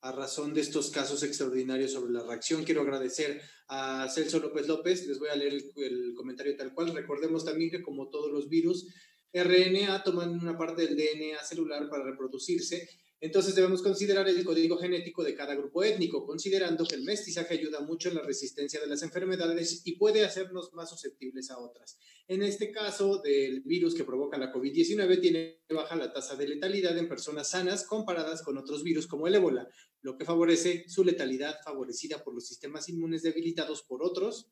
a 0.00 0.12
razón 0.12 0.54
de 0.54 0.60
estos 0.60 0.90
casos 0.90 1.24
extraordinarios 1.24 1.92
sobre 1.92 2.12
la 2.12 2.24
reacción. 2.24 2.64
Quiero 2.64 2.82
agradecer 2.82 3.40
a 3.68 4.08
Celso 4.08 4.38
López 4.38 4.68
López, 4.68 5.06
les 5.08 5.18
voy 5.18 5.28
a 5.28 5.36
leer 5.36 5.54
el, 5.54 5.72
el 5.76 6.14
comentario 6.14 6.56
tal 6.56 6.72
cual. 6.72 6.94
Recordemos 6.94 7.44
también 7.44 7.70
que 7.70 7.82
como 7.82 8.08
todos 8.10 8.30
los 8.30 8.48
virus, 8.48 8.86
RNA 9.32 10.02
toman 10.02 10.30
una 10.30 10.56
parte 10.56 10.86
del 10.86 10.96
DNA 10.96 11.42
celular 11.44 11.88
para 11.88 12.04
reproducirse 12.04 12.88
entonces 13.20 13.56
debemos 13.56 13.82
considerar 13.82 14.28
el 14.28 14.44
código 14.44 14.76
genético 14.76 15.24
de 15.24 15.34
cada 15.34 15.56
grupo 15.56 15.82
étnico, 15.82 16.24
considerando 16.24 16.84
que 16.84 16.94
el 16.94 17.02
mestizaje 17.02 17.54
ayuda 17.54 17.80
mucho 17.80 18.08
en 18.08 18.14
la 18.14 18.22
resistencia 18.22 18.80
de 18.80 18.86
las 18.86 19.02
enfermedades 19.02 19.82
y 19.84 19.96
puede 19.96 20.24
hacernos 20.24 20.72
más 20.72 20.90
susceptibles 20.90 21.50
a 21.50 21.58
otras. 21.58 21.98
En 22.28 22.42
este 22.44 22.70
caso 22.70 23.20
del 23.20 23.62
virus 23.62 23.96
que 23.96 24.04
provoca 24.04 24.38
la 24.38 24.52
COVID-19 24.52 25.20
tiene 25.20 25.62
baja 25.68 25.96
la 25.96 26.12
tasa 26.12 26.36
de 26.36 26.46
letalidad 26.46 26.96
en 26.96 27.08
personas 27.08 27.50
sanas 27.50 27.84
comparadas 27.84 28.42
con 28.42 28.56
otros 28.56 28.84
virus 28.84 29.08
como 29.08 29.26
el 29.26 29.34
ébola, 29.34 29.68
lo 30.00 30.16
que 30.16 30.24
favorece 30.24 30.84
su 30.88 31.02
letalidad 31.02 31.56
favorecida 31.64 32.22
por 32.22 32.34
los 32.34 32.46
sistemas 32.46 32.88
inmunes 32.88 33.22
debilitados 33.22 33.82
por 33.82 34.04
otros 34.04 34.48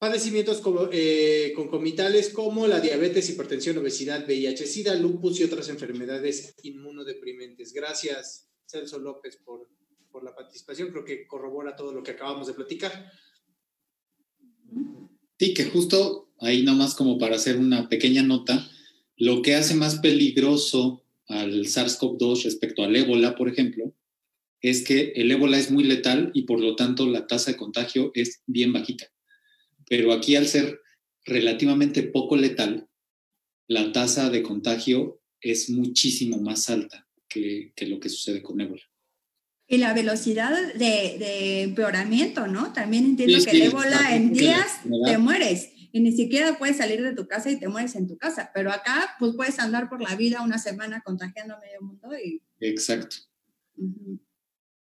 Padecimientos 0.00 0.62
como, 0.62 0.88
eh, 0.90 1.52
concomitales 1.54 2.30
como 2.30 2.66
la 2.66 2.80
diabetes, 2.80 3.28
hipertensión, 3.28 3.76
obesidad, 3.76 4.24
VIH, 4.24 4.66
SIDA, 4.66 4.94
lupus 4.94 5.38
y 5.38 5.44
otras 5.44 5.68
enfermedades 5.68 6.54
inmunodeprimentes. 6.62 7.74
Gracias, 7.74 8.48
Celso 8.64 8.98
López, 8.98 9.36
por, 9.44 9.68
por 10.10 10.24
la 10.24 10.34
participación. 10.34 10.88
Creo 10.88 11.04
que 11.04 11.26
corrobora 11.26 11.76
todo 11.76 11.92
lo 11.92 12.02
que 12.02 12.12
acabamos 12.12 12.46
de 12.46 12.54
platicar. 12.54 13.12
Sí, 15.38 15.52
que 15.52 15.66
justo 15.66 16.32
ahí 16.38 16.62
nomás 16.62 16.94
como 16.94 17.18
para 17.18 17.36
hacer 17.36 17.58
una 17.58 17.90
pequeña 17.90 18.22
nota, 18.22 18.66
lo 19.18 19.42
que 19.42 19.54
hace 19.54 19.74
más 19.74 19.98
peligroso 19.98 21.04
al 21.26 21.66
SARS-CoV-2 21.66 22.44
respecto 22.44 22.84
al 22.84 22.96
ébola, 22.96 23.36
por 23.36 23.50
ejemplo, 23.50 23.92
es 24.62 24.82
que 24.82 25.12
el 25.16 25.30
ébola 25.30 25.58
es 25.58 25.70
muy 25.70 25.84
letal 25.84 26.30
y 26.32 26.44
por 26.44 26.58
lo 26.58 26.74
tanto 26.74 27.04
la 27.04 27.26
tasa 27.26 27.50
de 27.50 27.58
contagio 27.58 28.12
es 28.14 28.40
bien 28.46 28.72
bajita 28.72 29.12
pero 29.90 30.12
aquí 30.12 30.36
al 30.36 30.46
ser 30.46 30.80
relativamente 31.24 32.04
poco 32.04 32.36
letal, 32.36 32.88
la 33.66 33.90
tasa 33.90 34.30
de 34.30 34.40
contagio 34.40 35.20
es 35.40 35.68
muchísimo 35.68 36.38
más 36.38 36.70
alta 36.70 37.08
que, 37.28 37.72
lo 37.88 37.98
que 37.98 38.08
sucede 38.08 38.40
con 38.40 38.60
ébola. 38.60 38.82
Y 39.66 39.78
la 39.78 39.92
velocidad 39.92 40.74
de, 40.74 41.62
empeoramiento, 41.62 42.46
¿no? 42.46 42.72
También 42.72 43.04
entiendo 43.04 43.44
que 43.44 43.50
el 43.50 43.62
ébola 43.62 44.14
en 44.14 44.32
días 44.32 44.80
te 45.04 45.18
mueres 45.18 45.70
y 45.92 46.00
ni 46.00 46.12
siquiera 46.12 46.56
puedes 46.56 46.76
salir 46.76 47.02
de 47.02 47.12
tu 47.12 47.26
casa 47.26 47.50
y 47.50 47.58
te 47.58 47.68
mueres 47.68 47.96
en 47.96 48.06
tu 48.06 48.16
casa, 48.16 48.52
pero 48.54 48.70
acá 48.70 49.16
pues 49.18 49.34
puedes 49.34 49.58
andar 49.58 49.88
por 49.88 50.00
la 50.00 50.14
vida 50.14 50.42
una 50.42 50.58
semana 50.58 51.02
contagiando 51.04 51.54
a 51.54 51.60
medio 51.60 51.82
mundo 51.82 52.10
y... 52.16 52.42
Exacto. 52.60 53.16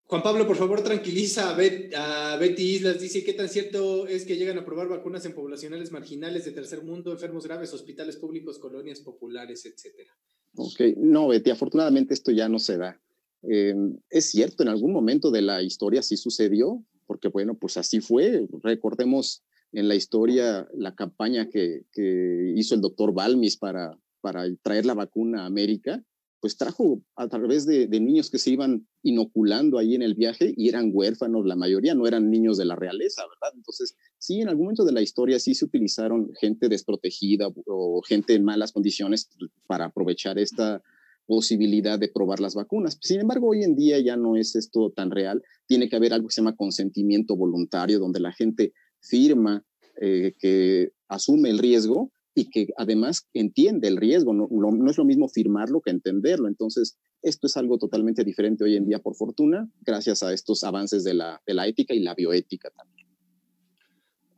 Juan 0.09 0.23
Pablo, 0.23 0.47
por 0.47 0.55
favor, 0.55 0.81
tranquiliza 0.81 1.51
a, 1.51 2.35
Betty 2.37 2.63
Islas. 2.63 2.99
Dice, 2.99 3.23
¿qué 3.23 3.33
tan 3.33 3.47
cierto 3.47 4.07
es 4.07 4.25
que 4.25 4.37
llegan 4.37 4.57
a 4.57 4.65
probar 4.65 4.87
vacunas 4.87 5.23
en 5.25 5.35
poblacionales 5.35 5.91
marginales 5.91 6.45
de 6.45 6.51
tercer 6.51 6.83
mundo, 6.83 7.11
enfermos 7.11 7.45
graves, 7.45 7.71
hospitales 7.75 8.17
públicos, 8.17 8.57
colonias 8.57 9.01
populares, 9.01 9.67
etcétera? 9.67 10.11
Ok, 10.55 10.97
no, 10.97 11.27
Betty, 11.27 11.51
afortunadamente 11.51 12.15
esto 12.15 12.31
ya 12.31 12.49
no 12.49 12.57
se 12.57 12.77
da. 12.77 12.99
Eh, 13.43 13.75
es 14.09 14.31
cierto, 14.31 14.63
en 14.63 14.69
algún 14.69 14.93
momento 14.93 15.29
de 15.29 15.43
la 15.43 15.61
historia 15.61 16.01
sí 16.01 16.17
sucedió, 16.17 16.83
porque 17.05 17.27
bueno, 17.27 17.53
pues 17.53 17.77
así 17.77 18.01
fue. 18.01 18.47
Recordemos 18.63 19.43
en 19.73 19.87
la 19.87 19.93
historia 19.93 20.67
la 20.73 20.95
campaña 20.95 21.49
que, 21.49 21.83
que 21.91 22.53
hizo 22.55 22.73
el 22.73 22.81
doctor 22.81 23.13
Balmis 23.13 23.57
para, 23.57 23.95
para 24.21 24.43
traer 24.63 24.87
la 24.87 24.95
vacuna 24.95 25.43
a 25.43 25.45
América 25.45 26.03
pues 26.41 26.57
trajo 26.57 27.01
a 27.15 27.27
través 27.27 27.65
de, 27.65 27.87
niños 27.87 28.29
que 28.29 28.37
se 28.37 28.51
iban 28.51 28.87
inoculando 29.03 29.77
ahí 29.77 29.95
en 29.95 30.01
el 30.01 30.15
viaje 30.15 30.53
y 30.55 30.69
eran 30.69 30.91
huérfanos, 30.93 31.45
la 31.45 31.55
mayoría 31.55 31.95
no 31.95 32.07
eran 32.07 32.29
niños 32.29 32.57
de 32.57 32.65
la 32.65 32.75
realeza, 32.75 33.23
¿verdad? 33.23 33.55
Entonces, 33.55 33.95
sí, 34.17 34.41
en 34.41 34.49
algún 34.49 34.65
momento 34.65 34.85
de 34.85 34.93
la 34.93 35.01
historia 35.01 35.39
sí 35.39 35.53
se 35.53 35.65
utilizaron 35.65 36.31
gente 36.39 36.69
desprotegida 36.69 37.49
o 37.65 38.01
gente 38.01 38.35
en 38.35 38.45
malas 38.45 38.71
condiciones 38.71 39.29
para 39.67 39.85
aprovechar 39.85 40.39
esta 40.39 40.81
posibilidad 41.27 41.99
de 41.99 42.07
probar 42.07 42.39
las 42.39 42.55
vacunas. 42.55 42.97
Sin 43.01 43.19
embargo, 43.19 43.49
hoy 43.49 43.63
en 43.63 43.75
día 43.75 43.99
ya 43.99 44.17
no 44.17 44.35
es 44.35 44.55
esto 44.55 44.91
tan 44.91 45.11
real. 45.11 45.43
Tiene 45.67 45.87
que 45.87 45.95
haber 45.95 46.13
algo 46.13 46.27
que 46.27 46.33
se 46.33 46.41
llama 46.41 46.55
consentimiento 46.55 47.35
voluntario, 47.35 47.99
donde 47.99 48.19
la 48.19 48.31
gente 48.31 48.73
firma 48.99 49.63
eh, 50.01 50.33
que 50.39 50.91
asume 51.07 51.49
el 51.49 51.59
riesgo 51.59 52.11
y 52.39 52.49
que 52.49 52.67
además 52.77 53.27
entiende 53.33 53.89
el 53.89 53.97
riesgo. 53.97 54.33
No, 54.33 54.47
no, 54.49 54.89
es 54.89 54.97
lo 54.97 55.03
mismo 55.03 55.27
firmarlo 55.27 55.81
que 55.81 55.91
entenderlo. 55.91 56.47
Entonces, 56.47 56.97
esto 57.21 57.47
es 57.47 57.57
algo 57.57 57.77
totalmente 57.77 58.23
diferente 58.23 58.63
hoy 58.63 58.77
en 58.77 58.85
día, 58.85 58.99
por 58.99 59.15
fortuna, 59.15 59.69
gracias 59.81 60.23
a 60.23 60.33
estos 60.33 60.63
avances 60.63 61.03
de 61.03 61.15
la, 61.15 61.41
de 61.45 61.53
la 61.53 61.67
ética 61.67 61.93
y 61.93 61.99
la 61.99 62.15
bioética 62.15 62.69
también. 62.69 63.09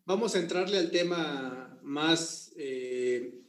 Vamos 0.05 0.35
a 0.35 0.39
entrarle 0.39 0.79
al 0.79 0.89
tema 0.89 1.79
más, 1.83 2.53
eh, 2.57 3.39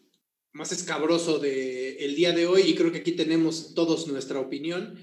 más 0.53 0.71
escabroso 0.71 1.39
del 1.39 1.97
el 1.99 2.15
día 2.15 2.33
de 2.33 2.47
hoy 2.47 2.63
y 2.67 2.75
creo 2.75 2.93
que 2.93 2.99
aquí 2.99 3.13
tenemos 3.13 3.73
todos 3.75 4.07
nuestra 4.07 4.39
opinión. 4.39 4.99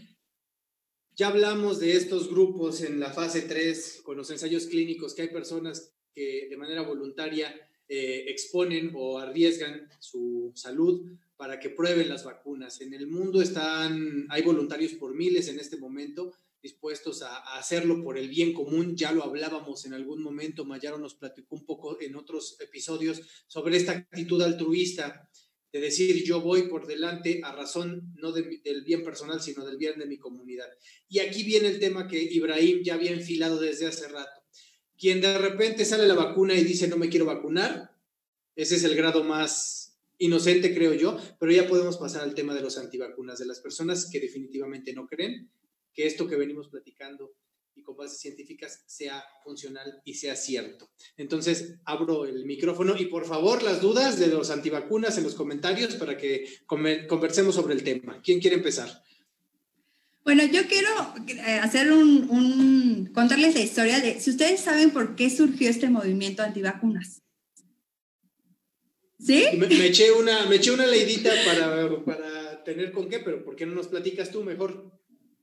Ya 1.16 1.30
hablamos 1.30 1.80
de 1.80 1.94
estos 1.94 2.30
grupos 2.30 2.82
en 2.82 3.00
la 3.00 3.12
fase 3.12 3.42
3 3.42 4.02
con 4.04 4.16
los 4.16 4.30
ensayos 4.30 4.68
clínicos, 4.68 5.16
que 5.16 5.24
hay 5.24 5.30
personas 5.30 5.96
que 6.14 6.48
de 6.50 6.56
manera 6.56 6.84
voluntaria 6.84 7.52
eh, 7.92 8.26
exponen 8.28 8.92
o 8.94 9.18
arriesgan 9.18 9.90
su 10.00 10.52
salud 10.54 11.12
para 11.36 11.60
que 11.60 11.72
prueben 11.72 12.08
las 12.08 12.24
vacunas. 12.24 12.82
En 12.82 12.94
el 12.94 13.08
mundo 13.08 13.42
están, 13.42 14.28
hay 14.30 14.44
voluntarios 14.44 14.94
por 14.94 15.16
miles 15.16 15.48
en 15.48 15.60
este 15.60 15.78
momento 15.78 16.32
dispuestos 16.62 17.24
a, 17.24 17.58
hacerlo 17.58 18.04
por 18.04 18.18
el 18.20 18.30
bien 18.30 18.54
común. 18.54 18.96
Ya 18.96 19.12
lo 19.12 19.24
hablábamos 19.24 19.86
en 19.86 19.94
algún 19.94 20.22
momento, 20.22 20.66
Mayaro 20.66 21.00
nos 21.00 21.16
platicó 21.16 21.56
un 21.56 21.66
poco 21.66 22.00
en 22.00 22.16
otros 22.16 22.58
episodios 22.60 23.22
sobre 23.48 23.78
esta 23.78 23.94
actitud 23.94 24.42
altruista 24.42 25.28
de 25.72 25.80
decir 25.80 26.24
yo 26.24 26.42
voy 26.42 26.64
por 26.64 26.86
delante 26.86 27.42
a 27.44 27.56
razón 27.56 28.14
no 28.18 28.32
del 28.32 28.84
bien 28.84 29.04
personal, 29.04 29.42
sino 29.42 29.66
del 29.66 29.78
bien 29.78 29.98
de 29.98 30.06
mi 30.06 30.18
comunidad. 30.18 30.68
Y 31.08 31.20
aquí 31.20 31.44
viene 31.44 31.70
el 31.70 31.80
tema 31.80 32.08
que 32.08 32.22
Ibrahim 32.22 32.82
ya 32.84 32.96
había 32.96 33.12
enfilado 33.12 33.60
desde 33.60 33.88
hace 33.88 34.08
rato 34.08 34.39
quien 35.00 35.22
de 35.22 35.38
repente 35.38 35.86
sale 35.86 36.08
la 36.08 36.14
vacuna 36.14 36.54
y 36.54 36.64
dice 36.64 36.88
no 36.88 36.98
me 36.98 37.10
quiero 37.10 37.26
vacunar, 37.26 37.96
ese 38.56 38.76
es 38.76 38.84
el 38.84 38.96
grado 38.96 39.24
más 39.24 39.98
inocente, 40.18 40.76
creo 40.76 40.94
yo, 40.94 41.18
pero 41.40 41.52
ya 41.52 41.68
podemos 41.68 41.98
pasar 41.98 42.24
al 42.24 42.36
tema 42.36 42.54
de 42.54 42.62
los 42.62 42.78
antivacunas, 42.78 43.40
de 43.40 43.46
las 43.46 43.62
personas 43.62 44.10
que 44.12 44.20
definitivamente 44.20 44.94
no 44.94 45.08
creen 45.08 45.50
que 45.94 46.06
esto 46.06 46.28
que 46.28 46.36
venimos 46.36 46.68
platicando 46.68 47.34
y 47.74 47.84
con 47.84 47.96
bases 47.96 48.20
científicas 48.20 48.84
sea 48.86 49.24
funcional 49.44 50.02
y 50.04 50.16
sea 50.16 50.36
cierto. 50.36 50.90
Entonces, 51.16 51.76
abro 51.86 52.26
el 52.26 52.44
micrófono 52.46 52.98
y 52.98 53.06
por 53.06 53.26
favor 53.26 53.64
las 53.64 53.82
dudas 53.82 54.20
de 54.20 54.28
los 54.28 54.50
antivacunas 54.50 55.18
en 55.18 55.24
los 55.24 55.36
comentarios 55.36 55.96
para 55.96 56.18
que 56.18 56.46
conversemos 56.66 57.56
sobre 57.56 57.74
el 57.74 57.84
tema. 57.84 58.22
¿Quién 58.22 58.42
quiere 58.42 58.58
empezar? 58.58 59.02
Bueno, 60.30 60.44
yo 60.46 60.68
quiero 60.68 60.90
eh, 61.28 61.60
hacer 61.60 61.92
un, 61.92 63.10
contarles 63.16 63.56
la 63.56 63.62
historia 63.62 64.00
de, 64.00 64.20
si 64.20 64.30
ustedes 64.30 64.60
saben 64.60 64.92
por 64.92 65.16
qué 65.16 65.28
surgió 65.28 65.68
este 65.72 65.90
movimiento 65.90 66.44
antivacunas. 66.44 67.24
¿Sí? 69.18 69.46
Me, 69.58 69.88
eché, 69.88 70.12
una, 70.12 70.46
me 70.46 70.58
eché 70.58 70.70
una 70.70 70.86
leidita 70.86 71.32
para, 71.48 72.06
para 72.06 72.64
tener 72.64 72.92
con 72.92 73.10
qué, 73.10 73.22
pero 73.22 73.44
¿por 73.44 73.56
qué 73.56 73.66
no 73.66 73.74
nos 73.74 73.88
platicas 73.88 74.30
tú 74.30 74.44
mejor? 74.44 74.92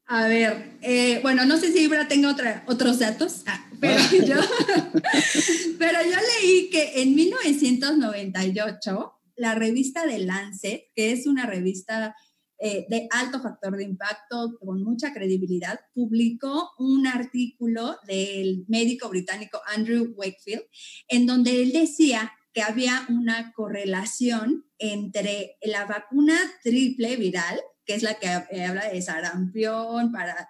A 0.05 0.28
ver, 0.28 0.78
eh, 0.82 1.18
bueno, 1.20 1.45
no 1.47 1.57
sé 1.57 1.72
si 1.72 1.80
Ibra 1.80 2.07
tenga 2.07 2.30
otra, 2.30 2.62
otros 2.68 3.01
datos, 3.01 3.43
ah, 3.47 3.68
pero, 3.80 3.99
yo, 4.24 4.37
pero 5.80 5.99
yo 6.05 6.16
leí 6.45 6.70
que 6.70 7.03
en 7.03 7.16
1998 7.16 9.12
la 9.34 9.57
revista 9.57 10.05
The 10.07 10.20
Lancet, 10.20 10.93
que 10.95 11.11
es 11.11 11.26
una 11.26 11.45
revista 11.45 12.14
eh, 12.59 12.86
de 12.88 13.07
alto 13.11 13.40
factor 13.40 13.76
de 13.76 13.84
impacto, 13.84 14.57
con 14.59 14.82
mucha 14.82 15.12
credibilidad, 15.12 15.80
publicó 15.92 16.70
un 16.78 17.07
artículo 17.07 17.96
del 18.07 18.64
médico 18.68 19.09
británico 19.09 19.61
Andrew 19.66 20.14
Wakefield, 20.16 20.62
en 21.09 21.26
donde 21.26 21.62
él 21.62 21.72
decía 21.72 22.32
que 22.52 22.62
había 22.62 23.07
una 23.11 23.52
correlación 23.52 24.64
entre 24.78 25.59
la 25.62 25.84
vacuna 25.84 26.38
triple 26.62 27.16
viral, 27.16 27.61
que 27.84 27.94
es 27.94 28.02
la 28.02 28.14
que 28.14 28.28
habla 28.28 28.88
de 28.88 29.02
sarampión, 29.02 30.11
para, 30.11 30.48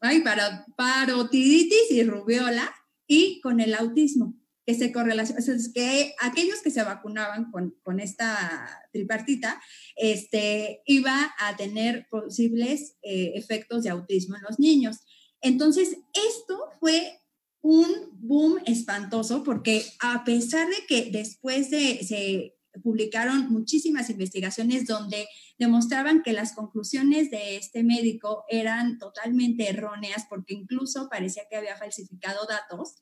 ay, 0.00 0.22
para 0.22 0.64
parotiditis 0.76 1.90
y 1.90 2.04
rubiola, 2.04 2.74
y 3.06 3.40
con 3.42 3.60
el 3.60 3.74
autismo 3.74 4.34
que 4.66 4.74
se 4.74 4.92
correlaciona, 4.92 5.40
es 5.40 5.72
que 5.72 6.14
aquellos 6.20 6.62
que 6.62 6.70
se 6.70 6.82
vacunaban 6.82 7.50
con, 7.50 7.74
con, 7.82 8.00
esta 8.00 8.88
tripartita, 8.92 9.60
este, 9.96 10.82
iba 10.86 11.34
a 11.38 11.56
tener 11.56 12.06
posibles 12.10 12.96
eh, 13.02 13.32
efectos 13.34 13.82
de 13.82 13.90
autismo 13.90 14.36
en 14.36 14.42
los 14.42 14.58
niños. 14.58 15.00
Entonces, 15.42 15.98
esto 16.28 16.58
fue 16.80 17.20
un 17.60 17.88
boom 18.12 18.60
espantoso 18.66 19.42
porque 19.42 19.84
a 20.00 20.24
pesar 20.24 20.68
de 20.68 20.86
que 20.86 21.10
después 21.10 21.70
de, 21.70 22.02
se 22.02 22.54
publicaron 22.82 23.50
muchísimas 23.50 24.10
investigaciones 24.10 24.86
donde 24.86 25.26
demostraban 25.58 26.22
que 26.22 26.32
las 26.32 26.54
conclusiones 26.54 27.30
de 27.30 27.56
este 27.56 27.82
médico 27.84 28.44
eran 28.48 28.98
totalmente 28.98 29.68
erróneas 29.68 30.26
porque 30.28 30.54
incluso 30.54 31.08
parecía 31.08 31.44
que 31.48 31.56
había 31.56 31.76
falsificado 31.76 32.46
datos, 32.46 32.96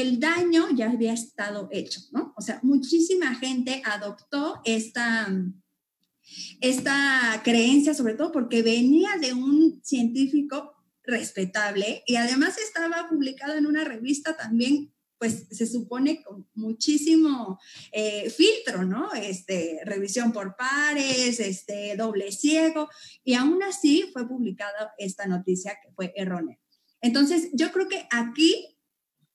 el 0.00 0.20
daño 0.20 0.68
ya 0.74 0.90
había 0.90 1.12
estado 1.12 1.68
hecho, 1.70 2.00
¿no? 2.12 2.32
O 2.36 2.40
sea, 2.40 2.60
muchísima 2.62 3.34
gente 3.34 3.82
adoptó 3.84 4.60
esta, 4.64 5.28
esta 6.60 7.40
creencia, 7.44 7.92
sobre 7.92 8.14
todo 8.14 8.32
porque 8.32 8.62
venía 8.62 9.10
de 9.20 9.34
un 9.34 9.80
científico 9.84 10.72
respetable 11.04 12.04
y 12.06 12.16
además 12.16 12.56
estaba 12.58 13.08
publicado 13.08 13.54
en 13.54 13.66
una 13.66 13.84
revista 13.84 14.36
también 14.36 14.92
pues 15.18 15.46
se 15.52 15.68
supone 15.68 16.20
con 16.24 16.48
muchísimo 16.54 17.60
eh, 17.92 18.28
filtro, 18.28 18.84
¿no? 18.84 19.12
Este, 19.12 19.78
revisión 19.84 20.32
por 20.32 20.56
pares, 20.56 21.38
este, 21.38 21.94
doble 21.96 22.32
ciego, 22.32 22.88
y 23.22 23.34
aún 23.34 23.62
así 23.62 24.10
fue 24.12 24.26
publicada 24.26 24.92
esta 24.98 25.26
noticia 25.26 25.78
que 25.80 25.92
fue 25.92 26.12
errónea. 26.16 26.58
Entonces, 27.00 27.50
yo 27.52 27.70
creo 27.70 27.88
que 27.88 28.04
aquí 28.10 28.72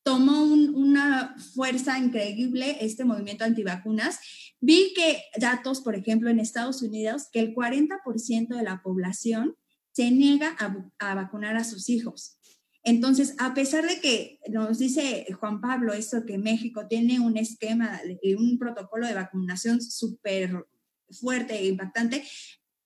tomó 0.07 0.41
una 0.43 1.35
fuerza 1.53 1.99
increíble 1.99 2.77
este 2.79 3.03
movimiento 3.03 3.43
antivacunas. 3.43 4.19
Vi 4.61 4.93
que 4.95 5.21
datos, 5.37 5.81
por 5.81 5.95
ejemplo, 5.95 6.29
en 6.29 6.39
Estados 6.39 6.81
Unidos, 6.81 7.27
que 7.29 7.41
el 7.41 7.53
40% 7.53 8.55
de 8.55 8.63
la 8.63 8.81
población 8.81 9.57
se 9.91 10.09
niega 10.09 10.55
a, 10.99 11.13
vacunar 11.13 11.57
a 11.57 11.65
sus 11.65 11.89
hijos. 11.89 12.39
Entonces, 12.83 13.35
a 13.37 13.53
pesar 13.53 13.85
de 13.85 13.99
que 13.99 14.39
nos 14.49 14.79
dice 14.79 15.27
Juan 15.41 15.59
Pablo 15.59 15.91
esto 15.91 16.25
que 16.25 16.37
México 16.37 16.87
tiene 16.87 17.19
un 17.19 17.35
esquema, 17.35 17.99
un 18.37 18.57
protocolo 18.57 19.07
de 19.07 19.13
vacunación 19.13 19.81
súper 19.81 20.67
fuerte 21.09 21.55
e 21.55 21.67
impactante, 21.67 22.23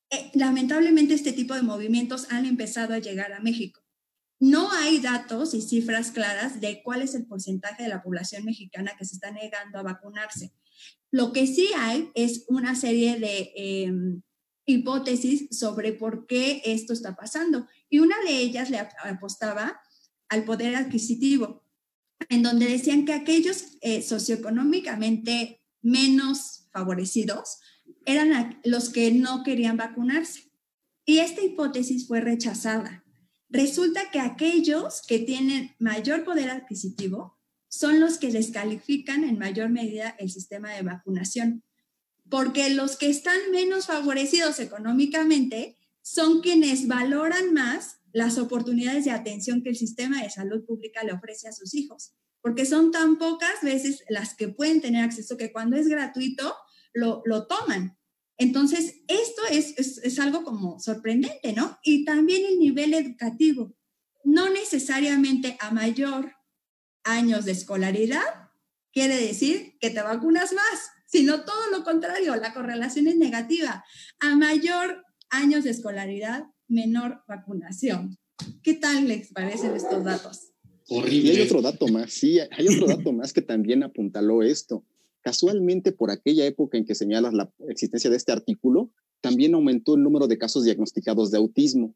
eh, 0.09 0.31
lamentablemente 0.33 1.13
este 1.13 1.33
tipo 1.33 1.53
de 1.53 1.61
movimientos 1.61 2.31
han 2.31 2.47
empezado 2.47 2.95
a 2.95 2.99
llegar 2.99 3.31
a 3.31 3.41
México. 3.41 3.79
No 4.41 4.71
hay 4.71 4.97
datos 4.99 5.53
y 5.53 5.61
cifras 5.61 6.09
claras 6.09 6.59
de 6.59 6.81
cuál 6.81 7.03
es 7.03 7.13
el 7.13 7.27
porcentaje 7.27 7.83
de 7.83 7.89
la 7.89 8.01
población 8.01 8.43
mexicana 8.43 8.95
que 8.97 9.05
se 9.05 9.13
está 9.13 9.29
negando 9.29 9.77
a 9.77 9.83
vacunarse. 9.83 10.51
Lo 11.11 11.31
que 11.31 11.45
sí 11.45 11.69
hay 11.77 12.09
es 12.15 12.45
una 12.47 12.73
serie 12.73 13.19
de 13.19 13.51
em, 13.55 14.23
hipótesis 14.65 15.47
sobre 15.51 15.93
por 15.93 16.25
qué 16.25 16.63
esto 16.65 16.91
está 16.91 17.15
pasando. 17.15 17.67
Y 17.87 17.99
una 17.99 18.15
de 18.25 18.39
ellas 18.39 18.71
le 18.71 18.79
apostaba 18.79 19.79
al 20.27 20.43
poder 20.43 20.75
adquisitivo, 20.75 21.63
en 22.27 22.41
donde 22.41 22.67
decían 22.67 23.05
que 23.05 23.13
aquellos 23.13 23.77
eh, 23.81 24.01
socioeconómicamente 24.01 25.61
menos 25.83 26.67
favorecidos 26.71 27.59
eran 28.07 28.59
los 28.63 28.89
que 28.89 29.11
no 29.11 29.43
querían 29.43 29.77
vacunarse. 29.77 30.51
Y 31.05 31.19
esta 31.19 31.43
hipótesis 31.43 32.07
fue 32.07 32.21
rechazada 32.21 33.01
resulta 33.51 34.09
que 34.11 34.19
aquellos 34.19 35.01
que 35.07 35.19
tienen 35.19 35.75
mayor 35.77 36.23
poder 36.23 36.49
adquisitivo 36.49 37.37
son 37.67 37.99
los 37.99 38.17
que 38.17 38.31
descalifican 38.31 39.23
en 39.23 39.37
mayor 39.37 39.69
medida 39.69 40.15
el 40.19 40.29
sistema 40.29 40.71
de 40.73 40.81
vacunación, 40.81 41.63
porque 42.29 42.69
los 42.69 42.97
que 42.97 43.09
están 43.09 43.37
menos 43.51 43.87
favorecidos 43.87 44.59
económicamente 44.59 45.77
son 46.01 46.41
quienes 46.41 46.87
valoran 46.87 47.53
más 47.53 47.97
las 48.13 48.37
oportunidades 48.37 49.05
de 49.05 49.11
atención 49.11 49.63
que 49.63 49.69
el 49.69 49.77
sistema 49.77 50.21
de 50.21 50.29
salud 50.29 50.65
pública 50.65 51.03
le 51.03 51.13
ofrece 51.13 51.47
a 51.47 51.53
sus 51.53 51.73
hijos, 51.73 52.13
porque 52.41 52.65
son 52.65 52.91
tan 52.91 53.17
pocas 53.17 53.61
veces 53.61 54.03
las 54.09 54.33
que 54.33 54.49
pueden 54.49 54.81
tener 54.81 55.03
acceso 55.03 55.37
que 55.37 55.51
cuando 55.51 55.77
es 55.77 55.87
gratuito 55.87 56.55
lo, 56.93 57.21
lo 57.25 57.47
toman. 57.47 57.97
Entonces, 58.37 59.01
esto 59.07 59.41
es, 59.51 59.77
es, 59.77 59.97
es 59.99 60.19
algo 60.19 60.43
como 60.43 60.79
sorprendente, 60.79 61.53
¿no? 61.53 61.77
Y 61.83 62.05
también 62.05 62.43
el 62.45 62.59
nivel 62.59 62.93
educativo. 62.93 63.75
No 64.23 64.49
necesariamente 64.49 65.57
a 65.59 65.71
mayor 65.71 66.33
años 67.03 67.45
de 67.45 67.51
escolaridad 67.51 68.23
quiere 68.91 69.15
decir 69.19 69.77
que 69.79 69.89
te 69.89 70.01
vacunas 70.01 70.53
más, 70.53 70.89
sino 71.05 71.43
todo 71.43 71.69
lo 71.71 71.83
contrario, 71.83 72.35
la 72.35 72.53
correlación 72.53 73.07
es 73.07 73.17
negativa. 73.17 73.83
A 74.19 74.35
mayor 74.35 75.03
años 75.29 75.63
de 75.63 75.71
escolaridad, 75.71 76.45
menor 76.67 77.23
vacunación. 77.27 78.17
¿Qué 78.63 78.73
tal 78.73 79.07
les 79.07 79.31
parecen 79.31 79.75
estos 79.75 80.03
datos? 80.03 80.51
Horrible. 80.87 81.33
Y 81.33 81.37
hay 81.37 81.41
otro 81.41 81.61
dato 81.61 81.87
más, 81.87 82.11
sí, 82.11 82.39
hay 82.39 82.67
otro 82.67 82.87
dato 82.87 83.13
más 83.13 83.33
que 83.33 83.41
también 83.41 83.83
apuntaló 83.83 84.43
esto. 84.43 84.85
Casualmente, 85.21 85.91
por 85.91 86.11
aquella 86.11 86.45
época 86.45 86.77
en 86.77 86.85
que 86.85 86.95
señalas 86.95 87.33
la 87.33 87.51
existencia 87.69 88.09
de 88.09 88.17
este 88.17 88.31
artículo, 88.31 88.91
también 89.21 89.53
aumentó 89.53 89.95
el 89.95 90.03
número 90.03 90.27
de 90.27 90.37
casos 90.37 90.63
diagnosticados 90.63 91.31
de 91.31 91.37
autismo. 91.37 91.95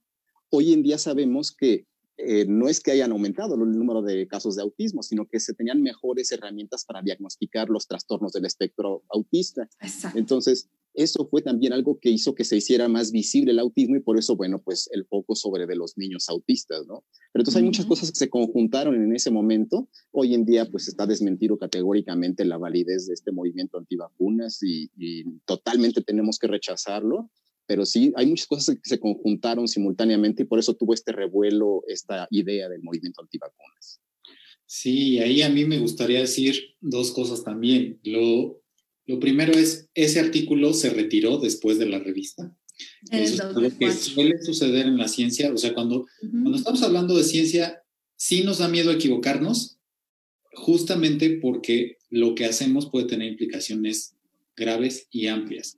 Hoy 0.49 0.73
en 0.73 0.83
día 0.83 0.97
sabemos 0.97 1.51
que 1.51 1.87
eh, 2.17 2.45
no 2.47 2.69
es 2.69 2.79
que 2.79 2.91
hayan 2.91 3.11
aumentado 3.11 3.55
el 3.55 3.71
número 3.71 4.01
de 4.01 4.27
casos 4.27 4.55
de 4.55 4.61
autismo, 4.61 5.03
sino 5.03 5.27
que 5.27 5.39
se 5.39 5.53
tenían 5.53 5.81
mejores 5.81 6.31
herramientas 6.31 6.85
para 6.85 7.01
diagnosticar 7.01 7.69
los 7.69 7.87
trastornos 7.87 8.31
del 8.31 8.45
espectro 8.45 9.03
autista. 9.09 9.67
Exacto. 9.81 10.17
Entonces, 10.17 10.69
eso 10.95 11.27
fue 11.29 11.41
también 11.41 11.73
algo 11.73 11.99
que 11.99 12.09
hizo 12.09 12.35
que 12.35 12.43
se 12.43 12.57
hiciera 12.57 12.87
más 12.87 13.11
visible 13.11 13.51
el 13.51 13.59
autismo 13.59 13.95
y 13.95 14.01
por 14.01 14.17
eso, 14.17 14.35
bueno, 14.35 14.61
pues 14.61 14.89
el 14.91 15.05
foco 15.05 15.35
sobre 15.35 15.65
de 15.67 15.75
los 15.75 15.97
niños 15.97 16.29
autistas, 16.29 16.85
¿no? 16.87 17.03
Pero 17.31 17.41
entonces 17.41 17.57
hay 17.57 17.63
muchas 17.63 17.85
cosas 17.85 18.11
que 18.11 18.17
se 18.19 18.29
conjuntaron 18.29 18.95
en 18.95 19.15
ese 19.15 19.31
momento. 19.31 19.89
Hoy 20.11 20.33
en 20.33 20.45
día, 20.45 20.65
pues 20.69 20.87
está 20.87 21.05
desmentido 21.05 21.57
categóricamente 21.57 22.45
la 22.45 22.57
validez 22.57 23.07
de 23.07 23.13
este 23.13 23.31
movimiento 23.31 23.77
antivacunas 23.77 24.61
y, 24.63 24.89
y 24.97 25.23
totalmente 25.45 26.01
tenemos 26.01 26.39
que 26.39 26.47
rechazarlo 26.47 27.29
pero 27.67 27.85
sí 27.85 28.13
hay 28.15 28.27
muchas 28.27 28.47
cosas 28.47 28.75
que 28.75 28.81
se 28.89 28.99
conjuntaron 28.99 29.67
simultáneamente 29.67 30.43
y 30.43 30.45
por 30.45 30.59
eso 30.59 30.75
tuvo 30.75 30.93
este 30.93 31.11
revuelo, 31.11 31.83
esta 31.87 32.27
idea 32.29 32.69
del 32.69 32.83
movimiento 32.83 33.21
antivacunas. 33.21 33.99
Sí, 34.67 35.19
ahí 35.19 35.41
a 35.41 35.49
mí 35.49 35.65
me 35.65 35.79
gustaría 35.79 36.19
decir 36.19 36.55
dos 36.81 37.11
cosas 37.11 37.43
también. 37.43 37.99
Lo, 38.03 38.61
lo 39.07 39.19
primero 39.19 39.53
es, 39.53 39.89
ese 39.93 40.19
artículo 40.19 40.73
se 40.73 40.89
retiró 40.89 41.37
después 41.37 41.77
de 41.77 41.85
la 41.85 41.99
revista. 41.99 42.55
Eso 43.11 43.49
es 43.49 43.55
lo 43.55 43.77
que 43.77 43.91
suele 43.91 44.41
suceder 44.41 44.87
en 44.87 44.97
la 44.97 45.07
ciencia. 45.07 45.53
O 45.53 45.57
sea, 45.57 45.73
cuando, 45.73 46.01
uh 46.01 46.05
-huh. 46.21 46.31
cuando 46.31 46.57
estamos 46.57 46.83
hablando 46.83 47.15
de 47.15 47.23
ciencia, 47.23 47.83
sí 48.15 48.43
nos 48.43 48.57
da 48.57 48.67
miedo 48.67 48.91
equivocarnos, 48.91 49.77
justamente 50.53 51.39
porque 51.41 51.97
lo 52.09 52.33
que 52.35 52.45
hacemos 52.45 52.89
puede 52.89 53.07
tener 53.07 53.29
implicaciones 53.29 54.15
graves 54.55 55.07
y 55.11 55.27
amplias. 55.27 55.77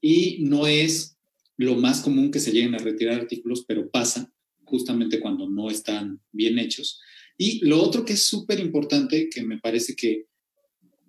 Y 0.00 0.38
no 0.44 0.66
es 0.66 1.16
lo 1.56 1.74
más 1.76 2.00
común 2.00 2.30
que 2.30 2.40
se 2.40 2.52
lleguen 2.52 2.74
a 2.74 2.78
retirar 2.78 3.20
artículos, 3.20 3.64
pero 3.66 3.90
pasa 3.90 4.32
justamente 4.64 5.18
cuando 5.18 5.48
no 5.48 5.70
están 5.70 6.20
bien 6.30 6.58
hechos. 6.58 7.00
Y 7.36 7.64
lo 7.66 7.82
otro 7.82 8.04
que 8.04 8.12
es 8.14 8.22
súper 8.22 8.60
importante, 8.60 9.28
que 9.28 9.42
me 9.42 9.58
parece 9.58 9.96
que 9.96 10.26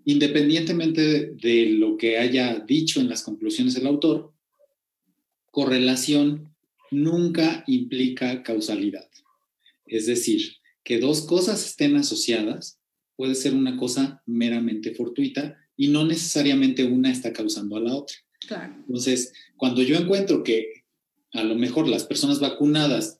independientemente 0.05 1.31
de, 1.33 1.65
lo 1.71 1.97
que 1.97 2.17
haya 2.17 2.59
dicho 2.59 2.99
en 2.99 3.09
las 3.09 3.23
conclusiones 3.23 3.75
el 3.75 3.87
autor, 3.87 4.33
correlación 5.51 6.55
nunca 6.91 7.63
implica 7.67 8.43
causalidad. 8.43 9.09
Es 9.85 10.05
decir, 10.05 10.53
que 10.83 10.99
dos 10.99 11.21
cosas 11.21 11.65
estén 11.65 11.95
asociadas 11.95 12.79
puede 13.15 13.35
ser 13.35 13.53
una 13.53 13.77
cosa 13.77 14.23
meramente 14.25 14.93
fortuita 14.95 15.57
y 15.75 15.89
no 15.89 16.05
necesariamente 16.05 16.85
una 16.85 17.11
está 17.11 17.33
causando 17.33 17.77
a 17.77 17.81
la 17.81 17.95
otra. 17.95 18.15
Claro. 18.47 18.73
Entonces, 18.87 19.33
cuando 19.57 19.81
yo 19.81 19.97
encuentro 19.97 20.43
que 20.43 20.83
a 21.33 21.43
lo 21.43 21.55
mejor 21.55 21.87
las 21.87 22.05
personas 22.05 22.39
vacunadas 22.39 23.19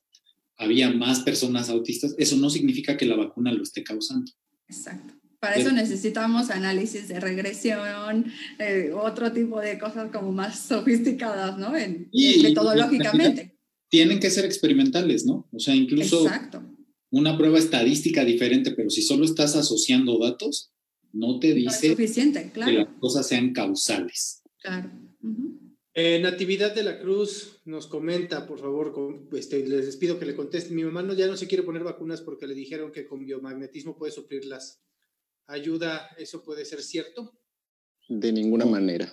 había 0.58 0.92
más 0.92 1.22
personas 1.22 1.70
autistas, 1.70 2.16
eso 2.18 2.36
no 2.38 2.50
significa 2.50 2.98
que 2.98 3.06
la 3.06 3.16
vacuna 3.16 3.52
lo 3.52 3.64
esté 3.64 3.84
causando. 3.84 4.32
Exacto. 4.68 5.14
Para 5.40 5.56
eso 5.56 5.72
necesitamos 5.72 6.50
análisis 6.50 7.08
de 7.08 7.20
regresión, 7.20 8.26
eh, 8.60 8.92
otro 8.94 9.32
tipo 9.32 9.62
de 9.62 9.80
cosas 9.80 10.12
como 10.12 10.34
más 10.34 10.60
sofisticadas, 10.60 11.58
¿no? 11.58 11.78
En, 11.78 12.10
y, 12.12 12.44
metodológicamente. 12.44 13.58
Tienen 13.90 14.20
que 14.20 14.30
ser 14.30 14.44
experimentales, 14.46 15.26
¿no? 15.26 15.48
O 15.52 15.60
sea, 15.60 15.74
incluso 15.74 16.24
Exacto. 16.24 16.62
una 17.10 17.38
prueba 17.38 17.58
estadística 17.58 18.26
diferente, 18.26 18.72
pero 18.72 18.90
si 18.90 19.02
solo 19.02 19.24
estás 19.24 19.56
asociando 19.56 20.20
datos, 20.20 20.74
no 21.14 21.40
te 21.40 21.54
dice 21.54 21.88
no 21.88 21.94
es 21.94 21.98
suficiente, 21.98 22.52
claro. 22.54 22.72
que 22.72 22.78
las 22.78 22.88
cosas 23.00 23.28
sean 23.28 23.54
causales. 23.54 24.44
Claro. 24.62 24.92
Uh 25.24 25.28
-huh. 25.28 25.60
Eh, 26.02 26.20
Natividad 26.22 26.74
de 26.74 26.84
la 26.84 27.00
Cruz 27.00 27.62
nos 27.66 27.88
comenta, 27.88 28.46
por 28.46 28.60
favor, 28.60 28.94
con, 28.94 29.28
este, 29.34 29.68
les 29.68 29.98
pido 29.98 30.20
que 30.20 30.26
le 30.26 30.36
conteste. 30.36 30.74
Mi 30.74 30.84
mamá 30.84 31.02
no, 31.02 31.14
ya 31.14 31.28
no 31.28 31.36
se 31.36 31.48
quiere 31.48 31.64
poner 31.64 31.84
vacunas 31.84 32.22
porque 32.22 32.48
le 32.48 32.54
dijeron 32.54 32.92
que 32.92 33.06
con 33.06 33.26
biomagnetismo 33.26 33.98
puede 33.98 34.12
suplirlas. 34.12 34.82
¿Ayuda? 35.50 36.10
¿Eso 36.18 36.44
puede 36.44 36.64
ser 36.64 36.84
cierto? 36.84 37.34
De 38.08 38.32
ninguna 38.32 38.66
manera. 38.66 39.12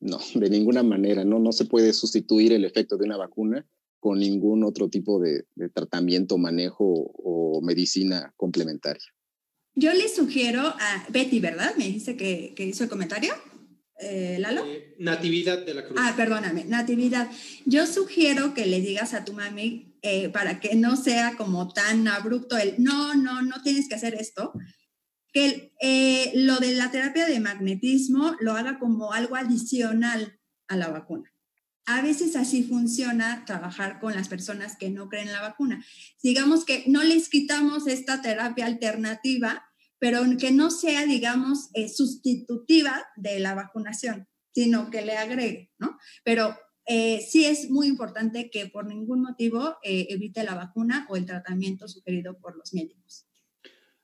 No, 0.00 0.18
de 0.34 0.48
ninguna 0.48 0.82
manera. 0.82 1.22
No, 1.22 1.38
no 1.38 1.52
se 1.52 1.66
puede 1.66 1.92
sustituir 1.92 2.54
el 2.54 2.64
efecto 2.64 2.96
de 2.96 3.04
una 3.04 3.18
vacuna 3.18 3.68
con 4.00 4.18
ningún 4.18 4.64
otro 4.64 4.88
tipo 4.88 5.20
de, 5.20 5.44
de 5.54 5.68
tratamiento, 5.68 6.38
manejo 6.38 6.84
o 6.86 7.60
medicina 7.62 8.32
complementaria. 8.36 9.04
Yo 9.74 9.92
le 9.92 10.08
sugiero 10.08 10.62
a 10.62 11.06
Betty, 11.10 11.40
¿verdad? 11.40 11.74
Me 11.76 11.86
dice 11.88 12.16
que, 12.16 12.54
que 12.56 12.64
hizo 12.64 12.84
el 12.84 12.90
comentario. 12.90 13.34
Eh, 14.00 14.38
Lalo? 14.40 14.64
Eh, 14.64 14.94
Natividad 14.98 15.64
de 15.64 15.74
la 15.74 15.84
Cruz. 15.84 15.98
Ah, 16.00 16.14
perdóname, 16.16 16.64
Natividad. 16.64 17.30
Yo 17.66 17.86
sugiero 17.86 18.54
que 18.54 18.64
le 18.64 18.80
digas 18.80 19.12
a 19.12 19.26
tu 19.26 19.34
mami, 19.34 19.98
eh, 20.00 20.30
para 20.30 20.60
que 20.60 20.74
no 20.74 20.96
sea 20.96 21.34
como 21.36 21.72
tan 21.72 22.08
abrupto 22.08 22.56
el, 22.56 22.74
no, 22.78 23.14
no, 23.14 23.42
no 23.42 23.62
tienes 23.62 23.88
que 23.88 23.94
hacer 23.94 24.14
esto, 24.14 24.52
que 25.36 25.74
eh, 25.82 26.32
lo 26.34 26.56
de 26.60 26.72
la 26.72 26.90
terapia 26.90 27.26
de 27.26 27.40
magnetismo 27.40 28.34
lo 28.40 28.52
haga 28.52 28.78
como 28.78 29.12
algo 29.12 29.36
adicional 29.36 30.40
a 30.66 30.76
la 30.76 30.88
vacuna. 30.88 31.30
A 31.84 32.00
veces 32.00 32.36
así 32.36 32.62
funciona 32.62 33.44
trabajar 33.44 34.00
con 34.00 34.14
las 34.14 34.28
personas 34.28 34.78
que 34.78 34.88
no 34.88 35.10
creen 35.10 35.26
en 35.26 35.34
la 35.34 35.42
vacuna. 35.42 35.84
Digamos 36.22 36.64
que 36.64 36.84
no 36.86 37.04
les 37.04 37.28
quitamos 37.28 37.86
esta 37.86 38.22
terapia 38.22 38.64
alternativa, 38.64 39.62
pero 39.98 40.22
que 40.38 40.52
no 40.52 40.70
sea, 40.70 41.04
digamos, 41.04 41.68
eh, 41.74 41.90
sustitutiva 41.90 43.04
de 43.16 43.38
la 43.38 43.54
vacunación, 43.54 44.26
sino 44.54 44.88
que 44.88 45.02
le 45.02 45.18
agregue, 45.18 45.70
¿no? 45.78 45.98
Pero 46.24 46.56
eh, 46.86 47.20
sí 47.30 47.44
es 47.44 47.68
muy 47.68 47.88
importante 47.88 48.48
que 48.48 48.68
por 48.68 48.86
ningún 48.86 49.20
motivo 49.20 49.76
evite 49.82 50.44
la 50.44 50.54
vacuna 50.54 51.06
o 51.10 51.16
el 51.16 51.26
tratamiento 51.26 51.88
sugerido 51.88 52.38
por 52.38 52.56
los 52.56 52.72
médicos. 52.72 53.25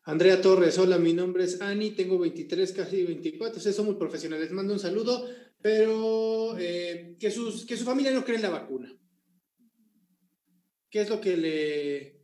Andrea 0.04 0.40
Torres, 0.40 0.78
hola, 0.78 0.98
mi 0.98 1.12
nombre 1.12 1.44
es 1.44 1.60
Ani, 1.60 1.92
tengo 1.92 2.18
23, 2.18 2.72
casi 2.72 3.04
24, 3.04 3.58
ustedes 3.58 3.76
somos 3.76 3.94
profesionales, 3.96 4.46
les 4.46 4.52
mando 4.52 4.72
un 4.72 4.80
saludo, 4.80 5.28
pero 5.60 6.58
eh, 6.58 7.14
que, 7.20 7.28
que 7.28 7.76
su 7.76 7.84
familia 7.84 8.10
no 8.10 8.24
cree 8.24 8.36
en 8.36 8.42
la 8.42 8.50
vacuna. 8.50 8.92
¿Qué 10.90 11.02
es 11.02 11.08
lo 11.08 11.20
que 11.20 11.36
le, 11.36 12.20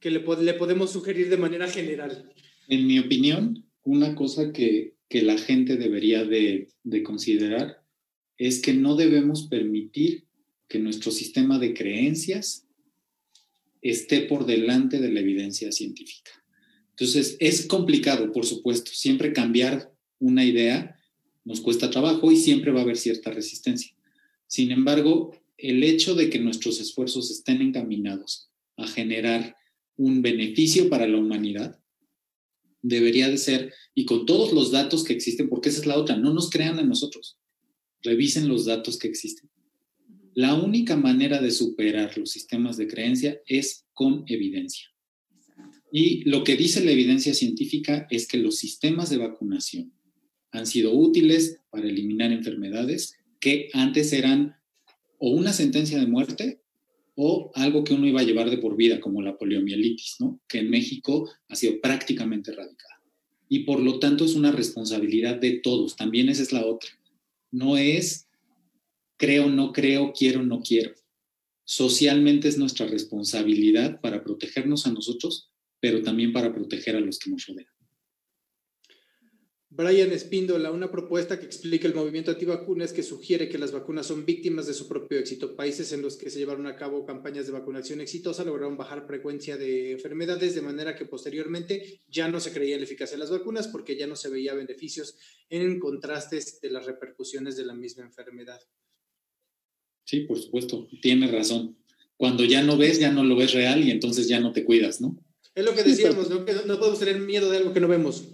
que 0.00 0.10
le, 0.10 0.24
le 0.42 0.54
podemos 0.54 0.90
sugerir 0.90 1.28
de 1.28 1.36
manera 1.36 1.68
general? 1.68 2.32
En 2.68 2.86
mi 2.86 2.98
opinión, 2.98 3.68
una 3.84 4.14
cosa 4.14 4.50
que, 4.50 4.94
que 5.08 5.20
la 5.20 5.36
gente 5.36 5.76
debería 5.76 6.24
de, 6.24 6.68
de 6.82 7.02
considerar 7.02 7.84
es 8.38 8.62
que 8.62 8.72
no 8.72 8.96
debemos 8.96 9.48
permitir 9.48 10.26
que 10.66 10.78
nuestro 10.78 11.12
sistema 11.12 11.58
de 11.58 11.74
creencias 11.74 12.66
esté 13.82 14.22
por 14.22 14.46
delante 14.46 14.98
de 14.98 15.12
la 15.12 15.20
evidencia 15.20 15.70
científica. 15.70 16.41
Entonces, 17.02 17.36
es 17.40 17.66
complicado, 17.66 18.30
por 18.30 18.46
supuesto. 18.46 18.92
Siempre 18.94 19.32
cambiar 19.32 19.92
una 20.20 20.44
idea 20.44 20.96
nos 21.44 21.60
cuesta 21.60 21.90
trabajo 21.90 22.30
y 22.30 22.36
siempre 22.36 22.70
va 22.70 22.78
a 22.78 22.82
haber 22.84 22.96
cierta 22.96 23.32
resistencia. 23.32 23.92
Sin 24.46 24.70
embargo, 24.70 25.36
el 25.58 25.82
hecho 25.82 26.14
de 26.14 26.30
que 26.30 26.38
nuestros 26.38 26.80
esfuerzos 26.80 27.28
estén 27.32 27.60
encaminados 27.60 28.50
a 28.76 28.86
generar 28.86 29.56
un 29.96 30.22
beneficio 30.22 30.88
para 30.88 31.08
la 31.08 31.18
humanidad 31.18 31.76
debería 32.82 33.28
de 33.28 33.38
ser, 33.38 33.74
y 33.96 34.04
con 34.04 34.24
todos 34.24 34.52
los 34.52 34.70
datos 34.70 35.02
que 35.02 35.12
existen, 35.12 35.48
porque 35.48 35.70
esa 35.70 35.80
es 35.80 35.86
la 35.86 35.98
otra, 35.98 36.16
no 36.16 36.32
nos 36.32 36.50
crean 36.50 36.78
a 36.78 36.84
nosotros, 36.84 37.36
revisen 38.02 38.46
los 38.46 38.64
datos 38.64 38.96
que 38.96 39.08
existen. 39.08 39.50
La 40.34 40.54
única 40.54 40.94
manera 40.96 41.42
de 41.42 41.50
superar 41.50 42.16
los 42.16 42.30
sistemas 42.30 42.76
de 42.76 42.86
creencia 42.86 43.40
es 43.44 43.86
con 43.92 44.22
evidencia. 44.28 44.91
Y 45.94 46.28
lo 46.28 46.42
que 46.42 46.56
dice 46.56 46.82
la 46.82 46.90
evidencia 46.90 47.34
científica 47.34 48.06
es 48.10 48.26
que 48.26 48.38
los 48.38 48.56
sistemas 48.56 49.10
de 49.10 49.18
vacunación 49.18 49.92
han 50.50 50.66
sido 50.66 50.94
útiles 50.94 51.58
para 51.70 51.86
eliminar 51.86 52.32
enfermedades 52.32 53.18
que 53.38 53.68
antes 53.74 54.14
eran 54.14 54.56
o 55.18 55.30
una 55.30 55.52
sentencia 55.52 55.98
de 55.98 56.06
muerte 56.06 56.62
o 57.14 57.52
algo 57.54 57.84
que 57.84 57.92
uno 57.92 58.06
iba 58.06 58.20
a 58.20 58.24
llevar 58.24 58.48
de 58.48 58.56
por 58.56 58.74
vida, 58.74 59.00
como 59.00 59.20
la 59.20 59.36
poliomielitis, 59.36 60.16
¿no? 60.18 60.40
que 60.48 60.60
en 60.60 60.70
México 60.70 61.30
ha 61.48 61.56
sido 61.56 61.78
prácticamente 61.82 62.52
erradicada. 62.52 63.02
Y 63.50 63.60
por 63.60 63.78
lo 63.80 63.98
tanto 63.98 64.24
es 64.24 64.34
una 64.34 64.50
responsabilidad 64.50 65.36
de 65.36 65.58
todos. 65.58 65.96
También 65.96 66.30
esa 66.30 66.42
es 66.42 66.52
la 66.52 66.64
otra. 66.64 66.90
No 67.50 67.76
es 67.76 68.28
creo, 69.18 69.50
no 69.50 69.72
creo, 69.72 70.14
quiero, 70.16 70.42
no 70.42 70.62
quiero. 70.62 70.94
Socialmente 71.64 72.48
es 72.48 72.56
nuestra 72.56 72.86
responsabilidad 72.86 74.00
para 74.00 74.24
protegernos 74.24 74.86
a 74.86 74.92
nosotros, 74.92 75.51
pero 75.82 76.00
también 76.00 76.32
para 76.32 76.54
proteger 76.54 76.94
a 76.94 77.00
los 77.00 77.18
que 77.18 77.28
nos 77.28 77.44
rodean. 77.44 77.66
Brian 79.68 80.12
Espíndola, 80.12 80.70
una 80.70 80.92
propuesta 80.92 81.40
que 81.40 81.46
explica 81.46 81.88
el 81.88 81.94
movimiento 81.94 82.30
antivacunas 82.30 82.92
que 82.92 83.02
sugiere 83.02 83.48
que 83.48 83.58
las 83.58 83.72
vacunas 83.72 84.06
son 84.06 84.24
víctimas 84.24 84.66
de 84.66 84.74
su 84.74 84.86
propio 84.86 85.18
éxito. 85.18 85.56
Países 85.56 85.90
en 85.92 86.02
los 86.02 86.16
que 86.16 86.30
se 86.30 86.38
llevaron 86.38 86.66
a 86.66 86.76
cabo 86.76 87.04
campañas 87.04 87.46
de 87.46 87.52
vacunación 87.52 88.00
exitosa 88.00 88.44
lograron 88.44 88.76
bajar 88.76 89.06
frecuencia 89.06 89.56
de 89.56 89.92
enfermedades 89.92 90.54
de 90.54 90.60
manera 90.60 90.94
que 90.94 91.06
posteriormente 91.06 92.00
ya 92.06 92.28
no 92.28 92.38
se 92.38 92.52
creía 92.52 92.76
la 92.76 92.84
eficacia 92.84 93.16
de 93.16 93.20
las 93.20 93.30
vacunas 93.30 93.66
porque 93.66 93.96
ya 93.96 94.06
no 94.06 94.14
se 94.14 94.28
veía 94.28 94.54
beneficios 94.54 95.16
en 95.48 95.80
contrastes 95.80 96.60
de 96.60 96.70
las 96.70 96.86
repercusiones 96.86 97.56
de 97.56 97.64
la 97.64 97.74
misma 97.74 98.04
enfermedad. 98.04 98.60
Sí, 100.04 100.20
por 100.20 100.38
supuesto, 100.38 100.86
tiene 101.00 101.28
razón. 101.28 101.78
Cuando 102.18 102.44
ya 102.44 102.62
no 102.62 102.76
ves, 102.76 103.00
ya 103.00 103.10
no 103.10 103.24
lo 103.24 103.34
ves 103.36 103.52
real 103.52 103.82
y 103.82 103.90
entonces 103.90 104.28
ya 104.28 104.38
no 104.38 104.52
te 104.52 104.64
cuidas, 104.64 105.00
¿no? 105.00 105.18
Es 105.54 105.64
lo 105.64 105.74
que 105.74 105.82
decíamos, 105.82 106.30
¿no? 106.30 106.44
Podemos 106.44 106.98
tener 106.98 107.20
miedo 107.20 107.50
de 107.50 107.58
algo 107.58 107.72
que 107.72 107.80
no 107.80 107.88
vemos 107.88 108.24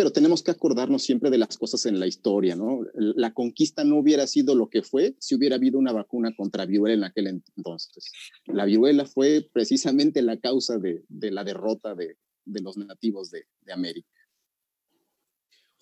pero 0.00 0.12
tenemos 0.12 0.42
que 0.42 0.50
acordarnos 0.50 1.02
siempre 1.02 1.28
de 1.28 1.36
las 1.36 1.58
cosas 1.58 1.84
en 1.84 2.00
la 2.00 2.06
historia, 2.06 2.56
¿no? 2.56 2.86
La 2.94 3.34
conquista 3.34 3.84
no 3.84 3.98
hubiera 3.98 4.26
sido 4.26 4.54
lo 4.54 4.70
que 4.70 4.80
fue 4.80 5.14
si 5.18 5.34
hubiera 5.34 5.56
habido 5.56 5.78
una 5.78 5.92
vacuna 5.92 6.34
contra 6.34 6.64
viruela 6.64 6.94
en 6.94 7.04
aquel 7.04 7.26
entonces. 7.26 8.10
La 8.46 8.64
viruela 8.64 9.04
fue 9.04 9.46
precisamente 9.52 10.22
la 10.22 10.38
causa 10.38 10.78
de, 10.78 11.04
la 11.10 11.44
derrota 11.44 11.94
de, 11.94 12.16
los 12.46 12.78
nativos 12.78 13.30
de 13.30 13.44
América. 13.70 14.08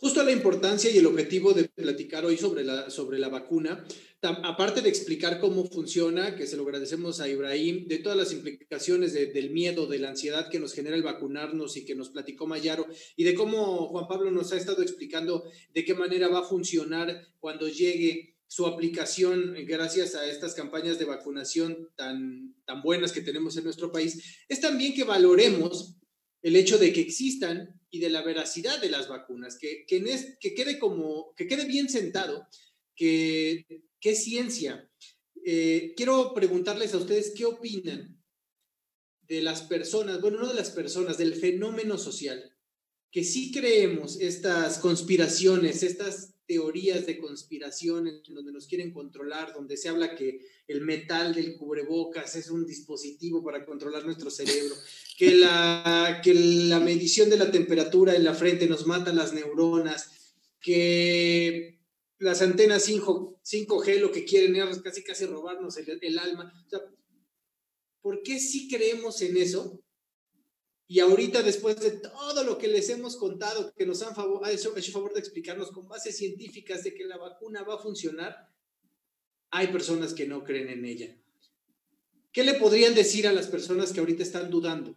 Justo 0.00 0.22
la 0.22 0.30
importancia 0.30 0.88
y 0.92 0.98
el 0.98 1.06
objetivo 1.06 1.52
de 1.54 1.64
platicar 1.64 2.24
hoy 2.24 2.36
sobre 2.36 2.62
la, 2.62 2.88
sobre 2.88 3.18
la 3.18 3.28
vacuna, 3.28 3.84
aparte 4.22 4.80
de 4.80 4.88
explicar 4.88 5.40
cómo 5.40 5.64
funciona, 5.64 6.36
que 6.36 6.46
se 6.46 6.56
lo 6.56 6.62
agradecemos 6.62 7.18
a 7.18 7.28
Ibrahim, 7.28 7.88
de 7.88 7.98
todas 7.98 8.16
las 8.16 8.32
implicaciones 8.32 9.12
del 9.12 9.50
miedo, 9.50 9.88
de 9.88 9.98
la 9.98 10.10
ansiedad 10.10 10.50
que 10.50 10.60
nos 10.60 10.72
genera 10.72 10.94
el 10.94 11.02
vacunarnos 11.02 11.76
y 11.76 11.84
que 11.84 11.96
nos 11.96 12.10
platicó 12.10 12.46
Mayaro, 12.46 12.86
y 13.16 13.24
de 13.24 13.34
cómo 13.34 13.88
Juan 13.88 14.06
Pablo 14.06 14.30
nos 14.30 14.52
ha 14.52 14.56
estado 14.56 14.82
explicando 14.82 15.42
de 15.74 15.84
qué 15.84 15.94
manera 15.94 16.28
va 16.28 16.40
a 16.40 16.48
funcionar 16.48 17.26
cuando 17.40 17.66
llegue 17.66 18.36
su 18.46 18.66
aplicación 18.66 19.56
gracias 19.66 20.14
a 20.14 20.30
estas 20.30 20.54
campañas 20.54 21.00
de 21.00 21.06
vacunación 21.06 21.88
tan, 21.96 22.54
tan 22.66 22.82
buenas 22.82 23.10
que 23.10 23.20
tenemos 23.20 23.56
en 23.56 23.64
nuestro 23.64 23.90
país, 23.90 24.22
es 24.48 24.60
también 24.60 24.94
que 24.94 25.02
valoremos 25.02 25.96
el 26.40 26.54
hecho 26.54 26.78
de 26.78 26.92
que 26.92 27.00
existan 27.00 27.77
y 27.90 28.00
de 28.00 28.10
la 28.10 28.22
veracidad 28.22 28.80
de 28.80 28.90
las 28.90 29.08
vacunas, 29.08 29.58
que, 29.58 29.84
que, 29.86 30.02
que 30.40 30.54
quede, 30.54 30.78
como, 30.78 31.34
que 31.36 31.46
quede 31.46 31.64
bien 31.64 31.88
sentado, 31.88 32.46
que, 32.94 33.66
que 34.00 34.14
ciencia. 34.14 34.90
Eh, 35.44 35.94
quiero 35.96 36.34
preguntarles 36.34 36.92
a 36.94 36.98
ustedes 36.98 37.32
qué 37.36 37.46
opinan 37.46 38.22
de 39.22 39.42
las 39.42 39.62
personas, 39.62 40.20
bueno, 40.20 40.38
no 40.38 40.48
de 40.48 40.54
las 40.54 40.70
personas, 40.70 41.18
del 41.18 41.34
fenómeno 41.34 41.98
social, 41.98 42.54
que 43.10 43.24
sí 43.24 43.52
creemos 43.52 44.20
estas 44.20 44.78
conspiraciones, 44.78 45.82
estas 45.82 46.34
teorías 46.48 47.04
de 47.04 47.18
conspiración 47.18 48.08
en 48.08 48.22
donde 48.34 48.52
nos 48.52 48.66
quieren 48.66 48.90
controlar, 48.90 49.52
donde 49.52 49.76
se 49.76 49.90
habla 49.90 50.16
que 50.16 50.40
el 50.66 50.80
metal 50.80 51.34
del 51.34 51.56
cubrebocas 51.56 52.34
es 52.36 52.50
un 52.50 52.66
dispositivo 52.66 53.44
para 53.44 53.66
controlar 53.66 54.06
nuestro 54.06 54.30
cerebro, 54.30 54.74
que 55.18 55.34
la, 55.34 56.22
que 56.24 56.32
la 56.32 56.80
medición 56.80 57.28
de 57.28 57.36
la 57.36 57.52
temperatura 57.52 58.16
en 58.16 58.24
la 58.24 58.32
frente 58.32 58.66
nos 58.66 58.86
mata 58.86 59.12
las 59.12 59.34
neuronas, 59.34 60.34
que 60.58 61.78
las 62.18 62.40
antenas 62.40 62.84
5, 62.84 63.42
g 63.44 64.00
lo 64.00 64.10
que 64.10 64.24
quieren 64.24 64.56
es 64.56 64.78
casi 64.78 65.04
casi 65.04 65.26
robarnos 65.26 65.76
el, 65.76 66.18
alma. 66.18 66.50
¿Por 68.00 68.22
qué 68.22 68.40
sí 68.40 68.68
creemos 68.68 69.20
en 69.20 69.36
eso? 69.36 69.82
Y 70.90 71.00
ahorita, 71.00 71.42
después 71.42 71.78
de 71.80 71.90
todo 71.90 72.44
lo 72.44 72.56
que 72.56 72.66
les 72.66 72.88
hemos 72.88 73.16
contado, 73.16 73.74
que 73.74 73.84
nos 73.84 74.00
han 74.02 74.14
hecho 74.50 74.72
favor 74.90 75.12
de 75.12 75.20
explicarnos 75.20 75.70
con 75.70 75.86
bases 75.86 76.16
científicas 76.16 76.82
de 76.82 76.94
que 76.94 77.04
la 77.04 77.18
vacuna 77.18 77.62
va 77.62 77.74
a 77.74 77.78
funcionar, 77.78 78.48
hay 79.50 79.66
personas 79.66 80.14
que 80.14 80.26
no 80.26 80.42
creen 80.42 80.70
en 80.70 80.86
ella. 80.86 81.14
¿Qué 82.32 82.42
le 82.42 82.54
podrían 82.54 82.94
decir 82.94 83.28
a 83.28 83.32
las 83.32 83.48
personas 83.48 83.92
que 83.92 84.00
ahorita 84.00 84.22
están 84.22 84.48
dudando? 84.50 84.96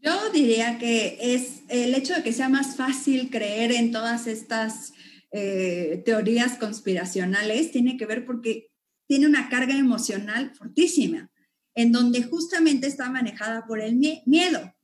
Yo 0.00 0.30
diría 0.30 0.78
que 0.78 1.18
es 1.20 1.62
el 1.68 1.92
hecho 1.92 2.14
de 2.14 2.22
que 2.22 2.32
sea 2.32 2.48
más 2.48 2.76
fácil 2.76 3.28
creer 3.28 3.72
en 3.72 3.90
todas 3.90 4.28
estas 4.28 4.92
eh, 5.32 6.00
teorías 6.04 6.58
conspiracionales 6.58 7.72
tiene 7.72 7.96
que 7.96 8.06
ver 8.06 8.24
porque 8.24 8.70
tiene 9.08 9.26
una 9.26 9.48
carga 9.48 9.76
emocional 9.76 10.54
fortísima 10.54 11.28
en 11.76 11.92
donde 11.92 12.22
justamente 12.24 12.88
está 12.88 13.08
manejada 13.10 13.66
por 13.66 13.80
el 13.80 13.96
miedo. 13.96 14.74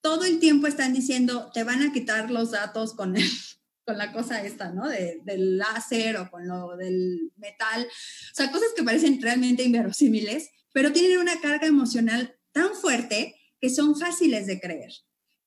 Todo 0.00 0.24
el 0.24 0.38
tiempo 0.38 0.68
están 0.68 0.94
diciendo, 0.94 1.50
te 1.52 1.64
van 1.64 1.82
a 1.82 1.92
quitar 1.92 2.30
los 2.30 2.52
datos 2.52 2.94
con, 2.94 3.14
con 3.84 3.98
la 3.98 4.12
cosa 4.12 4.42
esta, 4.42 4.70
¿no? 4.70 4.88
del 4.88 5.58
láser 5.58 6.16
o 6.16 6.30
con 6.30 6.46
lo 6.46 6.76
del 6.76 7.32
metal. 7.36 7.84
O 7.84 8.34
sea, 8.34 8.50
cosas 8.50 8.68
que 8.76 8.84
parecen 8.84 9.20
realmente 9.20 9.64
inverosímiles, 9.64 10.50
pero 10.72 10.92
tienen 10.92 11.18
una 11.18 11.40
carga 11.40 11.66
emocional 11.66 12.38
tan 12.52 12.74
fuerte 12.74 13.34
que 13.60 13.68
son 13.68 13.98
fáciles 13.98 14.46
de 14.46 14.60
creer. 14.60 14.92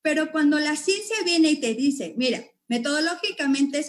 Pero 0.02 0.32
cuando 0.32 0.60
la 0.60 0.76
ciencia 0.76 1.16
viene 1.24 1.52
y 1.52 1.62
te 1.62 1.74
dice, 1.76 2.14
mira, 2.18 2.44
Metodológicamente 2.70 3.84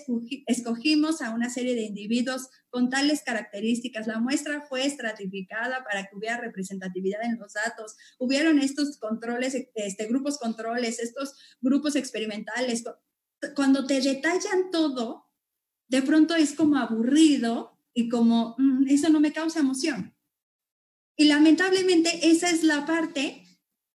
escogimos 0.46 1.20
a 1.20 1.30
una 1.34 1.50
serie 1.50 1.74
de 1.74 1.82
individuos 1.82 2.48
con 2.70 2.88
tales 2.88 3.22
características. 3.22 4.06
La 4.06 4.20
muestra 4.20 4.62
fue 4.62 4.86
estratificada 4.86 5.84
para 5.84 6.06
que 6.06 6.16
hubiera 6.16 6.38
representatividad 6.38 7.22
en 7.22 7.38
los 7.38 7.52
datos. 7.52 7.94
Hubieron 8.18 8.58
estos 8.58 8.96
controles, 8.96 9.54
este, 9.74 10.06
grupos 10.06 10.38
controles, 10.38 10.98
estos 10.98 11.34
grupos 11.60 11.94
experimentales. 11.94 12.82
Cuando 13.54 13.86
te 13.86 14.00
detallan 14.00 14.70
todo, 14.72 15.26
de 15.88 16.00
pronto 16.00 16.34
es 16.34 16.54
como 16.54 16.78
aburrido 16.78 17.78
y 17.92 18.08
como, 18.08 18.54
mm, 18.56 18.88
eso 18.88 19.10
no 19.10 19.20
me 19.20 19.34
causa 19.34 19.60
emoción. 19.60 20.16
Y 21.16 21.24
lamentablemente 21.24 22.30
esa 22.30 22.48
es 22.48 22.62
la 22.62 22.86
parte 22.86 23.44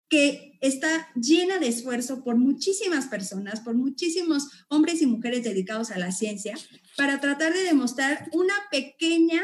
que 0.09 0.52
está 0.63 1.09
llena 1.13 1.59
de 1.59 1.67
esfuerzo 1.67 2.23
por 2.23 2.37
muchísimas 2.37 3.07
personas, 3.07 3.59
por 3.59 3.75
muchísimos 3.75 4.47
hombres 4.69 5.01
y 5.01 5.05
mujeres 5.05 5.43
dedicados 5.43 5.91
a 5.91 5.99
la 5.99 6.13
ciencia, 6.13 6.55
para 6.95 7.19
tratar 7.19 7.53
de 7.53 7.63
demostrar 7.63 8.29
una 8.31 8.53
pequeña 8.71 9.43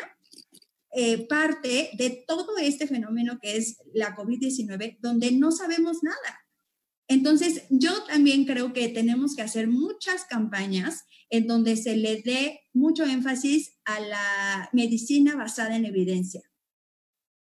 eh, 0.92 1.28
parte 1.28 1.90
de 1.98 2.24
todo 2.26 2.58
este 2.58 2.88
fenómeno 2.88 3.38
que 3.42 3.58
es 3.58 3.80
la 3.94 4.16
COVID-19, 4.16 4.98
donde 5.02 5.34
no 5.34 5.52
sabemos 5.52 6.04
nada. 6.04 6.40
Entonces, 7.10 7.64
yo 7.70 8.04
también 8.04 8.46
creo 8.46 8.72
que 8.72 8.88
tenemos 8.88 9.36
que 9.36 9.42
hacer 9.42 9.68
muchas 9.68 10.24
campañas 10.24 11.04
en 11.30 11.48
donde 11.48 11.76
se 11.76 11.98
le 11.98 12.22
dé 12.22 12.62
mucho 12.72 13.04
énfasis 13.04 13.78
a 13.84 14.00
la 14.00 14.70
medicina 14.72 15.36
basada 15.36 15.76
en 15.76 15.84
evidencia 15.84 16.50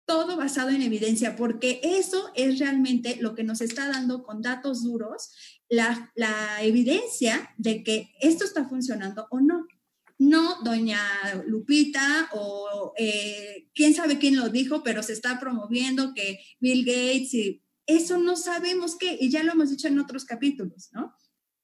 todo 0.05 0.35
basado 0.37 0.69
en 0.69 0.81
evidencia, 0.81 1.35
porque 1.35 1.79
eso 1.83 2.31
es 2.35 2.59
realmente 2.59 3.17
lo 3.21 3.35
que 3.35 3.43
nos 3.43 3.61
está 3.61 3.87
dando 3.87 4.23
con 4.23 4.41
datos 4.41 4.83
duros 4.83 5.31
la, 5.71 6.11
evidencia 6.61 7.53
de 7.57 7.83
que 7.83 8.11
esto 8.19 8.43
está 8.43 8.67
funcionando 8.67 9.27
o 9.31 9.39
no. 9.39 9.67
No 10.17 10.61
doña 10.63 10.99
Lupita 11.47 12.29
o 12.33 12.93
eh, 12.97 13.69
quién 13.73 13.95
sabe 13.95 14.19
quién 14.19 14.35
lo 14.35 14.49
dijo, 14.49 14.83
pero 14.83 15.01
se 15.01 15.13
está 15.13 15.39
promoviendo 15.39 16.13
que 16.13 16.39
Bill 16.59 16.85
Gates 16.85 17.33
y 17.33 17.63
eso 17.87 18.19
no 18.19 18.35
sabemos 18.35 18.95
qué, 18.97 19.17
y 19.19 19.29
ya 19.29 19.43
lo 19.43 19.53
hemos 19.53 19.71
dicho 19.71 19.87
en 19.87 19.99
otros 19.99 20.25
capítulos, 20.25 20.89
¿no? 20.91 21.15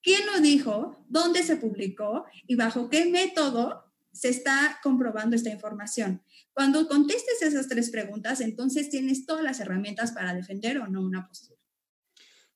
¿Quién 0.02 0.26
lo 0.26 0.40
dijo? 0.40 1.06
¿Dónde 1.08 1.44
se 1.44 1.58
publicó? 1.58 2.26
¿Y 2.48 2.56
bajo 2.56 2.90
qué 2.90 3.06
método 3.06 3.84
se 4.12 4.30
está 4.30 4.80
comprobando 4.82 5.36
esta 5.36 5.50
información? 5.50 6.24
Cuando 6.58 6.88
contestes 6.88 7.42
esas 7.44 7.68
tres 7.68 7.92
preguntas, 7.92 8.42
entonces 8.42 8.90
tienes 8.90 9.28
todas 9.28 9.44
las 9.44 9.60
herramientas 9.60 10.12
para 10.12 10.34
defender 10.34 10.80
o 10.80 10.88
no 10.88 11.04
una 11.04 11.28
postura. 11.28 11.60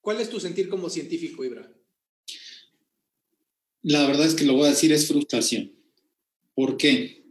¿Cuál 0.02 0.20
es 0.20 0.30
tu 0.30 0.40
sentir 0.40 0.70
como 0.70 0.90
científico, 0.90 1.46
Ibra? 1.46 1.72
La 3.84 4.08
verdad 4.08 4.26
es 4.26 4.34
que 4.34 4.46
lo 4.46 4.54
voy 4.54 4.66
a 4.66 4.72
decir 4.72 4.92
es 4.92 5.08
frustración. 5.08 5.72
¿Por 6.56 6.78
qué? 6.78 7.22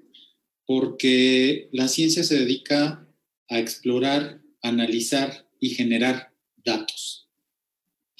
porque 0.71 1.69
la 1.73 1.89
ciencia 1.89 2.23
se 2.23 2.39
dedica 2.39 3.05
a 3.49 3.59
explorar, 3.59 4.41
analizar 4.63 5.49
y 5.59 5.71
generar 5.71 6.33
datos. 6.65 7.29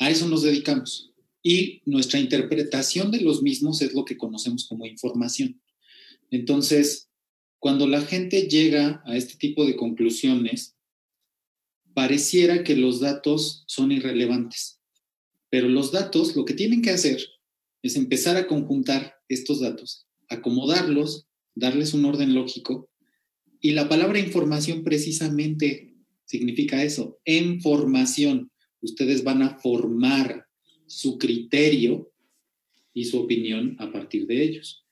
A 0.01 0.11
eso 0.11 0.27
nos 0.29 0.43
dedicamos. 0.43 1.13
Y 1.45 1.81
nuestra 1.87 2.19
interpretación 2.19 3.13
de 3.13 3.21
los 3.21 3.41
mismos 3.41 3.83
es 3.83 3.95
lo 3.95 4.05
que 4.05 4.19
conocemos 4.19 4.67
como 4.67 4.85
información. 4.85 5.63
Entonces, 6.33 7.10
cuando 7.61 7.87
la 7.87 8.01
gente 8.01 8.49
llega 8.49 9.03
a 9.05 9.17
este 9.17 9.37
tipo 9.37 9.67
de 9.67 9.77
conclusiones, 9.77 10.77
pareciera 11.93 12.65
que 12.65 12.75
los 12.75 13.01
datos 13.01 13.65
son 13.67 13.93
irrelevantes. 13.93 14.81
Pero 15.51 15.69
los 15.69 15.93
datos 15.93 16.35
lo 16.35 16.47
que 16.47 16.55
tienen 16.55 16.81
que 16.81 16.91
hacer 16.91 17.21
es 17.83 17.97
empezar 17.97 18.39
a 18.39 18.47
conjuntar 18.47 19.15
estos 19.29 19.61
datos, 19.61 20.07
acomodarlos, 20.31 21.27
darles 21.55 21.93
un 21.93 22.07
orden 22.07 22.35
lógico. 22.35 22.89
Y 23.61 23.73
la 23.73 23.91
palabra 23.91 24.19
información 24.19 24.83
precisamente 24.83 25.95
significa 26.25 26.83
eso, 26.83 27.21
información. 27.27 28.51
Ustedes 28.81 29.23
van 29.23 29.43
a 29.43 29.59
formar 29.59 30.47
su 30.87 31.19
criterio 31.19 32.11
y 32.95 33.05
su 33.05 33.21
opinión 33.21 33.77
a 33.79 33.93
partir 33.93 34.27
de 34.27 34.43
ellos. 34.43 34.87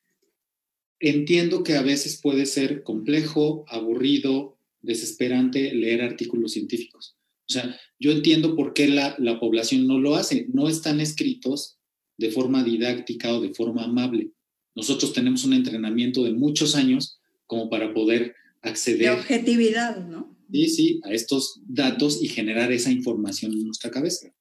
Entiendo 1.00 1.62
que 1.62 1.74
a 1.74 1.82
veces 1.82 2.20
puede 2.20 2.46
ser 2.46 2.82
complejo, 2.82 3.64
aburrido, 3.68 4.58
desesperante 4.82 5.72
leer 5.74 6.02
artículos 6.02 6.52
científicos. 6.52 7.16
O 7.48 7.52
sea, 7.52 7.78
yo 7.98 8.12
entiendo 8.12 8.56
por 8.56 8.74
qué 8.74 8.88
la, 8.88 9.14
la 9.18 9.40
población 9.40 9.86
no 9.86 9.98
lo 9.98 10.16
hace. 10.16 10.46
No 10.52 10.68
están 10.68 11.00
escritos 11.00 11.78
de 12.16 12.30
forma 12.30 12.64
didáctica 12.64 13.32
o 13.34 13.40
de 13.40 13.54
forma 13.54 13.84
amable. 13.84 14.32
Nosotros 14.74 15.12
tenemos 15.12 15.44
un 15.44 15.54
entrenamiento 15.54 16.24
de 16.24 16.32
muchos 16.32 16.74
años 16.74 17.18
como 17.46 17.70
para 17.70 17.94
poder 17.94 18.34
acceder. 18.60 18.98
De 18.98 19.10
objetividad, 19.10 20.06
¿no? 20.06 20.36
Sí, 20.52 20.68
sí, 20.68 21.00
a 21.04 21.12
estos 21.12 21.60
datos 21.66 22.22
y 22.22 22.28
generar 22.28 22.72
esa 22.72 22.90
información 22.90 23.52
en 23.52 23.64
nuestra 23.64 23.90
cabeza. 23.90 24.32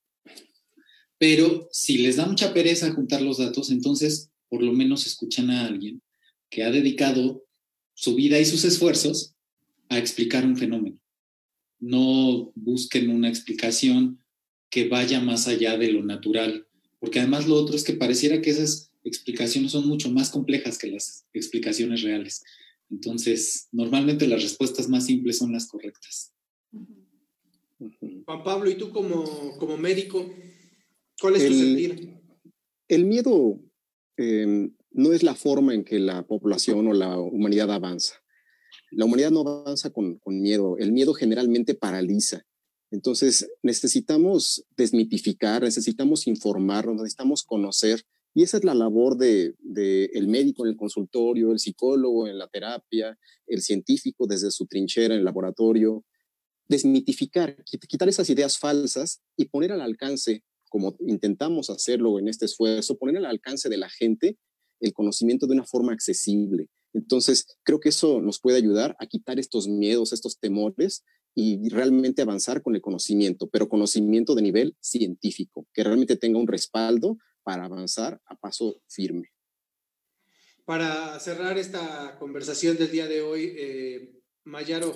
Pero 1.18 1.68
si 1.72 1.98
les 2.00 2.16
da 2.16 2.26
mucha 2.26 2.54
pereza 2.54 2.94
juntar 2.94 3.22
los 3.22 3.38
datos, 3.38 3.72
entonces 3.72 4.30
por 4.50 4.64
lo 4.64 4.74
menos 4.74 5.06
escuchan 5.06 5.50
a 5.50 5.66
alguien 5.66 6.02
que 6.50 6.64
ha 6.64 6.72
dedicado 6.72 7.46
su 7.94 8.16
vida 8.16 8.40
y 8.40 8.46
sus 8.46 8.64
esfuerzos 8.64 9.36
a 9.90 9.98
explicar 9.98 10.46
un 10.46 10.58
fenómeno. 10.58 11.00
No 11.80 12.52
busquen 12.56 13.10
una 13.10 13.30
explicación 13.30 14.24
que 14.70 14.88
vaya 14.88 15.20
más 15.22 15.48
allá 15.48 15.78
de 15.78 15.92
lo 15.92 16.04
natural, 16.04 16.68
porque 17.00 17.20
además 17.20 17.48
lo 17.48 17.56
otro 17.56 17.76
es 17.76 17.84
que 17.84 17.94
pareciera 17.94 18.42
que 18.42 18.50
esas 18.50 18.92
explicaciones 19.04 19.72
son 19.72 19.88
mucho 19.88 20.12
más 20.12 20.30
complejas 20.30 20.78
que 20.78 20.92
las 20.92 21.26
explicaciones 21.34 22.02
reales. 22.02 22.44
Entonces, 22.90 23.68
normalmente 23.72 24.28
las 24.28 24.44
respuestas 24.44 24.90
más 24.90 25.06
simples 25.06 25.38
son 25.38 25.52
las 25.52 25.68
correctas. 25.68 26.34
Juan 28.26 28.44
Pablo, 28.44 28.70
¿y 28.70 28.76
tú 28.76 28.92
como, 28.92 29.58
como 29.58 29.78
médico, 29.78 30.34
cuál 31.20 31.36
es 31.36 31.44
el, 31.44 31.52
tu 31.52 31.58
sentir? 31.58 32.14
El 32.88 33.06
miedo 33.06 33.60
eh, 34.18 34.70
no 34.98 35.14
es 35.14 35.22
la 35.22 35.36
forma 35.36 35.76
en 35.76 35.84
que 35.84 36.00
la 36.00 36.26
población 36.26 36.88
o 36.88 36.94
la 36.94 37.20
humanidad 37.20 37.72
avanza. 37.72 38.16
La 38.90 39.06
humanidad 39.06 39.30
no 39.30 39.42
avanza 39.42 39.92
con, 39.92 40.20
miedo. 40.26 40.76
El 40.80 40.92
miedo 40.92 41.14
generalmente 41.14 41.76
paraliza. 41.76 42.48
Entonces, 42.90 43.48
necesitamos 43.62 44.66
desmitificar, 44.76 45.62
necesitamos 45.62 46.26
informar, 46.26 46.88
necesitamos 46.88 47.44
conocer. 47.44 48.04
Y 48.34 48.42
esa 48.42 48.58
es 48.58 48.64
la 48.64 48.74
labor 48.74 49.18
del 49.18 49.56
de, 49.60 50.06
el 50.14 50.28
médico 50.28 50.66
en 50.66 50.72
el 50.72 50.78
consultorio, 50.78 51.52
el 51.52 51.60
psicólogo 51.60 52.28
en 52.28 52.40
la 52.40 52.48
terapia, 52.48 53.20
el 53.46 53.62
científico 53.62 54.26
desde 54.26 54.50
su 54.50 54.66
trinchera 54.66 55.14
en 55.14 55.20
el 55.20 55.26
laboratorio. 55.26 56.06
Desmitificar, 56.68 57.64
quitar 57.88 58.10
esas 58.10 58.32
ideas 58.32 58.58
falsas 58.58 59.22
y 59.36 59.46
poner 59.46 59.72
al 59.72 59.82
alcance, 59.82 60.44
como 60.70 60.98
intentamos 61.02 61.70
hacerlo 61.70 62.18
en 62.18 62.28
este 62.30 62.46
esfuerzo, 62.46 62.98
poner 62.98 63.18
al 63.18 63.26
alcance 63.28 63.70
de 63.70 63.78
la 63.78 63.90
gente 63.90 64.40
el 64.80 64.94
conocimiento 64.94 65.48
de 65.48 65.54
una 65.54 65.66
forma 65.66 65.94
accesible. 65.94 66.70
Entonces, 66.94 67.58
creo 67.64 67.80
que 67.80 67.90
eso 67.90 68.22
nos 68.22 68.40
puede 68.40 68.58
ayudar 68.58 68.96
a 69.00 69.06
quitar 69.06 69.40
estos 69.40 69.68
miedos, 69.68 70.14
estos 70.14 70.40
temores 70.40 71.04
y 71.36 71.70
realmente 71.70 72.22
avanzar 72.22 72.64
con 72.64 72.76
el 72.76 72.82
conocimiento, 72.82 73.48
pero 73.48 73.70
conocimiento 73.70 74.34
de 74.34 74.42
nivel 74.42 74.76
científico, 74.80 75.68
que 75.74 75.84
realmente 75.84 76.16
tenga 76.16 76.40
un 76.40 76.48
respaldo 76.48 77.18
para 77.44 77.66
avanzar 77.66 78.20
a 78.26 78.36
paso 78.36 78.82
firme. 78.88 79.30
Para 80.66 81.20
cerrar 81.20 81.58
esta 81.58 82.18
conversación 82.20 82.76
del 82.76 82.92
día 82.92 83.08
de 83.08 83.22
hoy, 83.22 83.54
eh, 83.56 84.22
Mayaro, 84.44 84.92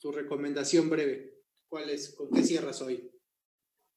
tu 0.00 0.12
recomendación 0.12 0.90
breve, 0.90 1.40
¿cuál 1.68 1.90
es? 1.90 2.10
¿Con 2.10 2.30
qué 2.30 2.42
cierras 2.42 2.82
hoy? 2.82 3.13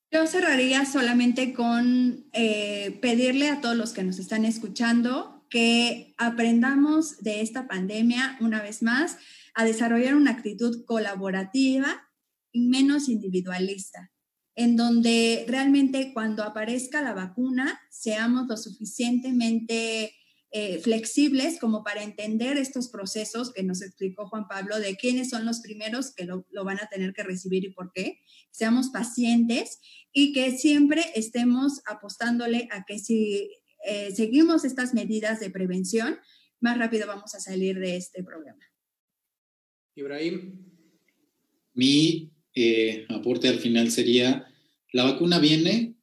Yo 0.09 0.25
cerraría 0.25 0.85
solamente 0.85 1.53
con 1.53 2.25
eh, 2.31 2.97
pedirle 3.01 3.49
a 3.49 3.59
todos 3.59 3.75
los 3.75 3.91
que 3.91 4.03
nos 4.03 4.19
están 4.19 4.45
escuchando 4.45 5.45
que 5.49 6.13
aprendamos 6.17 7.17
de 7.19 7.41
esta 7.41 7.67
pandemia 7.67 8.37
una 8.39 8.61
vez 8.61 8.81
más 8.81 9.17
a 9.53 9.65
desarrollar 9.65 10.15
una 10.15 10.31
actitud 10.31 10.85
colaborativa 10.85 12.09
y 12.53 12.67
menos 12.67 13.09
individualista, 13.09 14.11
en 14.55 14.77
donde 14.77 15.45
realmente 15.47 16.13
cuando 16.13 16.43
aparezca 16.43 17.01
la 17.01 17.13
vacuna 17.13 17.79
seamos 17.89 18.47
lo 18.47 18.55
suficientemente 18.55 20.13
eh, 20.51 20.79
flexibles 20.79 21.59
como 21.59 21.83
para 21.83 22.03
entender 22.03 22.57
estos 22.57 22.87
procesos 22.87 23.51
que 23.51 23.63
nos 23.63 23.81
explicó 23.81 24.27
Juan 24.27 24.47
Pablo 24.47 24.79
de 24.79 24.95
quiénes 24.95 25.29
son 25.29 25.45
los 25.45 25.59
primeros 25.59 26.13
que 26.13 26.25
lo, 26.25 26.45
lo, 26.51 26.63
van 26.63 26.79
a 26.79 26.87
tener 26.87 27.13
que 27.13 27.23
recibir 27.23 27.65
y 27.65 27.71
por 27.71 27.91
qué. 27.93 28.19
Seamos 28.51 28.89
pacientes 28.89 29.79
y 30.13 30.31
que 30.31 30.57
siempre 30.57 31.03
estemos 31.15 31.81
apostándole 31.85 32.69
a 32.71 32.85
que 32.85 32.97
si 32.97 33.51
eh, 33.85 34.11
seguimos 34.15 34.65
estas 34.65 34.93
medidas 34.93 35.39
de 35.39 35.49
prevención, 35.49 36.17
más 36.59 36.77
rápido 36.77 37.07
vamos 37.07 37.35
a 37.35 37.39
salir 37.39 37.77
de 37.79 37.97
este 37.97 38.23
problema. 38.23 38.63
Ibrahim. 39.95 40.65
Mi 41.73 42.31
eh, 42.55 43.05
aporte 43.09 43.47
al 43.49 43.59
final 43.59 43.91
sería, 43.91 44.47
la 44.91 45.03
vacuna 45.03 45.39
viene 45.39 45.96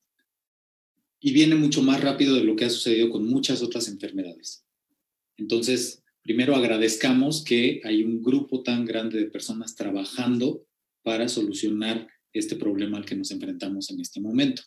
y 1.27 1.33
viene 1.33 1.55
mucho 1.55 1.83
más 1.83 2.03
rápido 2.03 2.35
de 2.35 2.45
lo 2.45 2.55
que 2.55 2.67
ha 2.67 2.71
sucedido 2.71 3.09
con 3.09 3.27
muchas 3.27 3.63
otras 3.63 3.89
enfermedades. 3.89 4.67
Entonces, 5.39 6.03
primero 6.21 6.55
agradezcamos 6.55 7.43
que 7.43 7.81
hay 7.83 8.03
un 8.03 8.23
grupo 8.23 8.63
tan 8.63 8.85
grande 8.85 9.19
de 9.19 9.31
personas 9.31 9.75
trabajando 9.75 10.67
para 11.03 11.29
solucionar 11.29 12.07
este 12.35 12.57
problema 12.57 12.99
al 12.99 13.07
que 13.07 13.15
nos 13.15 13.31
enfrentamos 13.31 13.91
en 13.91 14.01
este 14.01 14.21
momento. 14.21 14.65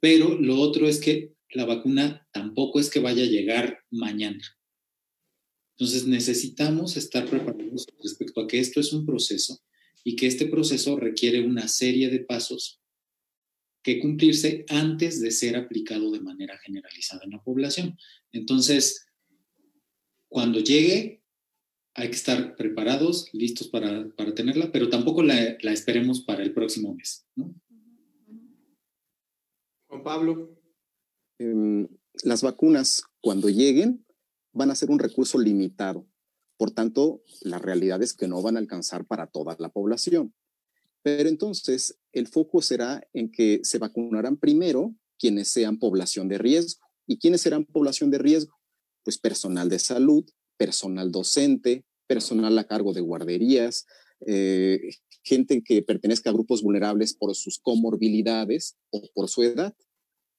Pero 0.00 0.36
lo 0.40 0.58
otro 0.58 0.88
es 0.88 0.98
que 0.98 1.34
la 1.50 1.66
vacuna 1.66 2.26
tampoco 2.32 2.80
es 2.80 2.90
que 2.90 2.98
vaya 2.98 3.22
a 3.22 3.26
llegar 3.26 3.78
mañana. 3.92 4.42
Entonces 5.76 6.08
necesitamos 6.08 6.96
estar 6.96 7.30
preparados 7.30 7.86
respecto 8.02 8.40
a 8.40 8.48
que 8.48 8.58
esto 8.58 8.80
es 8.80 8.92
un 8.92 9.06
proceso 9.06 9.62
y 10.02 10.16
que 10.16 10.26
este 10.26 10.46
proceso 10.46 10.96
requiere 10.96 11.46
una 11.46 11.68
serie 11.68 12.10
de 12.10 12.18
pasos 12.18 12.81
que 13.82 14.00
cumplirse 14.00 14.64
antes 14.68 15.20
de 15.20 15.30
ser 15.30 15.56
aplicado 15.56 16.10
de 16.10 16.20
manera 16.20 16.56
generalizada 16.58 17.22
en 17.24 17.30
la 17.30 17.42
población. 17.42 17.98
Entonces, 18.30 19.06
cuando 20.28 20.60
llegue, 20.60 21.22
hay 21.94 22.08
que 22.08 22.16
estar 22.16 22.56
preparados, 22.56 23.28
listos 23.32 23.68
para, 23.68 24.08
para 24.16 24.34
tenerla, 24.34 24.72
pero 24.72 24.88
tampoco 24.88 25.22
la, 25.22 25.56
la, 25.60 25.72
esperemos 25.72 26.22
para 26.22 26.42
el 26.42 26.54
próximo 26.54 26.94
mes. 26.94 27.26
¿no? 27.34 27.54
Juan 29.88 30.02
Pablo. 30.02 30.58
Eh, 31.38 31.86
las 32.24 32.42
vacunas, 32.42 33.02
cuando 33.20 33.48
lleguen, 33.50 34.06
van 34.52 34.70
a 34.70 34.74
ser 34.74 34.90
un 34.90 34.98
recurso 34.98 35.38
limitado. 35.38 36.06
Por 36.56 36.70
tanto, 36.70 37.22
la 37.40 37.58
realidad 37.58 38.02
es 38.02 38.14
que 38.14 38.28
no 38.28 38.40
van 38.40 38.56
a 38.56 38.60
alcanzar 38.60 39.04
para 39.06 39.26
toda 39.26 39.56
la 39.58 39.68
población. 39.68 40.34
Pero 41.02 41.28
entonces, 41.28 41.98
el 42.12 42.28
foco 42.28 42.62
será 42.62 43.06
en 43.12 43.30
que 43.30 43.60
se 43.62 43.78
vacunarán 43.78 44.36
primero 44.36 44.94
quienes 45.18 45.48
sean 45.48 45.78
población 45.78 46.28
de 46.28 46.38
riesgo. 46.38 46.84
¿Y 47.06 47.18
quiénes 47.18 47.40
serán 47.40 47.64
población 47.64 48.10
de 48.10 48.18
riesgo? 48.18 48.54
Pues 49.04 49.18
personal 49.18 49.68
de 49.68 49.78
salud, 49.78 50.24
personal 50.56 51.10
docente, 51.10 51.84
personal 52.06 52.56
a 52.58 52.66
cargo 52.66 52.92
de 52.92 53.00
guarderías, 53.00 53.86
eh, 54.26 54.80
gente 55.22 55.62
que 55.62 55.82
pertenezca 55.82 56.30
a 56.30 56.32
grupos 56.32 56.62
vulnerables 56.62 57.14
por 57.14 57.34
sus 57.34 57.58
comorbilidades 57.58 58.76
o 58.90 59.02
por 59.14 59.28
su 59.28 59.42
edad. 59.42 59.74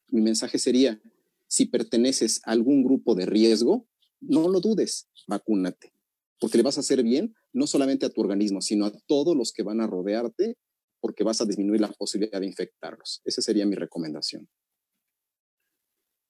Mi 0.09 0.21
mensaje 0.21 0.59
sería, 0.59 1.01
si 1.47 1.65
perteneces 1.65 2.41
a 2.45 2.51
algún 2.51 2.83
grupo 2.83 3.15
de 3.15 3.25
riesgo, 3.25 3.87
no 4.21 4.47
lo 4.47 4.59
dudes, 4.59 5.07
vacúnate, 5.27 5.93
porque 6.39 6.57
le 6.57 6.63
vas 6.63 6.77
a 6.77 6.81
hacer 6.81 7.03
bien 7.03 7.35
no 7.51 7.67
solamente 7.67 8.05
a 8.05 8.09
tu 8.09 8.21
organismo, 8.21 8.61
sino 8.61 8.85
a 8.85 8.91
todos 9.05 9.35
los 9.35 9.51
que 9.51 9.63
van 9.63 9.81
a 9.81 9.87
rodearte, 9.87 10.57
porque 11.03 11.25
vas 11.25 11.41
a 11.41 11.45
disminuir 11.45 11.81
la 11.81 11.91
posibilidad 11.91 12.39
de 12.39 12.47
infectarlos. 12.47 13.21
Esa 13.25 13.41
sería 13.41 13.65
mi 13.65 13.75
recomendación. 13.75 14.47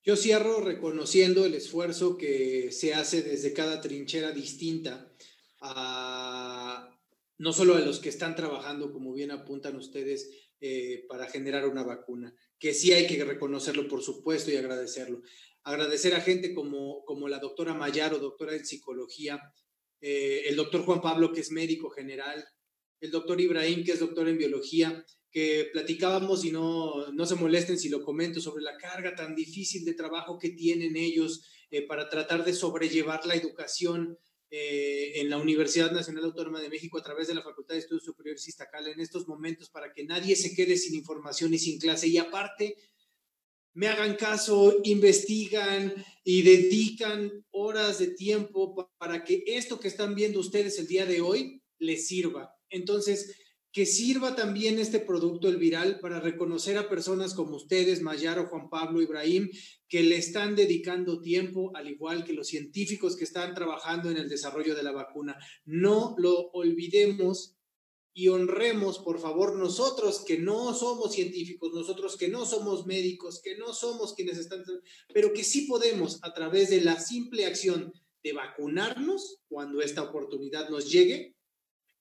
Yo 0.04 0.16
cierro 0.16 0.62
reconociendo 0.62 1.46
el 1.46 1.54
esfuerzo 1.54 2.18
que 2.18 2.72
se 2.72 2.96
hace 2.96 3.22
desde 3.22 3.54
cada 3.54 3.82
trinchera 3.82 4.32
distinta 4.32 5.14
a, 5.62 6.90
no 7.38 7.54
solo 7.54 7.76
a 7.76 7.82
los 7.82 8.00
que 8.00 8.10
están 8.10 8.36
trabajando, 8.36 8.92
como 8.92 9.14
bien 9.14 9.30
apuntan 9.30 9.76
ustedes, 9.76 10.32
eh, 10.60 11.06
para 11.08 11.28
generar 11.28 11.68
una 11.68 11.84
vacuna, 11.84 12.36
que 12.58 12.74
sí 12.74 12.94
hay 12.94 13.06
que 13.06 13.24
reconocerlo, 13.24 13.88
por 13.88 14.02
supuesto, 14.02 14.50
y 14.50 14.56
agradecerlo. 14.56 15.22
Agradecer 15.62 16.16
a 16.16 16.22
gente 16.22 16.56
como, 16.56 17.06
como 17.06 17.28
la 17.28 17.38
doctora 17.38 17.76
Mayaro, 17.76 18.18
doctora 18.18 18.56
en 18.56 18.66
psicología, 18.66 19.40
eh, 20.02 20.46
el 20.48 20.56
doctor 20.56 20.82
Juan 20.84 21.00
Pablo, 21.00 21.32
que 21.32 21.42
es 21.42 21.52
médico 21.52 21.92
general, 21.92 22.44
el 23.04 23.12
doctor 23.12 23.40
Ibrahim, 23.42 23.84
que 23.84 23.92
es 23.92 24.00
doctor 24.00 24.30
en 24.30 24.38
biología, 24.38 25.06
que 25.30 25.68
platicábamos 25.74 26.46
y 26.46 26.52
no, 26.52 27.12
no 27.12 27.26
se 27.26 27.36
molesten 27.36 27.78
si 27.78 27.90
lo 27.90 28.02
comento 28.02 28.40
sobre 28.40 28.64
la 28.64 28.78
carga 28.78 29.14
tan 29.14 29.36
difícil 29.36 29.84
de 29.84 29.94
trabajo 29.94 30.40
que 30.40 30.52
tienen 30.52 30.96
ellos 30.96 31.44
eh, 31.70 31.86
para 31.86 32.08
tratar 32.08 32.46
de 32.46 32.54
sobrellevar 32.54 33.26
la 33.26 33.36
educación 33.36 34.18
eh, 34.50 35.20
en 35.20 35.30
la 35.30 35.38
Universidad 35.38 35.92
Nacional 35.92 36.24
Autónoma 36.24 36.62
de 36.62 36.70
México 36.70 36.98
a 36.98 37.04
través 37.04 37.28
de 37.28 37.36
la 37.36 37.42
Facultad 37.42 37.76
de 37.76 37.82
Estudios 37.82 38.06
Superiores 38.06 38.48
Iztacala 38.48 38.90
en 38.90 39.02
estos 39.02 39.28
momentos 39.28 39.70
para 39.70 39.92
que 39.92 40.06
nadie 40.06 40.38
se 40.38 40.56
quede 40.56 40.78
sin 40.78 40.96
información 40.96 41.54
y 41.54 41.60
sin 41.60 41.80
clase. 41.80 42.08
Y 42.08 42.18
aparte, 42.18 42.78
me 43.74 43.88
hagan 43.88 44.16
caso, 44.16 44.78
investigan 44.86 45.94
y 46.24 46.44
dedican 46.44 47.46
horas 47.52 48.00
de 48.00 48.08
tiempo 48.08 48.90
para 48.98 49.26
que 49.26 49.44
esto 49.46 49.78
que 49.78 49.90
están 49.90 50.16
viendo 50.16 50.40
ustedes 50.40 50.80
el 50.80 50.88
día 50.88 51.06
de 51.06 51.20
hoy 51.20 51.62
les 51.80 52.08
sirva. 52.08 52.53
Entonces, 52.74 53.36
que 53.72 53.86
sirva 53.86 54.36
también 54.36 54.78
este 54.78 55.00
producto, 55.00 55.48
el 55.48 55.58
viral, 55.58 56.00
para 56.00 56.20
reconocer 56.20 56.78
a 56.78 56.90
personas 56.90 57.34
como 57.34 57.56
ustedes, 57.56 58.02
Mayaro, 58.02 58.48
Juan 58.48 58.70
Pablo, 58.70 59.02
Ibrahim, 59.02 59.50
que 59.88 60.04
le 60.04 60.18
están 60.18 60.56
dedicando 60.56 61.22
tiempo, 61.22 61.72
al 61.76 61.90
igual 61.90 62.24
que 62.24 62.34
los 62.34 62.48
científicos 62.48 63.16
que 63.16 63.24
están 63.24 63.56
trabajando 63.56 64.12
en 64.12 64.18
el 64.18 64.30
desarrollo 64.30 64.76
de 64.76 64.84
la 64.84 64.92
vacuna. 64.92 65.38
No 65.66 66.14
lo 66.18 66.52
olvidemos 66.52 67.56
y 68.14 68.28
honremos, 68.28 69.00
por 69.00 69.20
favor, 69.20 69.56
nosotros 69.58 70.24
que 70.24 70.38
no 70.38 70.76
somos 70.76 71.14
científicos, 71.14 71.74
nosotros 71.74 72.16
que 72.16 72.28
no 72.28 72.46
somos 72.46 72.86
médicos, 72.86 73.42
que 73.42 73.58
no 73.58 73.74
somos 73.74 74.14
quienes 74.14 74.38
están, 74.38 74.64
pero 75.12 75.34
que 75.34 75.44
sí 75.44 75.66
podemos 75.66 76.20
a 76.22 76.32
través 76.32 76.70
de 76.70 76.82
la 76.82 77.00
simple 77.00 77.48
acción 77.48 77.92
de 78.24 78.34
vacunarnos 78.34 79.40
cuando 79.48 79.82
esta 79.82 80.04
oportunidad 80.04 80.70
nos 80.70 80.92
llegue, 80.92 81.33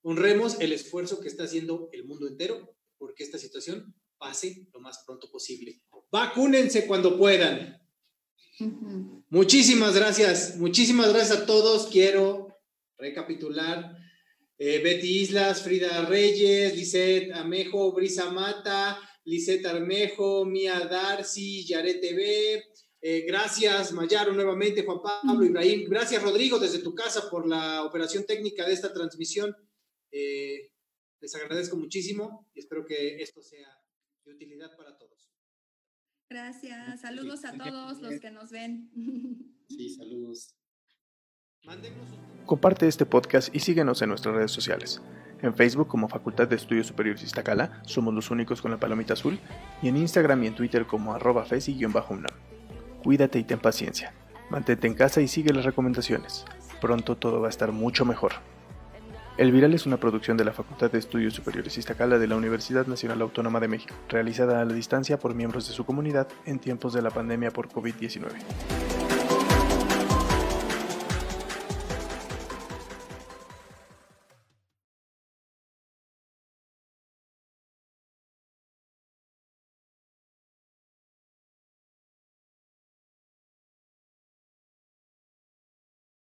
honremos 0.02 0.60
el 0.60 0.72
esfuerzo 0.72 1.20
que 1.20 1.28
está 1.28 1.44
haciendo 1.44 1.88
el 1.92 2.04
mundo 2.04 2.28
entero 2.28 2.76
porque 2.98 3.24
esta 3.24 3.38
situación 3.38 3.94
pase 4.18 4.68
lo 4.72 4.80
más 4.80 5.02
pronto 5.04 5.30
posible. 5.30 5.82
Vacúnense 6.10 6.86
cuando 6.86 7.18
puedan. 7.18 7.80
Muchísimas 9.28 9.94
gracias, 9.96 10.56
muchísimas 10.58 11.12
gracias 11.12 11.40
a 11.40 11.46
todos. 11.46 11.88
Quiero 11.88 12.48
recapitular. 12.98 13.96
Eh, 14.58 14.78
Betty 14.78 15.22
Islas, 15.22 15.62
Frida 15.62 16.04
Reyes, 16.04 16.76
Lisette 16.76 17.32
Amejo, 17.32 17.92
Brisa 17.92 18.30
Mata, 18.30 18.96
Lisette 19.24 19.66
Armejo, 19.66 20.44
Mía 20.44 20.86
Darcy, 20.88 21.64
Yaret 21.66 22.00
TV. 22.00 22.62
Eh, 23.00 23.24
gracias, 23.26 23.90
Mayaro, 23.92 24.32
nuevamente, 24.32 24.84
Juan 24.84 25.00
Pablo, 25.02 25.44
Ibrahim. 25.44 25.88
Gracias, 25.88 26.22
Rodrigo, 26.22 26.60
desde 26.60 26.78
tu 26.78 26.94
casa 26.94 27.28
por 27.28 27.48
la 27.48 27.82
operación 27.82 28.24
técnica 28.24 28.64
de 28.64 28.74
esta 28.74 28.92
transmisión. 28.92 29.56
Eh, 30.12 30.70
les 31.20 31.34
agradezco 31.34 31.76
muchísimo 31.76 32.48
y 32.54 32.60
espero 32.60 32.84
que 32.84 33.16
esto 33.22 33.42
sea 33.42 33.68
de 34.24 34.32
utilidad 34.32 34.76
para 34.76 34.96
todos. 34.96 35.32
Gracias. 36.28 37.00
Saludos 37.00 37.44
a 37.44 37.56
todos 37.56 38.00
los 38.00 38.20
que 38.20 38.30
nos 38.30 38.50
ven. 38.50 38.90
Sí, 39.68 39.88
saludos. 39.88 40.54
Comparte 42.44 42.86
este 42.86 43.06
podcast 43.06 43.54
y 43.54 43.60
síguenos 43.60 44.02
en 44.02 44.10
nuestras 44.10 44.34
redes 44.34 44.50
sociales. 44.50 45.00
En 45.40 45.54
Facebook 45.54 45.88
como 45.88 46.10
Facultad 46.10 46.46
de 46.46 46.56
Estudios 46.56 46.88
Superiores 46.88 47.22
Iztacala, 47.22 47.82
somos 47.86 48.12
los 48.12 48.30
únicos 48.30 48.60
con 48.60 48.70
la 48.70 48.78
palomita 48.78 49.14
azul, 49.14 49.40
y 49.80 49.88
en 49.88 49.96
Instagram 49.96 50.42
y 50.42 50.48
en 50.48 50.54
Twitter 50.54 50.86
como 50.86 51.14
arroba 51.14 51.46
fesi-unam. 51.46 52.26
Cuídate 53.02 53.38
y 53.38 53.44
ten 53.44 53.60
paciencia. 53.60 54.12
Mantente 54.50 54.86
en 54.86 54.94
casa 54.94 55.22
y 55.22 55.28
sigue 55.28 55.54
las 55.54 55.64
recomendaciones. 55.64 56.44
Pronto 56.82 57.16
todo 57.16 57.40
va 57.40 57.46
a 57.46 57.50
estar 57.50 57.72
mucho 57.72 58.04
mejor. 58.04 58.32
El 59.38 59.50
Viral 59.50 59.72
es 59.72 59.86
una 59.86 59.96
producción 59.96 60.36
de 60.36 60.44
la 60.44 60.52
Facultad 60.52 60.90
de 60.90 60.98
Estudios 60.98 61.32
Superiores 61.32 61.78
Iztacala 61.78 62.18
de 62.18 62.26
la 62.26 62.36
Universidad 62.36 62.86
Nacional 62.86 63.22
Autónoma 63.22 63.60
de 63.60 63.68
México, 63.68 63.94
realizada 64.10 64.60
a 64.60 64.64
la 64.66 64.74
distancia 64.74 65.18
por 65.18 65.34
miembros 65.34 65.66
de 65.66 65.72
su 65.72 65.86
comunidad 65.86 66.28
en 66.44 66.58
tiempos 66.58 66.92
de 66.92 67.00
la 67.00 67.10
pandemia 67.10 67.50
por 67.50 67.70
COVID-19. 67.70 69.01